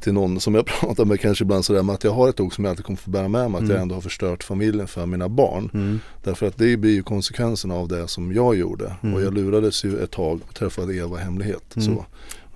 [0.00, 2.54] till någon som jag pratar med kanske ibland sådär med att jag har ett ord
[2.54, 3.58] som jag alltid kommer få bära med mig.
[3.58, 3.72] Att Mm.
[3.72, 5.70] jag ändå har förstört familjen för mina barn.
[5.74, 6.00] Mm.
[6.24, 8.94] Därför att det blir ju konsekvenserna av det som jag gjorde.
[9.02, 9.14] Mm.
[9.14, 11.76] Och jag lurades ju ett tag och träffade Eva i hemlighet.
[11.76, 11.86] Mm.
[11.86, 12.04] Så.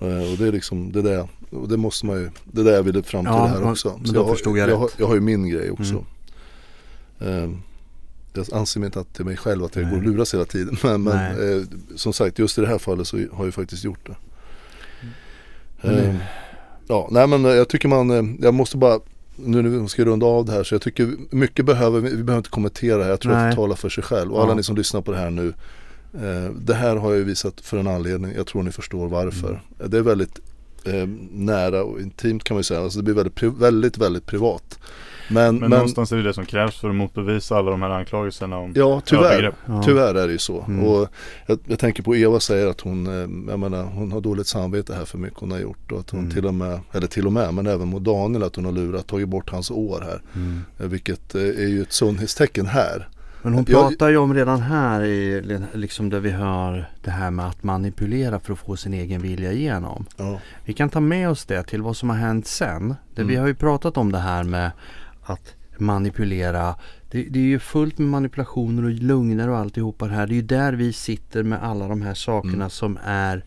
[0.05, 2.73] Eh, Och det är liksom det där, och det måste man ju, det är där
[2.73, 3.93] jag ville fram till Ja, det här också.
[3.97, 4.95] men Så jag, har- förstod jag jag, har, rätt.
[4.99, 6.05] jag har ju min grej också.
[7.19, 7.43] Mm.
[7.53, 7.57] Eh,
[8.35, 9.91] Jag anser mig inte att det är mig själv att jag Nej.
[9.91, 10.77] går och luras hela tiden.
[10.83, 11.63] Men, men eh,
[11.95, 14.15] som sagt, just i det här fallet så har jag faktiskt gjort det.
[15.81, 16.15] Det- Eh,
[16.87, 18.99] Ja, nej men eh, jag tycker man, eh, jag måste bara
[19.35, 22.37] nu när vi ska runda av det här så jag tycker mycket behöver, vi behöver
[22.37, 23.09] inte kommentera här.
[23.09, 23.43] Jag tror Nej.
[23.43, 24.31] att det talar för sig själv.
[24.31, 24.55] Och alla Ja.
[24.55, 25.53] ni som lyssnar på det här nu.
[26.13, 28.33] Eh, det här har jag ju visat för en anledning.
[28.35, 29.49] Jag tror ni förstår varför.
[29.79, 29.91] Mm.
[29.91, 30.39] Det är väldigt
[30.85, 32.79] eh, nära och intimt kan man ju säga.
[32.81, 34.79] Alltså det blir väldigt, väldigt, väldigt privat.
[35.29, 37.89] Men, Men, men, någonstans är det det som krävs för att motbevisa alla de här
[37.89, 39.53] anklagelserna om ja tyvärr.
[39.65, 39.83] Ja.
[39.85, 40.61] Tyvärr är det ju så.
[40.67, 40.85] Mm.
[40.85, 41.07] Och
[41.47, 44.93] jag, jag tänker på Eva säger att hon, eh, jag menar, hon har dåligt samvete
[44.95, 45.91] här för mycket hon har gjort.
[45.91, 46.31] Och att hon Mm.
[46.31, 49.07] till och med, eller till och med, men även mot Daniel att hon har lurat,
[49.07, 50.21] tagit bort hans år här.
[50.35, 50.61] Mm.
[50.79, 53.07] Eh, Vilket eh, är ju ett sundhetstecken här.
[53.45, 55.41] Men hon pratar ju om redan här i
[55.73, 59.51] liksom där vi hör det här med att manipulera för att få sin egen vilja
[59.51, 60.05] igenom.
[60.17, 60.39] Ja.
[60.65, 62.89] Vi kan ta med oss det till vad som har hänt sen.
[63.15, 63.41] Det Vi Mm.
[63.41, 64.71] har ju pratat om det här med
[65.25, 66.75] att manipulera.
[67.11, 70.27] Det, det är ju fullt med manipulationer och lögner och alltihopa det här.
[70.27, 72.69] Det är ju där vi sitter med alla de här sakerna Mm.
[72.69, 73.43] som är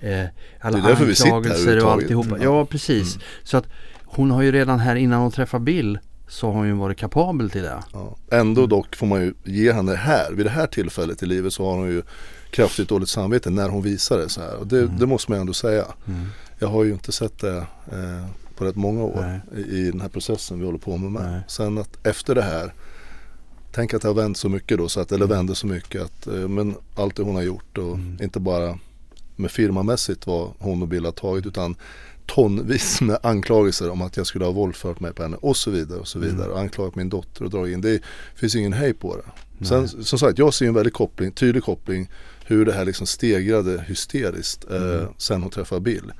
[0.00, 0.24] eh,
[0.60, 2.02] alla Det är därför vi anklagelser och överhuvudtaget.
[2.02, 2.28] alltihopa.
[2.28, 2.42] Mm.
[2.42, 3.18] Ja, precis.
[3.42, 3.66] Så att
[4.04, 5.98] hon har ju redan här innan hon träffar Bill
[6.28, 7.78] så har hon ju varit kapabel till det.
[7.92, 8.16] Ja.
[8.30, 11.64] Ändå dock får man ju ge henne här, vid det här tillfället i livet så
[11.70, 12.02] har hon ju
[12.50, 14.56] kraftigt dåligt samvete när hon visar det så här.
[14.56, 14.98] Och det, Mm.
[14.98, 15.84] det måste man ändå säga.
[16.08, 16.26] Mm.
[16.58, 17.56] Jag har ju inte sett det
[17.92, 18.26] eh,
[18.56, 19.64] på rätt många år Nej.
[19.64, 21.12] i, i den här processen vi håller på med.
[21.12, 21.22] Nej.
[21.32, 21.42] med.
[21.48, 22.74] Sen att efter det här,
[23.72, 26.26] tänk att det har vänt så mycket då, så att, eller vände så mycket att,
[26.26, 28.18] eh, men allt det hon har gjort och Mm.
[28.22, 28.78] inte bara
[29.36, 31.76] med firmamässigt vad hon och Bill har tagit utan
[32.26, 36.00] tonvis med anklagelser om att jag skulle ha våldfört mig på henne och så vidare
[36.00, 36.30] och så Mm.
[36.30, 37.80] vidare och anklagat min dotter och dragit in.
[37.80, 38.00] Det
[38.34, 39.64] finns ingen hej på det.
[39.66, 42.10] Sen som sagt, jag ser en väldigt koppling, tydlig koppling
[42.46, 45.06] hur det här liksom stegrade hysteriskt eh, Mm.
[45.18, 46.12] sen hon träffade Bill.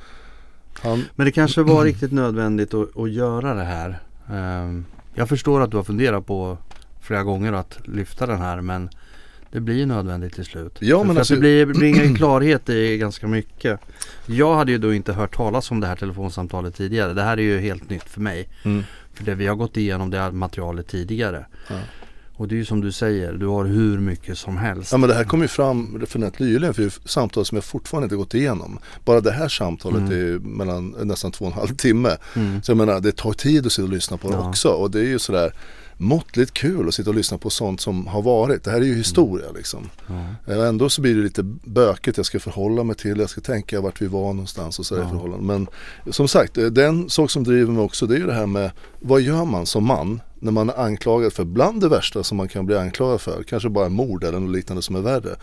[0.85, 3.99] Han, Men det kanske var riktigt nödvändigt att, att göra det här.
[4.31, 4.85] Ehm,
[5.15, 6.59] jag förstår att du har funderat på
[7.01, 8.89] flera gånger att lyfta den här men
[9.53, 10.77] det blir nödvändigt till slut.
[10.81, 13.81] Ja, för men för alltså- att det blir, bringar klarhet i ganska mycket.
[14.27, 17.13] Jag hade ju då inte hört talas om det här telefonsamtalet tidigare.
[17.15, 18.49] Det här är ju helt nytt för mig.
[18.65, 18.83] mm,
[19.15, 21.47] För det, vi har gått igenom det här materialet tidigare.
[21.69, 21.75] Ja.
[22.37, 24.93] Och det är ju som du säger, du har hur mycket som helst.
[24.93, 28.17] ja men det här kom ju fram rätt nyligen för samtal som jag fortfarande inte
[28.17, 28.79] gått igenom.
[29.05, 30.13] Bara det här samtalet Mm.
[30.13, 32.17] är mellan nästan två och en halv timme.
[32.37, 32.63] Mm.
[32.63, 34.49] Så jag menar det tar tid att sitta och lyssna på det Ja.
[34.49, 35.53] också och det är ju sådär
[35.97, 38.65] måttligt kul att sitta och lyssna på sånt som har varit.
[38.65, 39.89] Det här är ju historia liksom.
[40.47, 40.53] Ja.
[40.55, 43.81] Eh, Ändå så blir det lite bökigt, jag ska förhålla mig till, jag ska tänka
[43.81, 45.09] vart vi var någonstans och sådär Ja.
[45.09, 45.45] i förhållande.
[45.45, 45.67] Men
[46.13, 48.71] som sagt, eh, den sak som driver mig också det är ju det här med
[49.01, 52.49] vad gör man som man när man är anklagad för bland det värsta som man
[52.49, 55.37] kan bli anklagad för, kanske bara mord eller något liknande som är värre.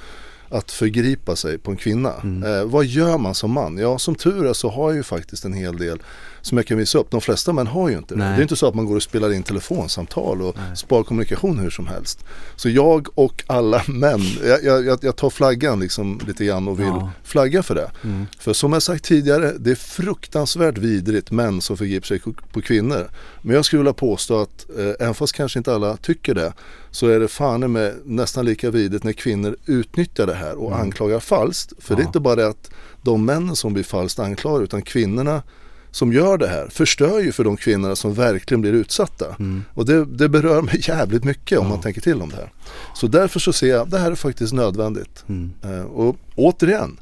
[0.49, 2.13] Att förgripa sig på en kvinna.
[2.23, 2.53] Mm.
[2.53, 3.77] Eh, vad gör man som man?
[3.77, 5.99] Ja som tur är så har jag ju faktiskt en hel del
[6.41, 7.11] som jag kan visa upp.
[7.11, 8.19] De flesta män har ju inte det.
[8.21, 10.77] Det är inte så att man går och spelar in telefonsamtal och Nej.
[10.77, 12.23] sparar kommunikation hur som helst.
[12.55, 16.85] Så jag och alla män, jag, jag, jag- tar flaggan liksom lite grann och vill
[16.87, 17.11] Ja.
[17.23, 17.91] flagga för det.
[18.03, 18.25] Mm.
[18.39, 22.19] För som jag sagt tidigare, det är fruktansvärt vidrigt män som förgriper sig
[22.53, 23.09] på kvinnor.
[23.41, 26.53] Men jag skulle vilja påstå att, eh, även fast kanske inte alla tycker det,
[26.91, 30.81] så är det fan med nästan lika vidrigt när kvinnor utnyttjar det här och Mm.
[30.81, 31.73] anklagar falskt.
[31.79, 32.07] För det är Ja.
[32.07, 32.69] inte bara det att
[33.01, 35.43] de männen som blir falskt anklagade, utan kvinnorna
[35.91, 39.25] som gör det här förstör ju för de kvinnorna som verkligen blir utsatta.
[39.39, 39.63] Mm.
[39.73, 41.69] Och det, det berör mig jävligt mycket om Ja.
[41.69, 42.51] man tänker till om det här.
[42.95, 45.23] Så därför så ser jag, det här är faktiskt nödvändigt.
[45.29, 45.51] Mm.
[45.63, 46.97] Eh, och återigen,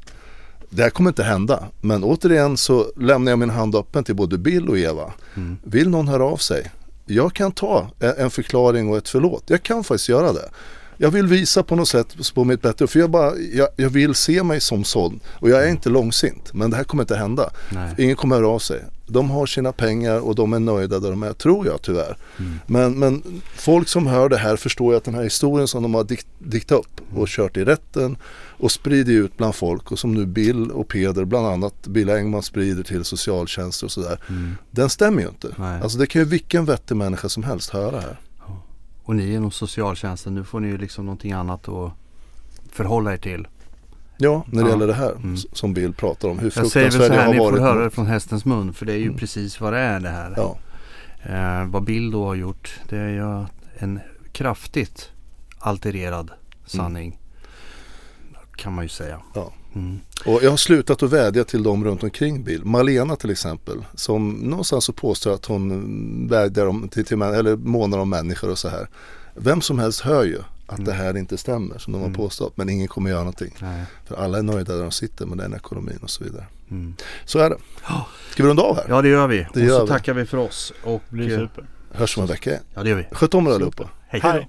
[0.70, 1.64] det här kommer inte hända.
[1.80, 5.12] Men återigen så lämnar jag min hand öppen till både Bill och Eva.
[5.36, 5.56] Mm.
[5.62, 6.70] Vill någon höra av sig?
[7.06, 9.42] Jag kan ta en förklaring och ett förlåt.
[9.46, 10.48] Jag kan faktiskt göra det.
[11.02, 12.86] Jag vill visa på något sätt på mitt bättre.
[12.86, 15.20] För jag, bara, jag, jag vill se mig som sån.
[15.28, 16.54] Och jag är inte långsint.
[16.54, 17.50] Men det här kommer inte hända.
[17.68, 17.94] Nej.
[17.98, 18.84] Ingen kommer höra av sig.
[19.06, 22.16] De har sina pengar och de är nöjda där de är, tror jag tyvärr.
[22.38, 22.58] Mm.
[22.66, 23.22] Men, men
[23.56, 26.26] folk som hör det här förstår ju att den här historien som de har dikt,
[26.38, 28.16] diktat upp och kört i rätten
[28.58, 32.42] och spridit ut bland folk och som nu Bill och Peder, bland annat Bill Engman
[32.42, 34.20] sprider till socialtjänster och sådär.
[34.70, 35.48] Den stämmer ju inte.
[35.56, 35.80] Nej.
[35.82, 38.16] Alltså det kan ju vilken vettig människa som helst höra här.
[39.02, 41.92] Och ni inom socialtjänsten, nu får ni ju liksom någonting annat att
[42.72, 43.48] förhålla er till.
[44.16, 44.72] Ja, när det Ja.
[44.74, 45.36] gäller det här Mm.
[45.36, 46.38] som Bill pratar om.
[46.38, 48.86] Hur Jag säger väl så fruktansvärt här, ni får höra det från hästens mun för
[48.86, 50.34] det är ju precis vad det är det här.
[50.36, 50.56] Ja,
[51.22, 53.44] Eh, vad Bill då har gjort, det är ju
[53.78, 54.00] en
[54.32, 55.10] kraftigt
[55.58, 56.30] altererad
[56.66, 57.18] sanning.
[58.56, 59.20] Kan man ju säga.
[59.34, 59.52] Ja.
[59.74, 60.00] Mm.
[60.24, 62.64] och jag har slutat att vädja till dem runt omkring Bill.
[62.64, 67.98] Malena till exempel, som någonstans så påstår att hon vädjar om, till, till, eller månar
[67.98, 68.88] om människor och så här.
[69.34, 72.56] Vem som helst hör ju att det här inte stämmer som de har påstått.
[72.56, 73.54] Men ingen kommer göra någonting.
[73.58, 73.84] Nej.
[74.04, 76.46] För alla är nöjda där de sitter med den ekonomin och så vidare.
[76.70, 76.94] Mm.
[77.24, 77.56] Så är det.
[78.30, 78.84] Ska vi runda av här?
[78.88, 79.46] Ja det gör vi.
[79.54, 79.88] och gör så vi.
[79.88, 80.72] tackar vi för oss.
[80.84, 81.64] Och, Det blir super.
[81.92, 83.04] Hörs om en vecka ja det gör vi.
[83.12, 83.88] Sköt om er allihopa.
[84.08, 84.20] Hej.
[84.20, 84.48] Hej.